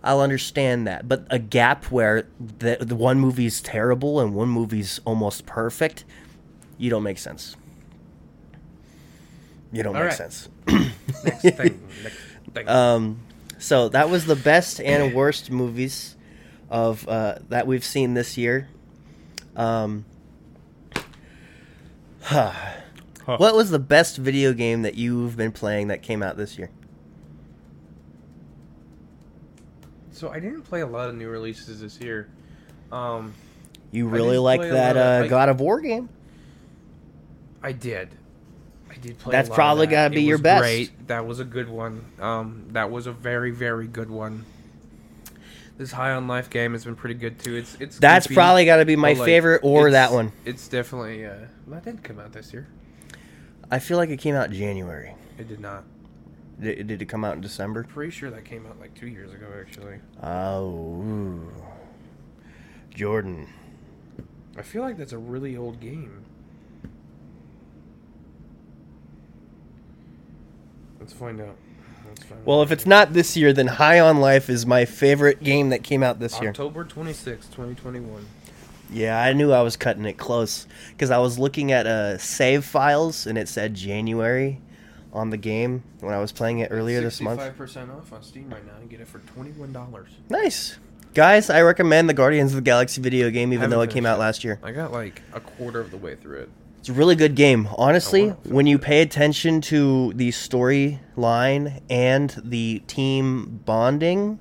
I'll 0.02 0.20
understand 0.20 0.86
that, 0.86 1.08
but 1.08 1.26
a 1.30 1.38
gap 1.38 1.84
where 1.86 2.26
the, 2.38 2.78
the 2.80 2.96
one 2.96 3.20
movie's 3.20 3.60
terrible 3.60 4.20
and 4.20 4.34
one 4.34 4.48
movie's 4.48 5.00
almost 5.04 5.44
perfect, 5.44 6.04
you 6.78 6.88
don't 6.88 7.02
make 7.02 7.18
sense. 7.18 7.56
You 9.72 9.82
don't 9.82 9.94
All 9.94 10.02
make 10.02 10.10
right. 10.10 10.16
sense. 10.16 10.48
Next 11.24 11.42
thing. 11.42 11.82
Next 12.02 12.16
thing. 12.54 12.68
Um, 12.68 13.20
so 13.58 13.88
that 13.90 14.08
was 14.08 14.24
the 14.24 14.36
best 14.36 14.80
and 14.80 15.14
worst 15.14 15.50
movies 15.50 16.16
of 16.70 17.06
uh, 17.06 17.36
that 17.50 17.66
we've 17.66 17.84
seen 17.84 18.14
this 18.14 18.38
year. 18.38 18.68
Um, 19.54 20.06
What 23.26 23.54
was 23.54 23.70
the 23.70 23.78
best 23.78 24.16
video 24.16 24.52
game 24.52 24.82
that 24.82 24.96
you've 24.96 25.36
been 25.36 25.52
playing 25.52 25.86
that 25.88 26.02
came 26.02 26.20
out 26.20 26.36
this 26.36 26.58
year? 26.58 26.70
So 30.20 30.30
I 30.30 30.38
didn't 30.38 30.62
play 30.62 30.82
a 30.82 30.86
lot 30.86 31.08
of 31.08 31.14
new 31.14 31.28
releases 31.30 31.80
this 31.80 31.98
year. 31.98 32.28
Um, 32.92 33.32
You 33.90 34.06
really 34.06 34.36
like 34.36 34.60
that 34.60 34.96
of, 34.96 35.02
uh, 35.02 35.20
like- 35.22 35.30
God 35.30 35.48
of 35.48 35.60
War 35.60 35.80
game? 35.80 36.10
I 37.62 37.72
did. 37.72 38.10
I 38.90 38.94
did 38.96 39.18
play. 39.18 39.32
That's 39.32 39.48
probably 39.48 39.86
that. 39.86 39.92
gotta 39.92 40.12
It 40.12 40.16
be 40.16 40.22
your 40.22 40.38
best. 40.38 40.62
Great. 40.62 41.08
That 41.08 41.26
was 41.26 41.40
a 41.40 41.44
good 41.44 41.68
one. 41.68 42.04
Um, 42.20 42.66
that 42.72 42.90
was 42.90 43.06
a 43.06 43.12
very 43.12 43.50
very 43.50 43.86
good 43.86 44.10
one. 44.10 44.44
This 45.78 45.92
High 45.92 46.12
on 46.12 46.28
Life 46.28 46.50
game 46.50 46.72
has 46.72 46.84
been 46.84 46.96
pretty 46.96 47.14
good 47.14 47.38
too. 47.38 47.56
It's 47.56 47.76
it's. 47.80 47.98
That's 47.98 48.26
goofy, 48.26 48.34
probably 48.34 48.64
got 48.66 48.76
to 48.76 48.84
be 48.84 48.96
my 48.96 49.12
like, 49.12 49.24
favorite 49.24 49.60
or 49.62 49.90
that 49.92 50.12
one. 50.12 50.32
It's 50.44 50.68
definitely. 50.68 51.24
Uh, 51.24 51.34
that 51.68 51.84
didn't 51.84 52.02
come 52.02 52.18
out 52.18 52.32
this 52.32 52.52
year. 52.52 52.66
I 53.70 53.78
feel 53.78 53.96
like 53.96 54.10
it 54.10 54.18
came 54.18 54.34
out 54.34 54.50
January. 54.50 55.14
It 55.38 55.48
did 55.48 55.60
not. 55.60 55.84
Did, 56.60 56.86
did 56.86 57.02
it 57.02 57.06
come 57.06 57.24
out 57.24 57.34
in 57.34 57.40
December? 57.40 57.84
Pretty 57.84 58.10
sure 58.10 58.30
that 58.30 58.44
came 58.44 58.66
out 58.66 58.78
like 58.80 58.94
two 58.94 59.06
years 59.08 59.32
ago 59.32 59.46
actually. 59.58 59.96
Oh, 60.22 60.68
ooh. 61.02 61.52
Jordan. 62.94 63.48
I 64.56 64.62
feel 64.62 64.82
like 64.82 64.98
that's 64.98 65.12
a 65.12 65.18
really 65.18 65.56
old 65.56 65.80
game. 65.80 66.24
Let's 70.98 71.12
find 71.12 71.40
out. 71.40 71.56
Let's 72.08 72.24
find 72.24 72.44
Well, 72.44 72.60
out. 72.60 72.64
if 72.64 72.72
it's 72.72 72.86
not 72.86 73.12
this 73.12 73.36
year, 73.36 73.52
then 73.52 73.66
High 73.66 74.00
on 74.00 74.20
Life 74.20 74.50
is 74.50 74.66
my 74.66 74.84
favorite 74.84 75.42
game 75.42 75.70
that 75.70 75.82
came 75.82 76.02
out 76.02 76.18
this 76.18 76.40
year. 76.40 76.50
October 76.50 76.84
twenty 76.84 77.12
sixth, 77.12 77.50
2021. 77.50 78.26
Yeah, 78.92 79.22
I 79.22 79.32
knew 79.32 79.52
I 79.52 79.62
was 79.62 79.76
cutting 79.76 80.04
it 80.04 80.18
close 80.18 80.66
because 80.90 81.10
I 81.10 81.18
was 81.18 81.38
looking 81.38 81.70
at 81.70 81.86
uh, 81.86 82.18
save 82.18 82.64
files 82.64 83.24
and 83.26 83.38
it 83.38 83.48
said 83.48 83.74
January 83.74 84.60
on 85.12 85.30
the 85.30 85.36
game 85.36 85.82
when 86.00 86.14
I 86.14 86.18
was 86.18 86.32
playing 86.32 86.60
it 86.60 86.68
earlier 86.70 87.00
this 87.00 87.20
month. 87.20 87.40
65% 87.40 87.96
off 87.96 88.12
on 88.12 88.22
Steam 88.22 88.50
right 88.50 88.64
now. 88.64 88.72
You 88.82 88.88
get 88.88 89.00
it 89.00 89.08
for 89.08 89.18
$21. 89.18 90.06
Nice. 90.28 90.78
Guys, 91.12 91.50
I 91.50 91.62
recommend 91.62 92.08
the 92.08 92.14
Guardians 92.14 92.52
of 92.52 92.56
the 92.56 92.62
Galaxy 92.62 93.00
video 93.00 93.30
game 93.30 93.52
even 93.52 93.70
though 93.70 93.80
it 93.80 93.90
came 93.90 94.06
out 94.06 94.18
it. 94.18 94.20
last 94.20 94.44
year. 94.44 94.60
I 94.62 94.70
got 94.70 94.92
like 94.92 95.22
a 95.32 95.40
quarter 95.40 95.80
of 95.80 95.90
the 95.90 95.96
way 95.96 96.14
through 96.14 96.40
it. 96.40 96.50
It's 96.78 96.88
a 96.88 96.92
really 96.94 97.16
good 97.16 97.34
game. 97.34 97.68
Honestly, 97.76 98.28
when 98.44 98.66
you 98.66 98.78
pay 98.78 99.02
attention 99.02 99.60
to 99.62 100.14
the 100.14 100.30
storyline 100.30 101.82
and 101.90 102.34
the 102.42 102.78
team 102.86 103.60
bonding, 103.66 104.38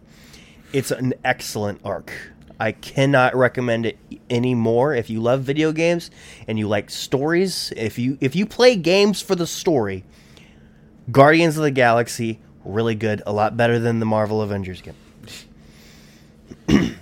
it's 0.71 0.91
an 0.91 1.15
excellent 1.25 1.81
arc. 1.83 2.13
I 2.59 2.73
cannot 2.73 3.35
recommend 3.35 3.85
it 3.85 3.97
any 4.29 4.53
more. 4.53 4.93
If 4.93 5.09
you 5.09 5.21
love 5.21 5.41
video 5.41 5.71
games 5.71 6.11
and 6.47 6.59
you 6.59 6.67
like 6.67 6.89
stories, 6.89 7.73
if 7.75 7.97
you 7.97 8.17
if 8.21 8.35
you 8.35 8.45
play 8.45 8.75
games 8.75 9.21
for 9.21 9.35
the 9.35 9.47
story, 9.47 10.03
Guardians 11.11 11.57
of 11.57 11.63
the 11.63 11.71
Galaxy 11.71 12.39
really 12.65 12.95
good, 12.95 13.21
a 13.25 13.33
lot 13.33 13.57
better 13.57 13.79
than 13.79 13.99
the 13.99 14.05
Marvel 14.05 14.41
Avengers 14.41 14.81
game. 14.81 14.95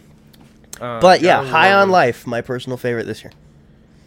Uh, 0.80 1.00
But 1.00 1.22
yeah, 1.22 1.44
High 1.44 1.74
on 1.74 1.90
Life, 1.90 2.28
my 2.28 2.42
personal 2.42 2.78
favorite 2.78 3.06
this 3.06 3.24
year. 3.24 3.32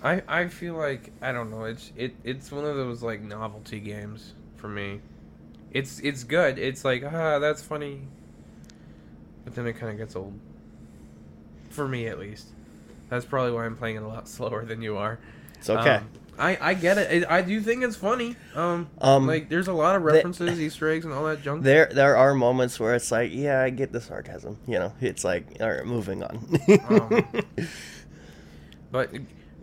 I, 0.04 0.22
I 0.28 0.46
feel 0.46 0.74
like 0.74 1.10
I 1.20 1.32
don't 1.32 1.50
know. 1.50 1.64
It's 1.64 1.92
it 1.96 2.14
it's 2.22 2.52
one 2.52 2.64
of 2.64 2.76
those 2.76 3.02
like 3.02 3.20
novelty 3.20 3.80
games 3.80 4.34
for 4.54 4.68
me. 4.68 5.00
It's 5.72 5.98
it's 5.98 6.22
good. 6.22 6.58
It's 6.60 6.84
like 6.84 7.02
ah 7.04 7.40
that's 7.40 7.60
funny, 7.62 8.02
but 9.44 9.54
then 9.56 9.66
it 9.66 9.74
kind 9.74 9.90
of 9.90 9.98
gets 9.98 10.14
old. 10.14 10.38
For 11.70 11.88
me 11.88 12.06
at 12.06 12.18
least. 12.18 12.46
That's 13.08 13.24
probably 13.24 13.50
why 13.52 13.66
I'm 13.66 13.76
playing 13.76 13.96
it 13.96 14.02
a 14.02 14.08
lot 14.08 14.28
slower 14.36 14.64
than 14.64 14.80
you 14.80 14.96
are. 14.96 15.18
It's 15.58 15.68
okay. 15.68 15.96
Um, 15.96 16.08
I 16.40 16.58
I 16.60 16.74
get 16.74 16.96
it. 16.98 17.12
it. 17.12 17.30
I 17.30 17.42
do 17.42 17.60
think 17.60 17.84
it's 17.84 17.96
funny. 17.96 18.34
Um, 18.54 18.88
Um, 18.98 19.26
like 19.26 19.48
there's 19.48 19.68
a 19.68 19.72
lot 19.72 19.94
of 19.94 20.02
the- 20.02 20.06
references, 20.12 20.58
Easter 20.60 20.88
eggs, 20.88 21.04
and 21.04 21.12
all 21.14 21.24
that 21.24 21.42
junk. 21.42 21.62
There, 21.62 21.90
there 21.92 22.16
are 22.16 22.34
moments 22.34 22.80
where 22.80 22.94
it's 22.94 23.12
like, 23.12 23.30
yeah, 23.32 23.60
I 23.62 23.70
get 23.70 23.92
the 23.92 24.00
sarcasm. 24.00 24.58
You 24.66 24.78
know, 24.78 24.92
it's 25.00 25.22
like, 25.24 25.58
all 25.60 25.70
right, 25.70 25.84
moving 25.84 26.22
on. 26.24 26.46
Um, 26.88 27.24
But 28.90 29.12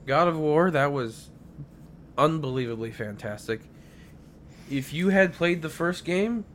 God 0.05 0.27
of 0.27 0.37
War, 0.37 0.71
that 0.71 0.91
was 0.93 1.29
unbelievably 2.17 2.91
fantastic. 2.91 3.61
If 4.69 4.93
you 4.93 5.09
had 5.09 5.33
played 5.33 5.61
the 5.61 5.69
first 5.69 6.05
game, 6.05 6.45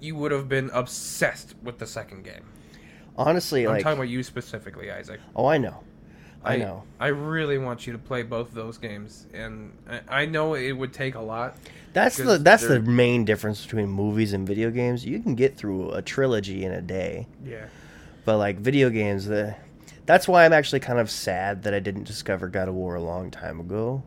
you 0.00 0.16
would 0.16 0.32
have 0.32 0.48
been 0.48 0.70
obsessed 0.72 1.54
with 1.62 1.78
the 1.78 1.86
second 1.86 2.24
game. 2.24 2.44
Honestly, 3.16 3.64
I'm 3.66 3.72
like, 3.74 3.82
talking 3.84 3.98
about 3.98 4.08
you 4.08 4.22
specifically, 4.22 4.90
Isaac. 4.90 5.20
oh, 5.36 5.46
I 5.46 5.58
know, 5.58 5.84
I, 6.44 6.56
know. 6.56 6.82
I 6.98 7.08
really 7.08 7.58
want 7.58 7.86
you 7.86 7.92
to 7.92 7.98
play 7.98 8.22
both 8.22 8.48
of 8.48 8.54
those 8.54 8.78
games, 8.78 9.26
and 9.32 9.72
I, 9.88 10.22
I 10.22 10.26
know 10.26 10.54
it 10.54 10.72
would 10.72 10.92
take 10.92 11.14
a 11.14 11.20
lot. 11.20 11.56
That's 11.92 12.16
the 12.16 12.38
that's 12.38 12.66
the 12.66 12.80
main 12.80 13.24
difference 13.24 13.64
between 13.64 13.88
movies 13.88 14.32
and 14.32 14.46
video 14.46 14.70
games. 14.70 15.04
You 15.04 15.20
can 15.20 15.34
get 15.34 15.56
through 15.56 15.90
a 15.92 16.00
trilogy 16.00 16.64
in 16.64 16.72
a 16.72 16.80
day, 16.80 17.26
Yeah. 17.44 17.66
but 18.24 18.38
like 18.38 18.58
video 18.58 18.88
games, 18.88 19.26
the 19.26 19.54
that's 20.06 20.26
why 20.26 20.44
I'm 20.44 20.52
actually 20.52 20.80
kind 20.80 20.98
of 20.98 21.10
sad 21.10 21.62
that 21.64 21.74
I 21.74 21.80
didn't 21.80 22.04
discover 22.04 22.48
God 22.48 22.68
of 22.68 22.74
War 22.74 22.94
a 22.94 23.02
long 23.02 23.30
time 23.30 23.60
ago. 23.60 24.02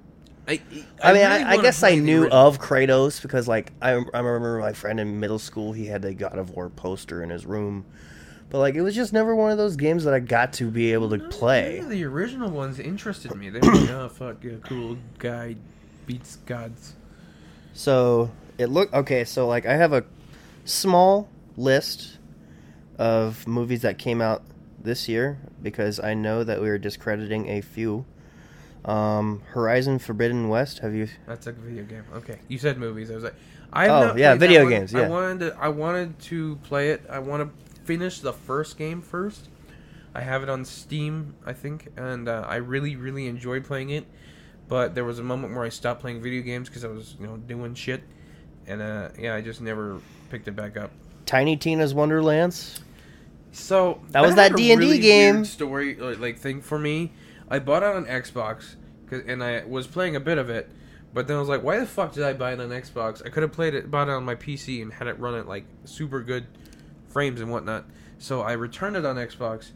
I, 0.47 0.61
I, 1.01 1.13
mean, 1.13 1.21
really 1.27 1.43
I, 1.43 1.51
I 1.51 1.57
guess 1.61 1.81
I 1.81 1.95
knew 1.95 2.23
original. 2.23 2.38
of 2.47 2.59
Kratos 2.59 3.19
because, 3.21 3.47
like, 3.47 3.71
I, 3.81 3.91
I 3.93 4.19
remember 4.19 4.59
my 4.59 4.73
friend 4.73 4.99
in 4.99 5.19
middle 5.19 5.39
school. 5.39 5.73
He 5.73 5.88
had 5.88 6.05
a 6.05 6.13
God 6.13 6.38
of 6.38 6.51
War 6.51 6.69
poster 6.69 7.23
in 7.23 7.31
his 7.31 7.47
room, 7.47 7.86
but 8.56 8.60
like, 8.60 8.76
it 8.76 8.82
was 8.82 8.95
just 8.95 9.12
never 9.12 9.36
one 9.36 9.51
of 9.51 9.58
those 9.58 9.76
games 9.76 10.06
that 10.06 10.14
I 10.14 10.20
got 10.20 10.53
to 10.53 10.72
be 10.72 10.93
able 10.93 11.10
to 11.10 11.20
play. 11.20 11.76
none 11.76 11.84
of 11.84 11.89
the 11.89 12.06
original 12.06 12.49
ones 12.49 12.80
interested 12.80 13.36
me. 13.36 13.49
They 13.49 13.60
were 13.60 13.76
like, 13.76 13.89
oh 13.89 14.08
fuck, 14.08 14.41
yeah, 14.45 14.53
cool 14.64 14.97
guy 15.20 15.58
beats 16.06 16.38
gods. 16.38 16.95
So 17.74 18.32
it 18.58 18.68
look 18.68 18.93
okay. 18.93 19.26
So 19.26 19.45
like 19.45 19.66
I 19.66 19.76
have 19.76 19.91
a 19.91 20.06
small 20.64 21.28
list 21.58 22.18
of 22.97 23.45
movies 23.45 23.82
that 23.82 23.97
came 23.97 24.22
out 24.22 24.41
this 24.82 25.10
year 25.10 25.38
because 25.62 25.99
I 25.99 26.14
know 26.14 26.45
that 26.45 26.62
we 26.62 26.70
are 26.70 26.78
discrediting 26.78 27.49
a 27.49 27.60
few. 27.60 28.06
Um, 28.86 29.41
Horizon 29.47 29.99
Forbidden 29.99 30.47
West. 30.47 30.80
Have 30.80 30.95
you? 30.95 31.10
That's 31.28 31.47
a 31.47 31.51
video 31.51 31.84
game. 31.84 32.06
Okay, 32.14 32.39
you 32.47 32.58
said 32.58 32.78
movies. 32.78 33.12
I 33.12 33.16
was 33.16 33.26
like, 33.26 33.36
I 33.74 33.89
Oh, 33.89 34.16
yeah, 34.16 34.36
video 34.36 34.70
games, 34.70 34.95
I 34.95 35.10
wanted 35.10 35.39
to. 35.39 35.58
I 35.60 35.68
wanted 35.68 36.18
to 36.20 36.56
play 36.64 36.91
it. 36.91 37.03
I 37.10 37.20
want 37.20 37.43
to 37.43 37.64
finish 37.86 38.19
the 38.19 38.33
first 38.33 38.77
game 38.77 39.01
first. 39.01 39.49
I 40.13 40.21
have 40.21 40.43
it 40.43 40.49
on 40.49 40.65
Steam, 40.65 41.36
I 41.45 41.53
think, 41.53 41.89
and 41.97 42.27
uh, 42.27 42.45
I 42.47 42.55
really, 42.57 42.95
really 42.95 43.27
enjoyed 43.27 43.65
playing 43.65 43.89
it. 43.91 44.05
But 44.67 44.95
there 44.95 45.03
was 45.05 45.19
a 45.19 45.23
moment 45.23 45.53
where 45.53 45.63
I 45.63 45.69
stopped 45.69 46.01
playing 46.01 46.21
video 46.21 46.41
games 46.41 46.69
because 46.69 46.83
I 46.83 46.88
was, 46.88 47.15
you 47.19 47.27
know, 47.27 47.38
doing 47.38 47.75
shit, 47.75 48.01
and 48.65 48.81
uh, 48.81 49.09
yeah, 49.19 49.36
I 49.36 49.41
just 49.41 49.61
never 49.61 49.99
picked 50.29 50.47
it 50.47 50.55
back 50.55 50.77
up. 50.77 50.91
Tiny 51.25 51.55
Tina's 51.57 51.93
Wonderlands. 51.93 52.81
So 53.51 54.01
That 54.09 54.21
was 54.21 54.36
that 54.36 54.55
D&D 54.55 54.99
game. 54.99 55.36
weird 55.36 55.47
story 55.47 55.95
like, 55.95 56.19
like 56.19 56.39
thing 56.39 56.61
for 56.61 56.77
me. 56.79 57.11
I 57.49 57.59
bought 57.59 57.83
it 57.83 57.95
on 57.95 58.05
Xbox, 58.05 58.75
'cause- 59.09 59.21
and 59.27 59.43
I 59.43 59.63
was 59.65 59.88
playing 59.88 60.15
a 60.15 60.19
bit 60.19 60.38
of 60.38 60.49
it, 60.49 60.69
but 61.13 61.27
then 61.27 61.38
I 61.38 61.39
was 61.39 61.47
like, 61.49 61.63
why 61.63 61.79
the 61.79 61.86
fuck 61.86 62.13
did 62.13 62.23
I 62.23 62.33
buy 62.33 62.53
it 62.53 62.59
on 62.59 62.69
Xbox? 62.69 63.21
I 63.25 63.29
could 63.29 63.43
have 63.43 63.51
played 63.51 63.73
it, 63.75 63.89
bought 63.91 64.07
it 64.07 64.11
on 64.11 64.25
my 64.25 64.36
PC, 64.36 64.81
and 64.81 64.91
had 64.93 65.07
it 65.07 65.19
run 65.19 65.36
at 65.36 65.47
like 65.47 65.65
super 65.86 66.21
good 66.21 66.45
frames 67.16 67.39
and 67.39 67.49
whatnot. 67.49 67.86
So 68.18 68.41
I 68.41 68.51
returned 68.51 68.97
it 68.97 69.05
on 69.05 69.16
Xbox, 69.16 69.72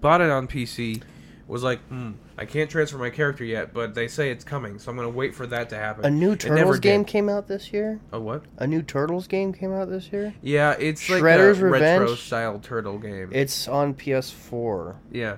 bought 0.00 0.20
it 0.20 0.30
on 0.30 0.46
PC. 0.46 1.02
Was 1.48 1.64
like, 1.64 1.80
hmm, 1.88 2.12
I 2.38 2.44
can't 2.44 2.70
transfer 2.70 2.96
my 2.96 3.10
character 3.10 3.44
yet, 3.44 3.74
but 3.74 3.96
they 3.96 4.06
say 4.06 4.30
it's 4.30 4.44
coming, 4.44 4.78
so 4.78 4.88
I'm 4.92 4.96
gonna 4.96 5.10
wait 5.10 5.34
for 5.34 5.48
that 5.48 5.68
to 5.70 5.76
happen. 5.76 6.04
A 6.04 6.10
new 6.10 6.36
Turtles 6.36 6.78
game 6.78 7.02
did. 7.02 7.10
came 7.10 7.28
out 7.28 7.48
this 7.48 7.72
year. 7.72 8.00
A 8.12 8.20
what? 8.20 8.44
A 8.58 8.68
new 8.68 8.82
Turtles 8.82 9.26
game 9.26 9.52
came 9.52 9.72
out 9.72 9.90
this 9.90 10.12
year. 10.12 10.32
Yeah, 10.42 10.76
it's 10.78 11.10
like 11.10 11.22
Shredder's 11.22 11.58
a 11.58 11.66
retro 11.66 12.14
style 12.14 12.60
turtle 12.60 12.98
game. 12.98 13.30
It's 13.32 13.66
on 13.66 13.92
PS4 13.92 14.96
yeah. 15.10 15.36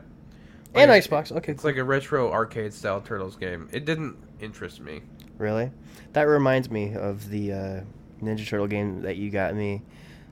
and 0.74 0.90
Xbox. 0.90 1.32
Okay, 1.32 1.50
It's 1.50 1.64
like 1.64 1.78
a 1.78 1.84
retro 1.84 2.30
arcade 2.30 2.74
style 2.74 3.00
Turtles 3.00 3.36
game. 3.36 3.70
It 3.72 3.86
didn't 3.86 4.16
interest 4.38 4.80
me. 4.80 5.00
Really? 5.38 5.70
That 6.12 6.24
reminds 6.24 6.70
me 6.70 6.94
of 6.94 7.30
the 7.30 7.52
uh, 7.52 7.80
Ninja 8.22 8.46
Turtle 8.46 8.66
game 8.66 9.00
that 9.00 9.16
you 9.16 9.30
got 9.30 9.54
me. 9.54 9.80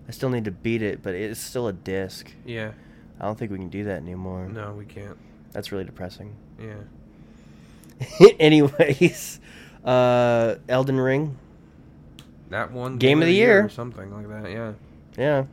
I 0.09 0.11
still 0.13 0.29
need 0.31 0.45
to 0.45 0.51
beat 0.51 0.83
it, 0.83 1.03
but 1.03 1.15
it's 1.15 1.41
still 1.41 1.67
a 1.69 1.73
disc. 1.73 2.31
Yeah. 2.45 2.73
I 3.21 3.25
don't 3.25 3.39
think 3.39 3.51
we 3.51 3.59
can 3.59 3.69
do 3.71 3.85
that 3.85 4.03
anymore. 4.03 4.49
No, 4.49 4.73
we 4.73 4.85
can't. 4.85 5.17
That's 5.53 5.73
really 5.73 5.85
depressing. 5.85 6.35
Yeah. 6.61 6.75
Anyways, 8.41 9.41
uh, 9.85 10.57
Elden 10.69 10.99
Ring. 11.01 11.37
That 12.51 12.73
one 12.73 12.99
Game 12.99 13.21
of 13.23 13.27
the 13.27 13.35
year. 13.35 13.65
or 13.65 13.69
something 13.69 14.13
like 14.13 14.29
that. 14.29 14.51
Yeah. 14.51 14.73
Yeah. 15.17 15.45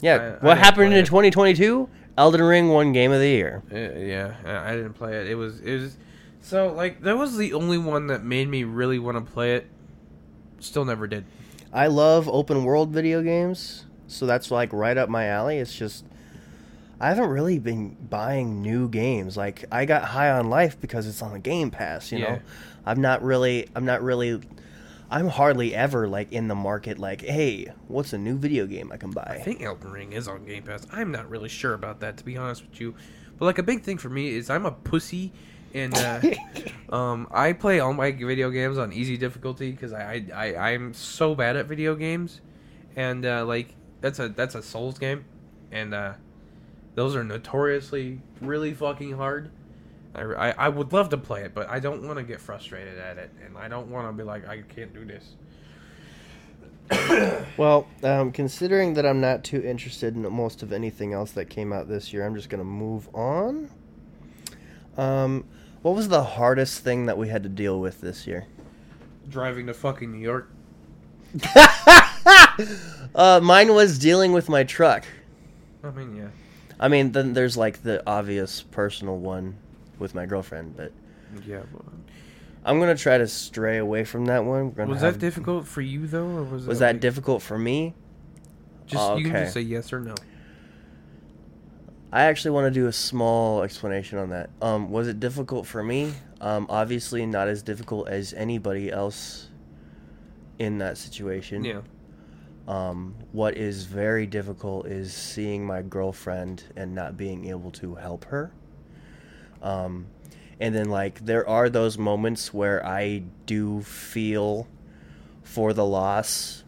Yeah. 0.00 0.14
I- 0.14 0.16
I 0.16 0.30
what 0.30 0.40
didn't 0.54 0.58
happened 0.58 0.94
in 0.94 1.04
2022? 1.04 1.88
Elden 2.18 2.42
Ring 2.42 2.68
won 2.68 2.92
Game 2.92 3.12
of 3.12 3.20
the 3.20 3.28
Year. 3.28 3.62
Uh, 3.70 3.76
yeah. 3.98 4.34
I, 4.44 4.72
I 4.72 4.76
didn't 4.76 4.94
play 4.94 5.16
it. 5.20 5.26
It 5.28 5.34
was 5.34 5.60
it 5.60 5.78
was 5.80 5.96
so 6.40 6.72
like 6.72 7.02
that 7.02 7.18
was 7.18 7.36
the 7.36 7.52
only 7.52 7.76
one 7.78 8.06
that 8.06 8.22
made 8.24 8.48
me 8.48 8.64
really 8.64 8.98
want 8.98 9.16
to 9.24 9.32
play 9.32 9.56
it. 9.56 9.66
Still 10.60 10.84
never 10.84 11.06
did. 11.06 11.24
I 11.76 11.88
love 11.88 12.26
open 12.26 12.64
world 12.64 12.88
video 12.90 13.22
games, 13.22 13.84
so 14.06 14.24
that's 14.24 14.50
like 14.50 14.72
right 14.72 14.96
up 14.96 15.10
my 15.10 15.26
alley. 15.26 15.58
It's 15.58 15.76
just 15.76 16.06
I 16.98 17.08
haven't 17.10 17.28
really 17.28 17.58
been 17.58 17.90
buying 18.08 18.62
new 18.62 18.88
games. 18.88 19.36
Like 19.36 19.66
I 19.70 19.84
got 19.84 20.02
High 20.04 20.30
on 20.30 20.48
Life 20.48 20.80
because 20.80 21.06
it's 21.06 21.20
on 21.20 21.34
the 21.34 21.38
Game 21.38 21.70
Pass, 21.70 22.10
you 22.10 22.18
Yeah. 22.18 22.24
know. 22.36 22.40
I'm 22.86 23.02
not 23.02 23.22
really 23.22 23.68
I'm 23.74 23.84
not 23.84 24.02
really 24.02 24.40
I'm 25.10 25.28
hardly 25.28 25.74
ever 25.74 26.08
like 26.08 26.32
in 26.32 26.48
the 26.48 26.54
market 26.54 26.98
like, 26.98 27.20
"Hey, 27.20 27.66
what's 27.88 28.14
a 28.14 28.18
new 28.18 28.38
video 28.38 28.66
game 28.66 28.90
I 28.90 28.96
can 28.96 29.10
buy?" 29.10 29.36
I 29.38 29.42
think 29.42 29.62
Elden 29.62 29.92
Ring 29.92 30.12
is 30.12 30.26
on 30.28 30.46
Game 30.46 30.62
Pass. 30.62 30.86
I'm 30.90 31.12
not 31.12 31.28
really 31.28 31.50
sure 31.50 31.74
about 31.74 32.00
that 32.00 32.16
to 32.16 32.24
be 32.24 32.38
honest 32.38 32.62
with 32.62 32.80
you. 32.80 32.94
But 33.38 33.44
like 33.44 33.58
a 33.58 33.62
big 33.62 33.82
thing 33.82 33.98
for 33.98 34.08
me 34.08 34.30
is 34.34 34.48
I'm 34.48 34.64
a 34.64 34.72
pussy 34.72 35.30
and 35.76 35.94
uh, 36.90 36.94
um, 36.94 37.28
I 37.30 37.52
play 37.52 37.80
all 37.80 37.92
my 37.92 38.10
video 38.12 38.50
games 38.50 38.78
on 38.78 38.92
easy 38.92 39.16
difficulty 39.16 39.70
because 39.70 39.92
I, 39.92 40.24
I, 40.34 40.52
I 40.54 40.70
I'm 40.72 40.94
so 40.94 41.34
bad 41.34 41.56
at 41.56 41.66
video 41.66 41.94
games, 41.94 42.40
and 42.96 43.24
uh, 43.24 43.44
like 43.44 43.74
that's 44.00 44.18
a 44.18 44.28
that's 44.28 44.54
a 44.54 44.62
Souls 44.62 44.98
game, 44.98 45.24
and 45.70 45.94
uh, 45.94 46.14
those 46.94 47.14
are 47.14 47.24
notoriously 47.24 48.20
really 48.40 48.72
fucking 48.72 49.12
hard. 49.12 49.50
I, 50.14 50.22
I, 50.22 50.50
I 50.50 50.68
would 50.70 50.92
love 50.92 51.10
to 51.10 51.18
play 51.18 51.42
it, 51.42 51.54
but 51.54 51.68
I 51.68 51.78
don't 51.78 52.06
want 52.06 52.18
to 52.18 52.24
get 52.24 52.40
frustrated 52.40 52.98
at 52.98 53.18
it, 53.18 53.30
and 53.44 53.56
I 53.58 53.68
don't 53.68 53.90
want 53.90 54.08
to 54.08 54.12
be 54.12 54.22
like 54.22 54.48
I 54.48 54.62
can't 54.62 54.92
do 54.92 55.04
this. 55.04 55.34
Well, 57.56 57.88
um, 58.02 58.32
considering 58.32 58.94
that 58.94 59.06
I'm 59.06 59.20
not 59.20 59.42
too 59.42 59.62
interested 59.62 60.14
in 60.14 60.30
most 60.30 60.62
of 60.62 60.72
anything 60.72 61.14
else 61.14 61.32
that 61.32 61.46
came 61.46 61.72
out 61.72 61.88
this 61.88 62.12
year, 62.12 62.24
I'm 62.24 62.34
just 62.34 62.50
gonna 62.50 62.64
move 62.64 63.08
on. 63.14 63.70
Um, 64.98 65.44
what 65.82 65.94
was 65.94 66.08
the 66.08 66.22
hardest 66.22 66.82
thing 66.82 67.06
that 67.06 67.18
we 67.18 67.28
had 67.28 67.42
to 67.42 67.48
deal 67.48 67.80
with 67.80 68.00
this 68.00 68.26
year? 68.26 68.46
Driving 69.28 69.66
to 69.66 69.74
fucking 69.74 70.10
New 70.12 70.18
York. 70.18 70.50
uh, 73.14 73.40
mine 73.42 73.74
was 73.74 73.98
dealing 73.98 74.32
with 74.32 74.48
my 74.48 74.64
truck. 74.64 75.04
I 75.84 75.90
mean, 75.90 76.16
yeah. 76.16 76.28
I 76.78 76.88
mean, 76.88 77.12
then 77.12 77.32
there's 77.32 77.56
like 77.56 77.82
the 77.82 78.02
obvious 78.06 78.62
personal 78.62 79.18
one 79.18 79.56
with 79.98 80.14
my 80.14 80.26
girlfriend, 80.26 80.76
but 80.76 80.92
Yeah, 81.46 81.62
but 81.72 81.82
I'm 82.64 82.78
gonna 82.80 82.96
try 82.96 83.18
to 83.18 83.26
stray 83.26 83.78
away 83.78 84.04
from 84.04 84.26
that 84.26 84.44
one. 84.44 84.74
Was 84.74 85.00
have- 85.00 85.14
that 85.14 85.18
difficult 85.20 85.66
for 85.66 85.80
you 85.80 86.06
though, 86.06 86.26
or 86.26 86.42
was 86.44 86.66
Was 86.66 86.78
it 86.78 86.80
that 86.80 86.92
like- 86.94 87.00
difficult 87.00 87.42
for 87.42 87.58
me? 87.58 87.94
Just 88.86 89.18
you 89.18 89.24
can 89.24 89.32
just 89.32 89.54
say 89.54 89.62
yes 89.62 89.92
or 89.92 90.00
no. 90.00 90.14
I 92.16 92.22
actually 92.22 92.52
want 92.52 92.72
to 92.72 92.80
do 92.80 92.86
a 92.86 92.92
small 92.94 93.62
explanation 93.62 94.16
on 94.16 94.30
that. 94.30 94.48
Um, 94.62 94.90
was 94.90 95.06
it 95.06 95.20
difficult 95.20 95.66
for 95.66 95.82
me? 95.82 96.14
Um, 96.40 96.66
obviously 96.70 97.26
not 97.26 97.46
as 97.46 97.62
difficult 97.62 98.08
as 98.08 98.32
anybody 98.32 98.90
else 98.90 99.48
in 100.58 100.78
that 100.78 100.96
situation. 100.96 101.62
Yeah, 101.62 101.82
Um, 102.66 103.16
what 103.32 103.58
is 103.58 103.84
very 103.84 104.26
difficult 104.26 104.86
is 104.86 105.12
seeing 105.12 105.66
my 105.66 105.82
girlfriend 105.82 106.64
and 106.74 106.94
not 106.94 107.18
being 107.18 107.50
able 107.50 107.70
to 107.72 107.96
help 107.96 108.24
her. 108.24 108.50
Um, 109.60 110.06
and 110.58 110.74
then 110.74 110.88
like 110.88 111.22
there 111.22 111.46
are 111.46 111.68
those 111.68 111.98
moments 111.98 112.54
where 112.54 112.82
I 112.82 113.24
do 113.44 113.82
feel 113.82 114.66
for 115.42 115.74
the 115.74 115.84
loss 115.84 116.64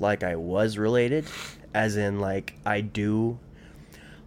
like 0.00 0.22
I 0.22 0.36
was 0.36 0.78
related, 0.78 1.26
as 1.74 1.98
in 1.98 2.18
like 2.18 2.54
I 2.64 2.80
do. 2.80 3.38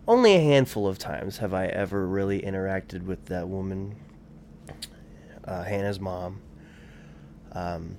Only 0.07 0.35
a 0.35 0.39
handful 0.39 0.87
of 0.87 0.97
times 0.97 1.37
have 1.37 1.53
I 1.53 1.67
ever 1.67 2.07
really 2.07 2.41
interacted 2.41 3.03
with 3.03 3.25
that 3.25 3.47
woman, 3.47 3.95
uh, 5.45 5.63
Hannah's 5.63 5.99
mom. 5.99 6.41
Um, 7.51 7.97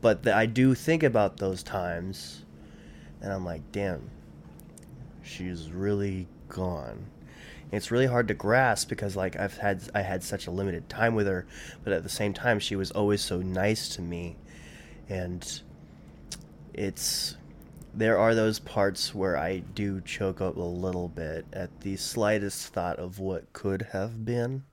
but 0.00 0.22
th- 0.24 0.36
I 0.36 0.46
do 0.46 0.74
think 0.74 1.02
about 1.02 1.38
those 1.38 1.62
times, 1.62 2.44
and 3.20 3.32
I'm 3.32 3.44
like, 3.44 3.72
damn, 3.72 4.10
she's 5.22 5.70
really 5.70 6.28
gone. 6.48 7.06
It's 7.72 7.90
really 7.90 8.06
hard 8.06 8.28
to 8.28 8.34
grasp 8.34 8.88
because 8.88 9.16
like 9.16 9.36
I've 9.38 9.56
had 9.58 9.82
I 9.94 10.02
had 10.02 10.22
such 10.22 10.46
a 10.46 10.50
limited 10.50 10.88
time 10.88 11.14
with 11.14 11.26
her, 11.26 11.46
but 11.82 11.92
at 11.92 12.02
the 12.02 12.08
same 12.08 12.32
time 12.34 12.58
she 12.58 12.76
was 12.76 12.90
always 12.90 13.22
so 13.22 13.40
nice 13.40 13.88
to 13.90 14.02
me, 14.02 14.36
and 15.08 15.62
it's 16.74 17.37
there 17.98 18.18
are 18.18 18.34
those 18.34 18.58
parts 18.58 19.14
where 19.14 19.36
I 19.36 19.58
do 19.58 20.00
choke 20.00 20.40
up 20.40 20.56
a 20.56 20.60
little 20.60 21.08
bit 21.08 21.46
at 21.52 21.80
the 21.80 21.96
slightest 21.96 22.72
thought 22.72 22.98
of 22.98 23.18
what 23.18 23.52
could 23.52 23.82
have 23.92 24.24
been 24.24 24.64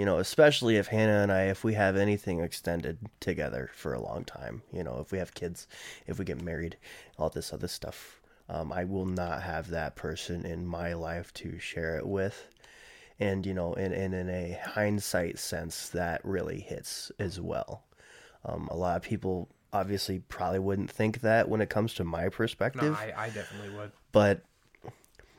you 0.00 0.06
know, 0.06 0.16
especially 0.16 0.76
if 0.76 0.86
Hannah 0.86 1.22
and 1.22 1.30
I, 1.30 1.42
if 1.48 1.62
we 1.62 1.74
have 1.74 1.94
anything 1.94 2.40
extended 2.40 2.96
together 3.20 3.70
for 3.74 3.92
a 3.92 4.00
long 4.00 4.24
time, 4.24 4.62
you 4.72 4.82
know, 4.82 4.98
if 4.98 5.12
we 5.12 5.18
have 5.18 5.34
kids, 5.34 5.68
if 6.06 6.18
we 6.18 6.24
get 6.24 6.40
married, 6.40 6.78
all 7.18 7.28
this 7.28 7.52
other 7.52 7.68
stuff, 7.68 8.18
um, 8.48 8.72
I 8.72 8.84
will 8.84 9.04
not 9.04 9.42
have 9.42 9.68
that 9.68 9.96
person 9.96 10.46
in 10.46 10.66
my 10.66 10.94
life 10.94 11.34
to 11.34 11.58
share 11.58 11.98
it 11.98 12.06
with. 12.06 12.46
And, 13.18 13.44
you 13.44 13.52
know, 13.52 13.74
in, 13.74 13.92
in, 13.92 14.14
in 14.14 14.30
a 14.30 14.58
hindsight 14.64 15.38
sense, 15.38 15.90
that 15.90 16.24
really 16.24 16.60
hits 16.60 17.12
as 17.18 17.38
well. 17.38 17.84
Um, 18.46 18.68
a 18.70 18.76
lot 18.78 18.96
of 18.96 19.02
people 19.02 19.50
obviously 19.72 20.20
probably 20.28 20.58
wouldn't 20.58 20.90
think 20.90 21.20
that 21.20 21.48
when 21.48 21.60
it 21.60 21.70
comes 21.70 21.94
to 21.94 22.04
my 22.04 22.24
no, 22.24 22.30
perspective 22.30 22.96
I, 22.98 23.12
I 23.16 23.26
definitely 23.30 23.70
would. 23.70 23.92
but 24.12 24.42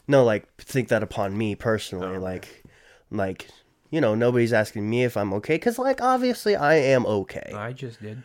no 0.08 0.24
like 0.24 0.46
think 0.58 0.88
that 0.90 1.04
upon 1.04 1.38
me 1.38 1.56
personally 1.56 2.08
Oh, 2.08 2.12
okay. 2.12 2.20
like 2.20 2.64
like 3.12 3.48
you 3.90 4.00
know 4.02 4.16
nobody's 4.16 4.54
asking 4.54 4.90
me 4.90 5.04
if 5.04 5.18
i'm 5.18 5.34
okay 5.34 5.56
because 5.56 5.78
like 5.78 6.02
obviously 6.02 6.56
i 6.56 6.76
am 6.76 7.06
okay 7.06 7.52
I 7.54 7.74
just 7.74 8.02
did. 8.02 8.24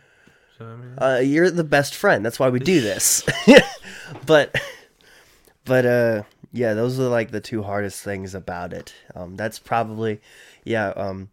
So 0.57 0.65
I 0.65 0.75
mean, 0.75 0.93
uh, 0.97 1.19
you're 1.23 1.51
the 1.51 1.63
best 1.63 1.93
friend 1.93 2.25
that's 2.25 2.39
why 2.39 2.49
we 2.49 2.59
do 2.59 2.81
this 2.91 3.23
but 4.25 4.55
but 5.65 5.85
uh 5.85 6.23
yeah 6.53 6.73
those 6.73 6.99
are 6.99 7.09
like 7.09 7.31
the 7.31 7.41
two 7.41 7.61
hardest 7.63 8.01
things 8.03 8.33
about 8.33 8.73
it 8.73 8.93
um 9.13 9.35
that's 9.35 9.59
probably 9.59 10.19
yeah 10.63 10.89
um 10.95 11.29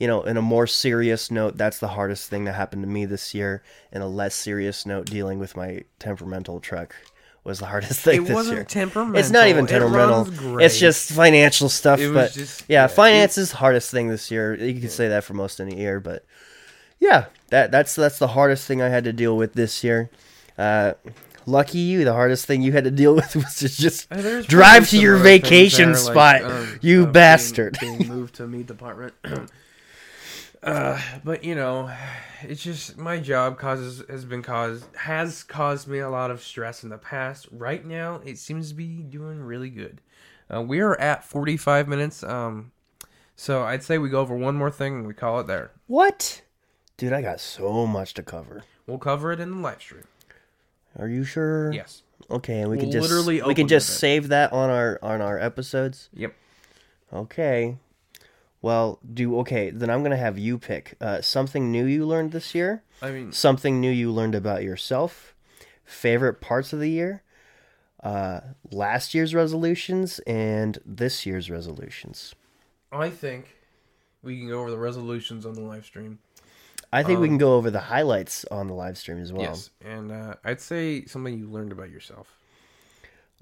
you 0.00 0.08
know, 0.08 0.22
in 0.24 0.36
a 0.36 0.42
more 0.42 0.66
serious 0.66 1.30
note, 1.30 1.56
that's 1.56 1.78
the 1.78 1.88
hardest 1.88 2.28
thing 2.28 2.44
that 2.46 2.54
happened 2.54 2.82
to 2.82 2.88
me 2.88 3.04
this 3.04 3.34
year. 3.34 3.62
In 3.92 4.02
a 4.02 4.08
less 4.08 4.34
serious 4.34 4.84
note, 4.86 5.06
dealing 5.06 5.38
with 5.38 5.56
my 5.56 5.84
temperamental 6.00 6.58
truck 6.60 6.96
was 7.44 7.58
the 7.60 7.66
hardest 7.66 8.00
thing 8.04 8.22
It 8.22 8.26
this 8.26 8.34
wasn't 8.34 8.56
year. 8.56 8.64
temperamental. 8.64 9.20
It's 9.20 9.30
not 9.30 9.46
even 9.48 9.66
It 9.66 9.68
temperamental. 9.68 10.24
great. 10.24 10.64
It's 10.64 10.78
just 10.78 11.12
financial 11.12 11.68
stuff. 11.68 12.00
It 12.00 12.12
but 12.12 12.32
just- 12.32 12.64
yeah, 12.68 12.82
yeah, 12.82 12.86
finance 12.88 13.38
is 13.38 13.50
the 13.52 13.58
hardest 13.58 13.90
thing 13.92 14.08
this 14.08 14.30
year. 14.30 14.54
You 14.54 14.80
could 14.80 14.90
say 14.90 15.08
that 15.08 15.22
for 15.24 15.34
most 15.34 15.60
any 15.60 15.76
year, 15.78 16.00
but 16.00 16.24
yeah, 16.98 17.26
that 17.50 17.70
that's 17.70 17.94
that's 17.94 18.18
the 18.18 18.28
hardest 18.28 18.66
thing 18.66 18.82
I 18.82 18.88
had 18.88 19.04
to 19.04 19.12
deal 19.12 19.36
with 19.36 19.52
this 19.54 19.82
year. 19.84 20.10
Uh, 20.58 20.92
lucky 21.46 21.78
you, 21.78 22.04
the 22.04 22.12
hardest 22.12 22.44
thing 22.46 22.60
you 22.62 22.72
had 22.72 22.84
to 22.84 22.90
deal 22.90 23.14
with 23.20 23.34
was 23.36 23.56
to 23.56 23.68
just 23.68 24.06
Uh, 24.12 24.42
drive 24.42 24.88
to 24.90 24.98
your 24.98 25.16
vacation 25.16 25.92
there, 25.92 26.02
like, 26.02 26.12
spot, 26.12 26.42
um, 26.44 26.78
you 26.82 27.00
uh, 27.00 27.04
being- 27.04 27.12
bastard. 27.12 27.78
Being, 27.80 28.06
moved 28.08 28.34
to 28.36 28.46
meat 28.46 28.66
department. 28.66 29.14
uh, 30.62 31.00
but 31.24 31.44
you 31.44 31.54
know, 31.54 31.90
it's 32.42 32.62
just 32.62 32.96
my 32.98 33.18
job 33.18 33.58
causes 33.58 34.02
has 34.08 34.24
been 34.24 34.42
caused 34.42 34.84
has 34.96 35.42
caused 35.42 35.88
me 35.88 35.98
a 35.98 36.10
lot 36.10 36.30
of 36.30 36.42
stress 36.42 36.82
in 36.82 36.90
the 36.90 36.98
past. 36.98 37.48
Right 37.50 37.84
now, 37.84 38.20
it 38.24 38.38
seems 38.38 38.70
to 38.70 38.74
be 38.74 39.02
doing 39.02 39.40
really 39.40 39.70
good. 39.70 40.00
Uh, 40.52 40.62
we 40.62 40.80
are 40.80 40.98
at 41.00 41.24
45 41.24 41.86
minutes. 41.88 42.22
Um, 42.22 42.72
so 43.36 43.62
I'd 43.62 43.82
say 43.82 43.98
we 43.98 44.08
go 44.08 44.20
over 44.20 44.36
one 44.36 44.56
more 44.56 44.70
thing 44.70 44.96
and 44.96 45.06
we 45.06 45.14
call 45.14 45.40
it 45.40 45.46
there. 45.46 45.70
what? 45.86 46.42
Dude, 46.96 47.14
I 47.14 47.22
got 47.22 47.40
so 47.40 47.86
much 47.86 48.12
to 48.14 48.22
cover. 48.22 48.62
We'll 48.86 48.98
cover 48.98 49.32
it 49.32 49.40
in 49.40 49.50
the 49.52 49.56
live 49.56 49.80
stream. 49.80 50.04
Are 50.98 51.08
you 51.08 51.24
sure? 51.24 51.72
Yes. 51.72 52.02
Okay, 52.30 52.60
and 52.60 52.70
we 52.70 52.76
can 52.76 52.90
just 52.90 53.08
literally 53.08 53.40
we 53.40 53.54
can 53.54 53.68
just 53.68 53.98
save 53.98 54.28
that 54.28 54.52
on 54.52 54.68
our 54.68 54.98
on 55.02 55.22
our 55.22 55.38
episodes. 55.38 56.10
Yep. 56.12 56.34
Okay. 57.12 57.78
Well, 58.62 58.98
do 59.14 59.38
okay. 59.40 59.70
Then 59.70 59.88
I'm 59.90 60.02
gonna 60.02 60.16
have 60.16 60.38
you 60.38 60.58
pick 60.58 60.96
uh, 61.00 61.20
something 61.22 61.70
new 61.72 61.86
you 61.86 62.04
learned 62.06 62.32
this 62.32 62.54
year, 62.54 62.82
I 63.00 63.10
mean, 63.10 63.32
something 63.32 63.80
new 63.80 63.90
you 63.90 64.12
learned 64.12 64.34
about 64.34 64.62
yourself, 64.62 65.34
favorite 65.84 66.40
parts 66.40 66.72
of 66.72 66.80
the 66.80 66.90
year, 66.90 67.22
uh, 68.02 68.40
last 68.70 69.14
year's 69.14 69.34
resolutions, 69.34 70.18
and 70.20 70.78
this 70.84 71.24
year's 71.24 71.50
resolutions. 71.50 72.34
I 72.92 73.08
think 73.08 73.56
we 74.22 74.38
can 74.38 74.48
go 74.48 74.60
over 74.60 74.70
the 74.70 74.78
resolutions 74.78 75.46
on 75.46 75.54
the 75.54 75.62
live 75.62 75.86
stream. 75.86 76.18
I 76.92 77.02
think 77.02 77.20
we 77.20 77.28
Um, 77.28 77.32
can 77.32 77.38
go 77.38 77.54
over 77.54 77.70
the 77.70 77.80
highlights 77.80 78.44
on 78.46 78.66
the 78.66 78.74
live 78.74 78.98
stream 78.98 79.18
as 79.18 79.32
well. 79.32 79.42
Yes, 79.42 79.70
and 79.80 80.10
uh, 80.10 80.34
I'd 80.44 80.60
say 80.60 81.04
something 81.06 81.38
you 81.38 81.48
learned 81.48 81.72
about 81.72 81.88
yourself. 81.88 82.36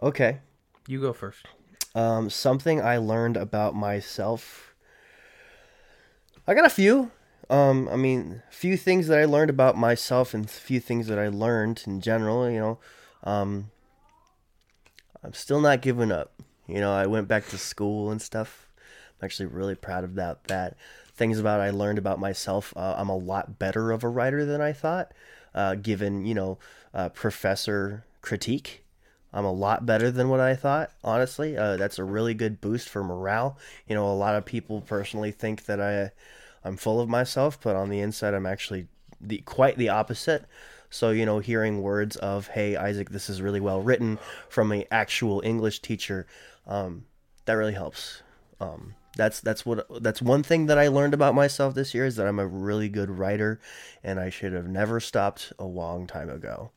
Okay. 0.02 0.40
You 0.86 1.00
go 1.00 1.12
first. 1.12 1.46
Um, 1.94 2.30
something 2.30 2.80
I 2.80 2.98
learned 2.98 3.36
about 3.36 3.74
myself. 3.74 4.67
I 6.48 6.54
got 6.54 6.64
a 6.64 6.70
few. 6.70 7.10
Um, 7.50 7.90
I 7.90 7.96
mean, 7.96 8.42
few 8.48 8.78
things 8.78 9.06
that 9.08 9.18
I 9.18 9.26
learned 9.26 9.50
about 9.50 9.76
myself 9.76 10.32
and 10.32 10.48
few 10.48 10.80
things 10.80 11.06
that 11.08 11.18
I 11.18 11.28
learned 11.28 11.82
in 11.86 12.00
general. 12.00 12.48
You 12.48 12.58
know, 12.58 12.78
um, 13.22 13.70
I'm 15.22 15.34
still 15.34 15.60
not 15.60 15.82
giving 15.82 16.10
up. 16.10 16.32
You 16.66 16.80
know, 16.80 16.90
I 16.90 17.04
went 17.04 17.28
back 17.28 17.46
to 17.48 17.58
school 17.58 18.10
and 18.10 18.22
stuff. 18.22 18.66
I'm 19.20 19.26
actually 19.26 19.44
really 19.46 19.74
proud 19.74 20.04
of 20.04 20.14
that. 20.14 20.44
That 20.44 20.78
things 21.14 21.38
about 21.38 21.60
I 21.60 21.68
learned 21.68 21.98
about 21.98 22.18
myself. 22.18 22.72
Uh, 22.74 22.94
I'm 22.96 23.10
a 23.10 23.16
lot 23.16 23.58
better 23.58 23.92
of 23.92 24.02
a 24.02 24.08
writer 24.08 24.46
than 24.46 24.62
I 24.62 24.72
thought. 24.72 25.12
Uh, 25.54 25.74
given 25.74 26.24
you 26.24 26.34
know, 26.34 26.58
uh, 26.94 27.10
professor 27.10 28.06
critique. 28.22 28.84
I'm 29.32 29.44
a 29.44 29.52
lot 29.52 29.84
better 29.84 30.10
than 30.10 30.28
what 30.28 30.40
I 30.40 30.54
thought, 30.54 30.90
honestly. 31.04 31.56
Uh, 31.56 31.76
that's 31.76 31.98
a 31.98 32.04
really 32.04 32.34
good 32.34 32.60
boost 32.60 32.88
for 32.88 33.04
morale. 33.04 33.58
You 33.86 33.94
know, 33.94 34.10
a 34.10 34.14
lot 34.14 34.34
of 34.34 34.44
people 34.44 34.80
personally 34.80 35.32
think 35.32 35.66
that 35.66 35.80
I, 35.80 36.12
I'm 36.66 36.76
full 36.76 37.00
of 37.00 37.08
myself, 37.08 37.60
but 37.60 37.76
on 37.76 37.90
the 37.90 38.00
inside, 38.00 38.34
I'm 38.34 38.46
actually 38.46 38.88
the 39.20 39.38
quite 39.38 39.76
the 39.76 39.90
opposite. 39.90 40.44
So, 40.90 41.10
you 41.10 41.26
know, 41.26 41.38
hearing 41.40 41.82
words 41.82 42.16
of 42.16 42.48
"Hey, 42.48 42.74
Isaac, 42.76 43.10
this 43.10 43.28
is 43.28 43.42
really 43.42 43.60
well 43.60 43.82
written" 43.82 44.18
from 44.48 44.72
an 44.72 44.84
actual 44.90 45.42
English 45.44 45.80
teacher, 45.80 46.26
um, 46.66 47.04
that 47.44 47.54
really 47.54 47.74
helps. 47.74 48.22
Um, 48.60 48.94
that's 49.16 49.40
that's 49.40 49.66
what 49.66 49.86
that's 50.02 50.22
one 50.22 50.42
thing 50.42 50.66
that 50.66 50.78
I 50.78 50.88
learned 50.88 51.12
about 51.12 51.34
myself 51.34 51.74
this 51.74 51.92
year 51.92 52.06
is 52.06 52.16
that 52.16 52.26
I'm 52.26 52.38
a 52.38 52.46
really 52.46 52.88
good 52.88 53.10
writer, 53.10 53.60
and 54.02 54.18
I 54.18 54.30
should 54.30 54.52
have 54.52 54.68
never 54.68 55.00
stopped 55.00 55.52
a 55.58 55.64
long 55.64 56.06
time 56.06 56.30
ago. 56.30 56.70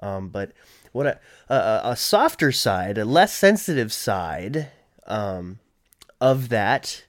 Um, 0.00 0.28
but 0.28 0.52
what 0.98 1.06
a, 1.06 1.20
a 1.48 1.80
a 1.92 1.96
softer 1.96 2.50
side, 2.50 2.98
a 2.98 3.04
less 3.04 3.32
sensitive 3.32 3.92
side 3.92 4.68
um, 5.06 5.60
of 6.20 6.48
that. 6.48 7.04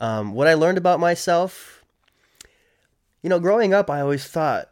Um, 0.00 0.32
what 0.32 0.48
I 0.48 0.54
learned 0.54 0.78
about 0.78 0.98
myself, 0.98 1.84
you 3.22 3.28
know, 3.28 3.38
growing 3.38 3.74
up, 3.74 3.90
I 3.90 4.00
always 4.00 4.24
thought 4.26 4.70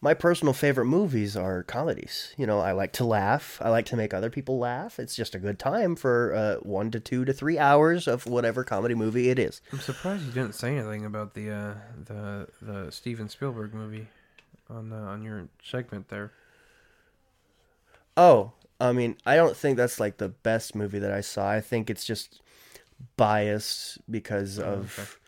my 0.00 0.14
personal 0.14 0.52
favorite 0.52 0.86
movies 0.86 1.36
are 1.36 1.62
comedies. 1.62 2.34
You 2.36 2.46
know, 2.46 2.58
I 2.58 2.72
like 2.72 2.92
to 2.94 3.04
laugh. 3.04 3.58
I 3.62 3.70
like 3.70 3.86
to 3.86 3.96
make 3.96 4.12
other 4.12 4.30
people 4.30 4.58
laugh. 4.58 4.98
It's 4.98 5.14
just 5.14 5.36
a 5.36 5.38
good 5.38 5.58
time 5.58 5.94
for 5.94 6.34
uh, 6.34 6.56
one 6.56 6.90
to 6.90 6.98
two 7.00 7.24
to 7.24 7.32
three 7.32 7.58
hours 7.58 8.08
of 8.08 8.26
whatever 8.26 8.64
comedy 8.64 8.96
movie 8.96 9.30
it 9.30 9.38
is. 9.38 9.62
I'm 9.72 9.78
surprised 9.78 10.26
you 10.26 10.32
didn't 10.32 10.54
say 10.56 10.76
anything 10.76 11.04
about 11.04 11.34
the 11.34 11.50
uh, 11.50 11.74
the 12.04 12.48
the 12.60 12.90
Steven 12.90 13.28
Spielberg 13.28 13.72
movie 13.72 14.08
on 14.68 14.90
the, 14.90 14.96
on 14.96 15.22
your 15.22 15.48
segment 15.62 16.08
there. 16.08 16.32
Oh, 18.16 18.52
I 18.80 18.92
mean, 18.92 19.16
I 19.26 19.36
don't 19.36 19.56
think 19.56 19.76
that's 19.76 20.00
like 20.00 20.18
the 20.18 20.28
best 20.28 20.74
movie 20.74 20.98
that 20.98 21.12
I 21.12 21.20
saw. 21.20 21.48
I 21.48 21.60
think 21.60 21.90
it's 21.90 22.04
just 22.04 22.40
biased 23.16 23.98
because 24.10 24.58
of 24.58 25.18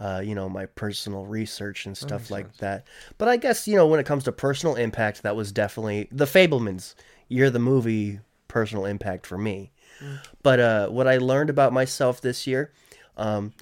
uh, 0.00 0.20
you 0.24 0.34
know, 0.34 0.48
my 0.48 0.66
personal 0.66 1.24
research 1.24 1.86
and 1.86 1.96
stuff 1.96 2.30
like 2.30 2.46
sense. 2.46 2.58
that. 2.58 2.86
But 3.16 3.28
I 3.28 3.36
guess, 3.36 3.68
you 3.68 3.76
know, 3.76 3.86
when 3.86 4.00
it 4.00 4.06
comes 4.06 4.24
to 4.24 4.32
personal 4.32 4.74
impact, 4.74 5.22
that 5.22 5.36
was 5.36 5.52
definitely 5.52 6.08
The 6.10 6.24
Fabelmans. 6.24 6.94
You're 7.28 7.50
the 7.50 7.58
movie 7.58 8.20
personal 8.48 8.84
impact 8.84 9.26
for 9.26 9.38
me. 9.38 9.72
But 10.42 10.60
uh 10.60 10.88
what 10.88 11.08
I 11.08 11.16
learned 11.18 11.50
about 11.50 11.72
myself 11.72 12.20
this 12.20 12.46
year, 12.46 12.72
um 13.16 13.52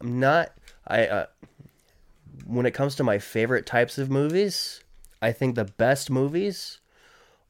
I'm 0.00 0.20
not 0.20 0.52
I 0.86 1.06
uh 1.06 1.26
when 2.46 2.66
it 2.66 2.72
comes 2.72 2.94
to 2.96 3.04
my 3.04 3.18
favorite 3.18 3.66
types 3.66 3.98
of 3.98 4.10
movies, 4.10 4.82
I 5.20 5.32
think 5.32 5.54
the 5.54 5.64
best 5.64 6.10
movies 6.10 6.80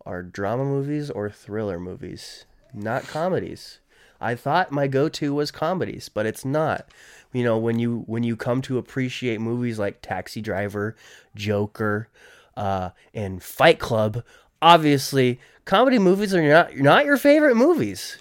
are 0.09 0.22
drama 0.22 0.64
movies 0.64 1.11
or 1.11 1.30
thriller 1.30 1.78
movies, 1.78 2.46
not 2.72 3.04
comedies. 3.04 3.78
I 4.20 4.34
thought 4.34 4.72
my 4.72 4.88
go-to 4.88 5.32
was 5.34 5.52
comedies, 5.52 6.09
but 6.09 6.26
it's 6.26 6.44
not. 6.44 6.88
You 7.32 7.44
know, 7.44 7.59
when 7.59 7.78
you 7.78 8.04
when 8.06 8.24
you 8.24 8.34
come 8.36 8.62
to 8.62 8.78
appreciate 8.78 9.40
movies 9.40 9.78
like 9.78 10.00
Taxi 10.00 10.40
Driver, 10.40 10.96
Joker, 11.36 12.09
uh, 12.56 12.90
and 13.14 13.42
Fight 13.42 13.78
Club, 13.78 14.24
obviously 14.62 15.38
comedy 15.66 15.98
movies 15.98 16.34
are 16.34 16.42
not 16.42 16.76
not 16.76 17.04
your 17.04 17.18
favorite 17.18 17.54
movies. 17.54 18.16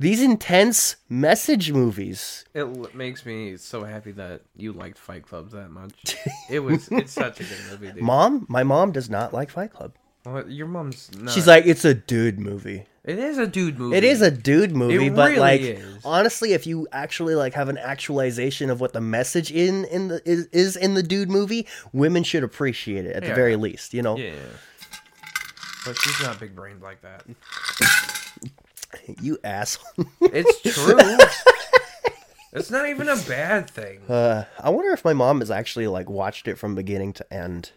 These 0.00 0.22
intense 0.22 0.94
message 1.08 1.72
movies. 1.72 2.44
It 2.54 2.60
l- 2.60 2.88
makes 2.94 3.26
me 3.26 3.56
so 3.56 3.82
happy 3.82 4.12
that 4.12 4.42
you 4.56 4.72
liked 4.72 4.96
Fight 4.96 5.26
Club 5.26 5.50
that 5.50 5.70
much. 5.70 6.16
It 6.48 6.60
was 6.60 6.88
it's 6.92 7.12
such 7.12 7.40
a 7.40 7.42
good 7.42 7.58
movie, 7.68 7.90
dude. 7.92 8.04
Mom, 8.04 8.46
my 8.48 8.62
mom 8.62 8.92
does 8.92 9.10
not 9.10 9.34
like 9.34 9.50
Fight 9.50 9.72
Club. 9.72 9.92
Well, 10.26 10.48
your 10.48 10.66
mom's 10.66 11.10
not. 11.18 11.32
She's 11.32 11.46
like, 11.46 11.64
it's 11.66 11.84
a 11.84 11.94
dude 11.94 12.38
movie. 12.38 12.84
it 13.04 13.18
is 13.18 13.38
a 13.38 13.46
dude 13.46 13.78
movie. 13.78 13.96
It 13.96 14.04
is 14.04 14.20
a 14.20 14.30
dude 14.30 14.76
movie, 14.76 15.06
It 15.06 15.14
but 15.14 15.28
really 15.30 15.40
like 15.40 15.60
is. 15.62 15.98
honestly, 16.04 16.52
if 16.52 16.66
you 16.66 16.86
actually 16.92 17.34
like 17.34 17.54
have 17.54 17.68
an 17.68 17.78
actualization 17.78 18.68
of 18.68 18.80
what 18.80 18.92
the 18.92 19.00
message 19.00 19.50
in 19.50 19.84
in 19.86 20.08
the 20.08 20.20
is, 20.28 20.46
is 20.52 20.76
in 20.76 20.94
the 20.94 21.02
dude 21.02 21.30
movie, 21.30 21.66
women 21.92 22.22
should 22.24 22.42
appreciate 22.44 23.06
it 23.06 23.16
at 23.16 23.22
the 23.24 23.34
very 23.34 23.56
least. 23.56 23.94
You 23.94 24.02
know, 24.02 24.16
yeah. 24.18 24.32
But 25.86 25.96
she's 25.96 26.20
not 26.20 26.38
big 26.38 26.54
brained 26.54 26.82
like 26.82 27.00
that. 27.02 27.24
you 29.22 29.38
asshole. 29.44 30.06
It's 30.20 30.60
true. 30.74 31.16
it's 32.52 32.70
not 32.70 32.88
even 32.88 33.08
a 33.08 33.16
bad 33.16 33.70
thing. 33.70 34.00
uh, 34.08 34.44
I 34.60 34.68
wonder 34.70 34.92
if 34.92 35.04
my 35.04 35.12
mom 35.14 35.40
has 35.40 35.50
actually 35.50 35.86
like 35.86 36.10
watched 36.10 36.48
it 36.48 36.56
from 36.58 36.74
beginning 36.74 37.12
to 37.14 37.32
end. 37.32 37.70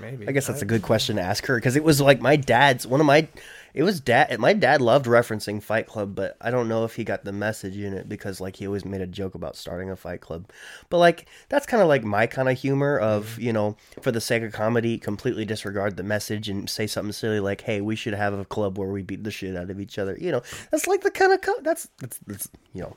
Maybe. 0.00 0.26
I 0.26 0.32
guess 0.32 0.46
that's 0.46 0.62
a 0.62 0.66
good 0.66 0.82
question 0.82 1.16
to 1.16 1.22
ask 1.22 1.46
her 1.46 1.56
because 1.56 1.76
it 1.76 1.84
was 1.84 2.00
like 2.00 2.20
my 2.20 2.36
dad's 2.36 2.86
one 2.86 3.00
of 3.00 3.06
my. 3.06 3.28
It 3.72 3.84
was 3.84 4.00
dad. 4.00 4.36
My 4.40 4.52
dad 4.52 4.80
loved 4.80 5.06
referencing 5.06 5.62
Fight 5.62 5.86
Club, 5.86 6.14
but 6.16 6.36
I 6.40 6.50
don't 6.50 6.68
know 6.68 6.84
if 6.84 6.96
he 6.96 7.04
got 7.04 7.24
the 7.24 7.32
message 7.32 7.76
in 7.76 7.94
it 7.94 8.08
because 8.08 8.40
like 8.40 8.56
he 8.56 8.66
always 8.66 8.84
made 8.84 9.00
a 9.00 9.06
joke 9.06 9.36
about 9.36 9.54
starting 9.54 9.90
a 9.90 9.96
Fight 9.96 10.20
Club. 10.20 10.50
But 10.88 10.98
like 10.98 11.28
that's 11.48 11.66
kind 11.66 11.80
of 11.80 11.88
like 11.88 12.02
my 12.02 12.26
kind 12.26 12.48
of 12.48 12.58
humor 12.58 12.98
of 12.98 13.38
you 13.38 13.52
know 13.52 13.76
for 14.00 14.10
the 14.10 14.20
sake 14.20 14.42
of 14.42 14.52
comedy, 14.52 14.98
completely 14.98 15.44
disregard 15.44 15.96
the 15.96 16.02
message 16.02 16.48
and 16.48 16.68
say 16.68 16.86
something 16.86 17.12
silly 17.12 17.38
like, 17.38 17.60
"Hey, 17.60 17.80
we 17.80 17.94
should 17.94 18.14
have 18.14 18.32
a 18.32 18.44
club 18.44 18.78
where 18.78 18.88
we 18.88 19.02
beat 19.02 19.22
the 19.22 19.30
shit 19.30 19.54
out 19.54 19.70
of 19.70 19.80
each 19.80 19.98
other." 19.98 20.16
You 20.20 20.32
know, 20.32 20.42
that's 20.70 20.86
like 20.88 21.02
the 21.02 21.10
kind 21.10 21.32
of 21.32 21.40
co- 21.40 21.60
that's 21.62 21.88
that's 21.98 22.18
that's 22.26 22.48
you 22.72 22.82
know 22.82 22.96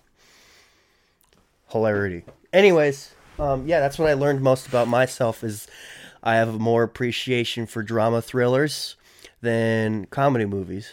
hilarity. 1.70 2.24
Anyways, 2.52 3.14
um, 3.40 3.68
yeah, 3.68 3.80
that's 3.80 4.00
what 4.00 4.10
I 4.10 4.14
learned 4.14 4.42
most 4.42 4.68
about 4.68 4.88
myself 4.88 5.44
is 5.44 5.68
I 6.24 6.36
have 6.36 6.60
more 6.60 6.84
appreciation 6.84 7.66
for 7.66 7.84
drama 7.84 8.22
thrillers 8.22 8.96
than 9.42 10.06
comedy 10.06 10.46
movies. 10.46 10.90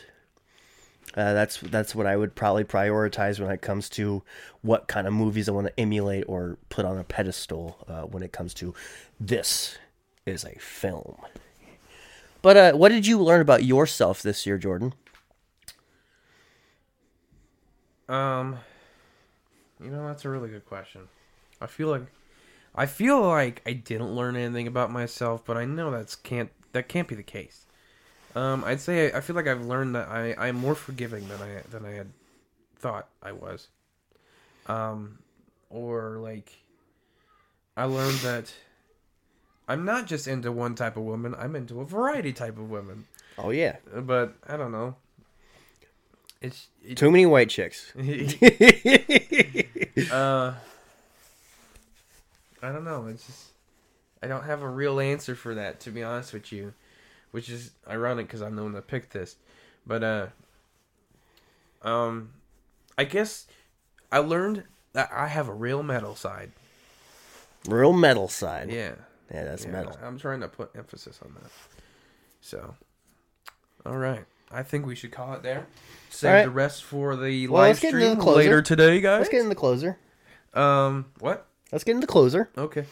Uh, 1.17 1.33
that's 1.33 1.59
that's 1.59 1.95
what 1.95 2.07
I 2.07 2.17
would 2.17 2.35
probably 2.35 2.65
prioritize 2.65 3.41
when 3.41 3.51
it 3.51 3.63
comes 3.63 3.89
to 3.91 4.23
what 4.63 4.89
kind 4.89 5.07
of 5.07 5.13
movies 5.13 5.49
I 5.49 5.53
want 5.53 5.69
to 5.69 5.81
emulate 5.81 6.25
or 6.29 6.59
put 6.69 6.85
on 6.85 6.99
a 6.99 7.05
pedestal. 7.05 7.79
Uh, 7.89 8.03
when 8.03 8.23
it 8.23 8.33
comes 8.33 8.55
to 8.55 8.75
this 9.19 9.79
is 10.27 10.45
a 10.45 10.57
film. 10.59 11.17
But 12.43 12.57
uh, 12.57 12.73
what 12.73 12.91
did 12.91 13.07
you 13.07 13.21
learn 13.21 13.41
about 13.41 13.65
yourself 13.65 14.23
this 14.23 14.47
year, 14.47 14.57
Jordan? 14.59 14.95
Um, 18.09 18.59
you 19.83 19.91
know 19.91 20.07
that's 20.07 20.25
a 20.25 20.29
really 20.29 20.49
good 20.49 20.67
question. 20.67 21.03
I 21.61 21.67
feel 21.67 21.89
like 21.89 22.03
I 22.75 22.87
feel 22.87 23.21
like 23.21 23.63
I 23.67 23.73
didn't 23.73 24.15
learn 24.15 24.37
anything 24.37 24.67
about 24.67 24.91
myself, 24.91 25.45
but 25.45 25.57
I 25.57 25.65
know 25.65 25.91
that's 25.91 26.15
can't 26.15 26.51
that 26.73 26.89
can't 26.89 27.09
be 27.09 27.15
the 27.15 27.23
case. 27.23 27.67
Um, 28.35 28.63
I'd 28.65 28.81
say 28.81 29.13
I, 29.13 29.19
I 29.19 29.21
feel 29.21 29.35
like 29.35 29.49
I've 29.49 29.65
learned 29.65 29.95
that 29.97 30.09
I 30.09 30.35
I'm 30.39 30.57
more 30.57 30.75
forgiving 30.75 31.27
than 31.29 31.43
I 31.43 31.63
than 31.71 31.85
I 31.85 31.93
had 31.93 32.09
thought 32.79 33.09
I 33.23 33.33
was. 33.33 33.69
Um, 34.67 35.19
or 35.69 36.19
like 36.19 36.53
I 37.77 37.85
learned 37.85 38.19
that 38.19 38.53
I'm 39.69 39.85
not 39.85 40.07
just 40.07 40.29
into 40.29 40.53
one 40.53 40.75
type 40.75 40.97
of 40.97 41.03
woman. 41.03 41.35
I'm 41.39 41.57
into 41.57 41.81
a 41.81 41.85
variety 41.85 42.33
type 42.33 42.59
of 42.59 42.71
women. 42.71 43.07
Oh 43.39 43.51
yeah, 43.51 43.77
But 43.95 44.35
I 44.47 44.57
don't 44.57 44.73
know. 44.73 44.97
It's 46.43 46.69
it, 46.85 46.97
too 46.97 47.11
many 47.11 47.27
white 47.27 47.51
chicks. 47.51 47.93
uh, 50.11 50.55
I 52.63 52.73
don't 52.73 52.85
know. 52.85 53.07
It's 53.07 53.27
just 53.27 53.47
I 54.23 54.27
don't 54.27 54.45
have 54.45 54.63
a 54.63 54.69
real 54.69 55.01
answer 55.01 55.35
for 55.35 55.55
that, 55.55 55.81
to 55.81 55.91
be 55.91 56.03
honest 56.03 56.33
with 56.33 56.53
you, 56.53 56.75
which 57.31 57.49
is 57.49 57.71
ironic 57.89 58.27
because 58.27 58.43
I'm 58.43 58.57
the 58.57 58.63
one 58.63 58.73
that 58.73 58.87
picked 58.87 59.13
this. 59.13 59.37
But 59.87 60.03
uh, 60.05 60.27
um, 61.83 62.31
I 62.99 63.05
guess 63.05 63.47
I 64.13 64.19
learned 64.19 64.65
that 64.93 65.11
I 65.13 65.29
have 65.29 65.49
a 65.49 65.55
real 65.55 65.83
metal 65.83 66.15
side. 66.15 66.53
Real 67.67 67.93
metal 67.93 68.29
side. 68.29 68.71
Yeah, 68.71 68.95
Yeah, 69.33 69.45
that's 69.45 69.65
yeah, 69.65 69.71
metal. 69.71 69.97
I'm 70.03 70.19
trying 70.19 70.41
to 70.41 70.49
put 70.49 70.71
emphasis 70.75 71.21
on 71.25 71.35
that. 71.35 71.51
So, 72.41 72.75
all 73.87 73.97
right. 73.97 74.25
I 74.53 74.63
think 74.63 74.85
we 74.85 74.97
should 74.97 75.13
call 75.13 75.35
it 75.35 75.43
there. 75.43 75.67
Save 76.09 76.33
right. 76.33 76.43
the 76.43 76.51
rest 76.51 76.83
for 76.83 77.15
the 77.17 77.47
Well, 77.47 77.63
live 77.63 77.69
let's 77.69 77.81
get 77.81 77.95
into 77.95 78.07
stream 78.07 78.19
the 78.19 78.31
later 78.33 78.63
today, 78.63 79.01
guys. 79.01 79.21
Let's 79.21 79.31
get 79.31 79.43
in 79.43 79.49
the 79.49 79.55
closer. 79.55 79.97
Um, 80.55 81.07
what? 81.21 81.47
Let's 81.73 81.85
get 81.85 81.93
in 81.95 82.01
the 82.01 82.07
closer. 82.07 82.51
Okay. 82.57 82.85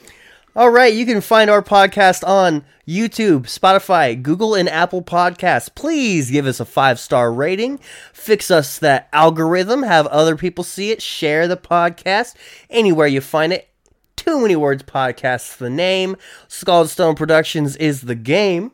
All 0.56 0.70
right, 0.70 0.92
you 0.92 1.06
can 1.06 1.20
find 1.20 1.50
our 1.50 1.62
podcast 1.62 2.26
on 2.26 2.64
YouTube, 2.86 3.42
Spotify, 3.42 4.20
Google, 4.20 4.54
and 4.54 4.68
Apple 4.68 5.02
Podcasts. 5.02 5.72
Please 5.72 6.30
give 6.30 6.46
us 6.46 6.58
a 6.58 6.64
five 6.64 6.98
star 6.98 7.32
rating. 7.32 7.78
Fix 8.12 8.50
us 8.50 8.78
that 8.78 9.08
algorithm. 9.12 9.82
Have 9.82 10.06
other 10.08 10.36
people 10.36 10.64
see 10.64 10.90
it. 10.90 11.00
Share 11.00 11.46
the 11.46 11.56
podcast 11.56 12.34
anywhere 12.70 13.06
you 13.06 13.20
find 13.20 13.52
it. 13.52 13.68
Too 14.16 14.40
Many 14.40 14.56
Words 14.56 14.82
Podcast, 14.82 15.58
the 15.58 15.70
name. 15.70 16.16
Scald 16.48 16.88
Stone 16.90 17.14
Productions 17.14 17.76
is 17.76 18.00
the 18.00 18.16
game. 18.16 18.72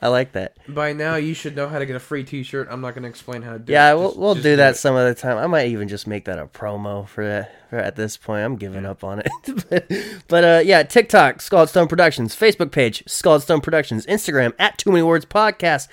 I 0.00 0.08
like 0.08 0.32
that. 0.32 0.56
By 0.68 0.94
now, 0.94 1.16
you 1.16 1.34
should 1.34 1.54
know 1.54 1.68
how 1.68 1.78
to 1.78 1.84
get 1.86 1.94
a 1.96 2.00
free 2.00 2.24
T-shirt. 2.24 2.66
I'm 2.70 2.80
not 2.80 2.94
going 2.94 3.02
to 3.02 3.08
explain 3.08 3.42
how 3.42 3.52
to 3.52 3.58
do 3.58 3.72
Yeah, 3.72 3.92
it. 3.92 3.96
we'll, 3.96 4.08
Just- 4.08 4.18
we'll 4.18 4.34
just 4.34 4.42
do 4.44 4.56
that 4.56 4.74
it. 4.74 4.78
some 4.78 4.96
other 4.96 5.14
time. 5.14 5.36
I 5.36 5.46
might 5.46 5.68
even 5.68 5.86
just 5.86 6.06
make 6.06 6.24
that 6.24 6.38
a 6.38 6.46
promo 6.46 7.06
for 7.06 7.24
that 7.26 7.54
for 7.70 7.76
at 7.78 7.94
this 7.96 8.16
point. 8.16 8.42
I'm 8.44 8.56
giving 8.56 8.86
up 8.86 9.04
on 9.04 9.20
it. 9.20 9.28
but 9.70 9.90
but, 10.28 10.44
uh, 10.44 10.62
yeah, 10.64 10.82
TikTok, 10.82 11.40
Scald 11.42 11.68
Stone 11.68 11.88
Productions, 11.88 12.34
Facebook 12.34 12.72
page, 12.72 13.02
Scald 13.06 13.42
Stone 13.42 13.60
Productions, 13.60 14.06
Instagram 14.06 14.54
at 14.58 14.78
Too 14.78 14.90
Many 14.90 15.02
Words 15.02 15.26
Podcast, 15.26 15.88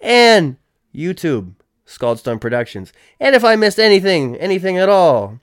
and 0.00 0.56
YouTube, 0.94 1.52
Scald 1.84 2.18
Stone 2.18 2.38
Productions. 2.38 2.92
And 3.20 3.36
if 3.36 3.44
I 3.44 3.56
missed 3.56 3.78
anything, 3.78 4.36
anything 4.36 4.78
at 4.78 4.88
all, 4.88 5.38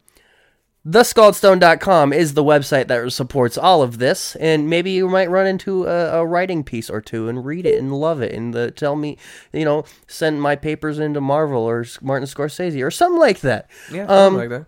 thescaldstone.com 0.87 2.11
is 2.11 2.33
the 2.33 2.43
website 2.43 2.87
that 2.87 3.11
supports 3.11 3.55
all 3.55 3.83
of 3.83 3.99
this 3.99 4.35
and 4.37 4.67
maybe 4.67 4.89
you 4.89 5.07
might 5.07 5.29
run 5.29 5.45
into 5.45 5.85
a, 5.85 6.19
a 6.21 6.25
writing 6.25 6.63
piece 6.63 6.89
or 6.89 6.99
two 6.99 7.29
and 7.29 7.45
read 7.45 7.67
it 7.67 7.77
and 7.77 7.93
love 7.93 8.19
it 8.19 8.33
and 8.33 8.51
the, 8.53 8.71
tell 8.71 8.95
me 8.95 9.15
you 9.53 9.63
know 9.63 9.85
send 10.07 10.41
my 10.41 10.55
papers 10.55 10.97
into 10.97 11.21
marvel 11.21 11.61
or 11.61 11.85
martin 12.01 12.27
scorsese 12.27 12.83
or 12.83 12.89
something 12.89 13.19
like 13.19 13.41
that 13.41 13.69
Yeah, 13.91 14.03
Um, 14.03 14.33
something 14.33 14.49
like 14.49 14.49
that. 14.49 14.65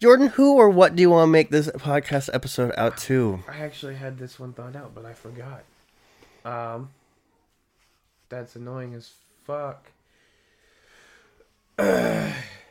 jordan 0.00 0.28
who 0.28 0.54
or 0.54 0.70
what 0.70 0.94
do 0.94 1.00
you 1.00 1.10
want 1.10 1.26
to 1.26 1.32
make 1.32 1.50
this 1.50 1.66
podcast 1.70 2.30
episode 2.32 2.72
out 2.76 2.96
to 2.98 3.42
I 3.48 3.58
actually 3.58 3.96
had 3.96 4.18
this 4.18 4.38
one 4.38 4.52
thought 4.52 4.76
out, 4.76 4.94
but 4.94 5.04
I 5.04 5.14
forgot. 5.14 5.64
Um, 6.44 6.90
that's 8.28 8.54
annoying 8.54 8.94
as 8.94 9.10
fuck. 9.44 9.90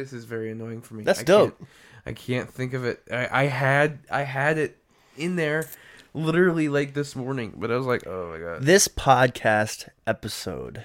this 0.00 0.14
is 0.14 0.24
very 0.24 0.50
annoying 0.50 0.80
for 0.80 0.94
me. 0.94 1.04
That's 1.04 1.20
I 1.20 1.24
dope. 1.24 1.58
Can't, 1.58 1.68
I 2.06 2.12
can't 2.12 2.50
think 2.50 2.72
of 2.72 2.84
it. 2.86 3.02
I, 3.12 3.42
I 3.42 3.44
had 3.44 3.98
I 4.10 4.22
had 4.22 4.56
it 4.56 4.78
in 5.16 5.36
there, 5.36 5.68
literally 6.14 6.70
like 6.70 6.94
this 6.94 7.14
morning, 7.14 7.52
but 7.56 7.70
I 7.70 7.76
was 7.76 7.86
like, 7.86 8.06
oh 8.06 8.30
my 8.30 8.38
god. 8.38 8.62
this 8.62 8.88
podcast 8.88 9.90
episode 10.06 10.84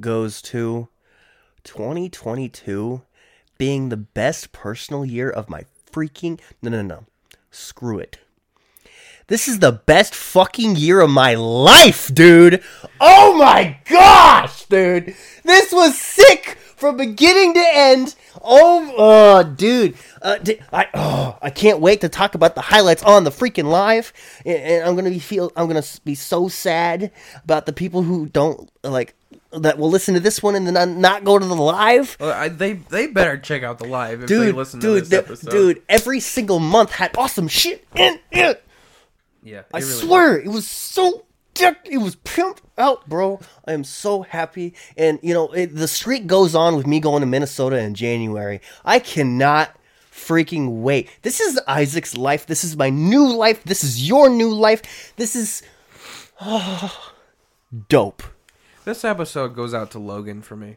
goes 0.00 0.42
to 0.42 0.88
2022 1.62 3.02
being 3.58 3.88
the 3.88 3.96
best 3.96 4.50
personal 4.52 5.04
year 5.04 5.30
of 5.30 5.48
my 5.48 5.64
freaking 5.90 6.38
no 6.60 6.70
no 6.70 6.82
no 6.82 7.04
screw 7.50 7.98
it 7.98 8.18
this 9.28 9.48
is 9.48 9.60
the 9.60 9.72
best 9.72 10.14
fucking 10.14 10.76
year 10.76 11.00
of 11.00 11.08
my 11.08 11.34
life 11.34 12.12
dude 12.14 12.62
oh 13.00 13.34
my 13.38 13.78
gosh 13.88 14.66
dude 14.66 15.14
this 15.42 15.72
was 15.72 15.98
sick 15.98 16.58
from 16.76 16.96
beginning 16.96 17.54
to 17.54 17.64
end. 17.72 18.14
Oh 18.42 18.94
uh, 18.96 19.42
dude. 19.42 19.96
Uh, 20.22 20.38
I 20.72 20.86
oh, 20.94 21.38
I 21.42 21.50
can't 21.50 21.80
wait 21.80 22.00
to 22.02 22.08
talk 22.08 22.34
about 22.34 22.54
the 22.54 22.60
highlights 22.60 23.02
on 23.02 23.24
the 23.24 23.30
freaking 23.30 23.64
live. 23.64 24.12
And, 24.44 24.56
and 24.58 24.84
I'm 24.84 24.94
gonna 24.96 25.10
be 25.10 25.18
feel 25.18 25.50
I'm 25.56 25.66
gonna 25.66 25.82
be 26.04 26.14
so 26.14 26.48
sad 26.48 27.10
about 27.44 27.66
the 27.66 27.72
people 27.72 28.02
who 28.02 28.26
don't 28.26 28.70
like 28.84 29.14
that 29.52 29.78
will 29.78 29.88
listen 29.90 30.12
to 30.14 30.20
this 30.20 30.42
one 30.42 30.54
and 30.54 30.66
then 30.66 31.00
not- 31.00 31.24
go 31.24 31.38
to 31.38 31.44
the 31.46 31.54
live. 31.54 32.16
Well, 32.20 32.30
I, 32.32 32.48
they 32.48 32.74
they 32.74 33.06
better 33.06 33.38
check 33.38 33.62
out 33.62 33.78
the 33.78 33.86
live 33.86 34.22
if 34.22 34.28
dude 34.28 34.48
they 34.48 34.52
listen 34.52 34.80
dude 34.80 35.04
to 35.04 35.08
this 35.08 35.08
the- 35.08 35.18
episode. 35.18 35.50
dude 35.50 35.82
every 35.88 36.20
single 36.20 36.58
month 36.60 36.92
had 36.92 37.16
awesome 37.16 37.48
shit 37.48 37.86
in 37.96 38.18
it. 38.30 38.62
Yeah, 39.42 39.62
I 39.72 39.78
really 39.78 39.92
swear 39.92 40.38
it 40.38 40.48
was 40.48 40.66
so. 40.66 41.25
It 41.60 41.98
was 41.98 42.16
pimped 42.16 42.60
out, 42.78 43.08
bro. 43.08 43.40
I 43.64 43.72
am 43.72 43.84
so 43.84 44.22
happy, 44.22 44.74
and 44.96 45.18
you 45.22 45.34
know 45.34 45.52
it, 45.52 45.74
the 45.74 45.88
streak 45.88 46.26
goes 46.26 46.54
on 46.54 46.76
with 46.76 46.86
me 46.86 47.00
going 47.00 47.20
to 47.20 47.26
Minnesota 47.26 47.78
in 47.78 47.94
January. 47.94 48.60
I 48.84 48.98
cannot 48.98 49.76
freaking 50.10 50.82
wait. 50.82 51.10
This 51.22 51.40
is 51.40 51.60
Isaac's 51.68 52.16
life. 52.16 52.46
This 52.46 52.64
is 52.64 52.76
my 52.76 52.90
new 52.90 53.34
life. 53.34 53.64
This 53.64 53.84
is 53.84 54.08
your 54.08 54.28
new 54.28 54.52
life. 54.52 55.14
This 55.16 55.36
is 55.36 55.62
oh, 56.40 57.12
dope. 57.88 58.22
This 58.84 59.04
episode 59.04 59.54
goes 59.54 59.74
out 59.74 59.90
to 59.92 59.98
Logan 59.98 60.42
for 60.42 60.56
me. 60.56 60.76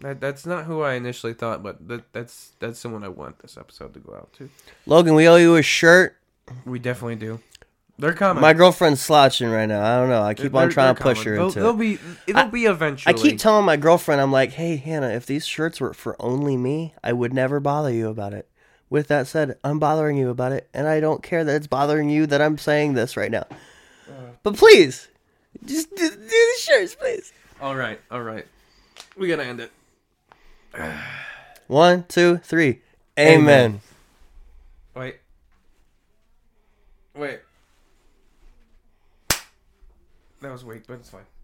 That 0.00 0.20
that's 0.20 0.44
not 0.44 0.64
who 0.64 0.82
I 0.82 0.94
initially 0.94 1.32
thought, 1.32 1.62
but 1.62 1.88
that 1.88 2.12
that's 2.12 2.52
that's 2.58 2.78
someone 2.78 3.02
I 3.02 3.08
want 3.08 3.38
this 3.38 3.56
episode 3.56 3.94
to 3.94 4.00
go 4.00 4.14
out 4.14 4.32
to. 4.34 4.50
Logan, 4.84 5.14
we 5.14 5.28
owe 5.28 5.36
you 5.36 5.56
a 5.56 5.62
shirt. 5.62 6.16
We 6.64 6.78
definitely 6.78 7.16
do. 7.16 7.40
They're 7.98 8.12
coming. 8.12 8.42
My 8.42 8.52
girlfriend's 8.52 9.00
slouching 9.00 9.50
right 9.50 9.64
now. 9.66 9.82
I 9.82 9.98
don't 9.98 10.10
know. 10.10 10.22
I 10.22 10.34
keep 10.34 10.54
on 10.54 10.62
They're- 10.64 10.70
trying 10.70 10.94
to 10.94 11.02
push 11.02 11.18
coming. 11.18 11.28
her 11.28 11.36
they'll, 11.36 11.46
into. 11.46 11.60
They'll 11.60 11.70
it. 11.70 11.78
be. 11.78 11.98
It'll 12.26 12.48
be 12.48 12.64
eventually. 12.66 13.14
I 13.14 13.16
keep 13.16 13.38
telling 13.38 13.64
my 13.64 13.76
girlfriend, 13.76 14.20
I'm 14.20 14.32
like, 14.32 14.52
hey, 14.52 14.76
Hannah, 14.76 15.08
if 15.08 15.24
these 15.24 15.46
shirts 15.46 15.80
were 15.80 15.94
for 15.94 16.14
only 16.20 16.56
me, 16.58 16.94
I 17.02 17.12
would 17.14 17.32
never 17.32 17.58
bother 17.58 17.90
you 17.90 18.08
about 18.08 18.34
it. 18.34 18.48
With 18.90 19.08
that 19.08 19.26
said, 19.26 19.56
I'm 19.64 19.78
bothering 19.78 20.16
you 20.16 20.28
about 20.28 20.52
it, 20.52 20.68
and 20.74 20.86
I 20.86 21.00
don't 21.00 21.22
care 21.22 21.42
that 21.42 21.56
it's 21.56 21.66
bothering 21.66 22.08
you 22.10 22.26
that 22.26 22.40
I'm 22.42 22.58
saying 22.58 22.94
this 22.94 23.16
right 23.16 23.30
now. 23.30 23.46
Uh, 24.08 24.12
but 24.42 24.56
please, 24.56 25.08
just 25.64 25.90
do, 25.96 26.08
do 26.08 26.16
the 26.18 26.54
shirts, 26.58 26.94
please. 26.94 27.32
All 27.60 27.74
right, 27.74 27.98
all 28.10 28.22
right. 28.22 28.46
We 29.16 29.26
gotta 29.28 29.44
end 29.44 29.60
it. 29.60 29.72
One, 31.66 32.04
two, 32.08 32.36
three. 32.44 32.82
Amen. 33.18 33.40
Amen. 33.40 33.80
Wait. 34.94 35.16
Wait. 37.16 37.40
That 40.46 40.52
was 40.52 40.64
weak, 40.64 40.84
but 40.86 41.00
it's 41.00 41.10
fine. 41.10 41.35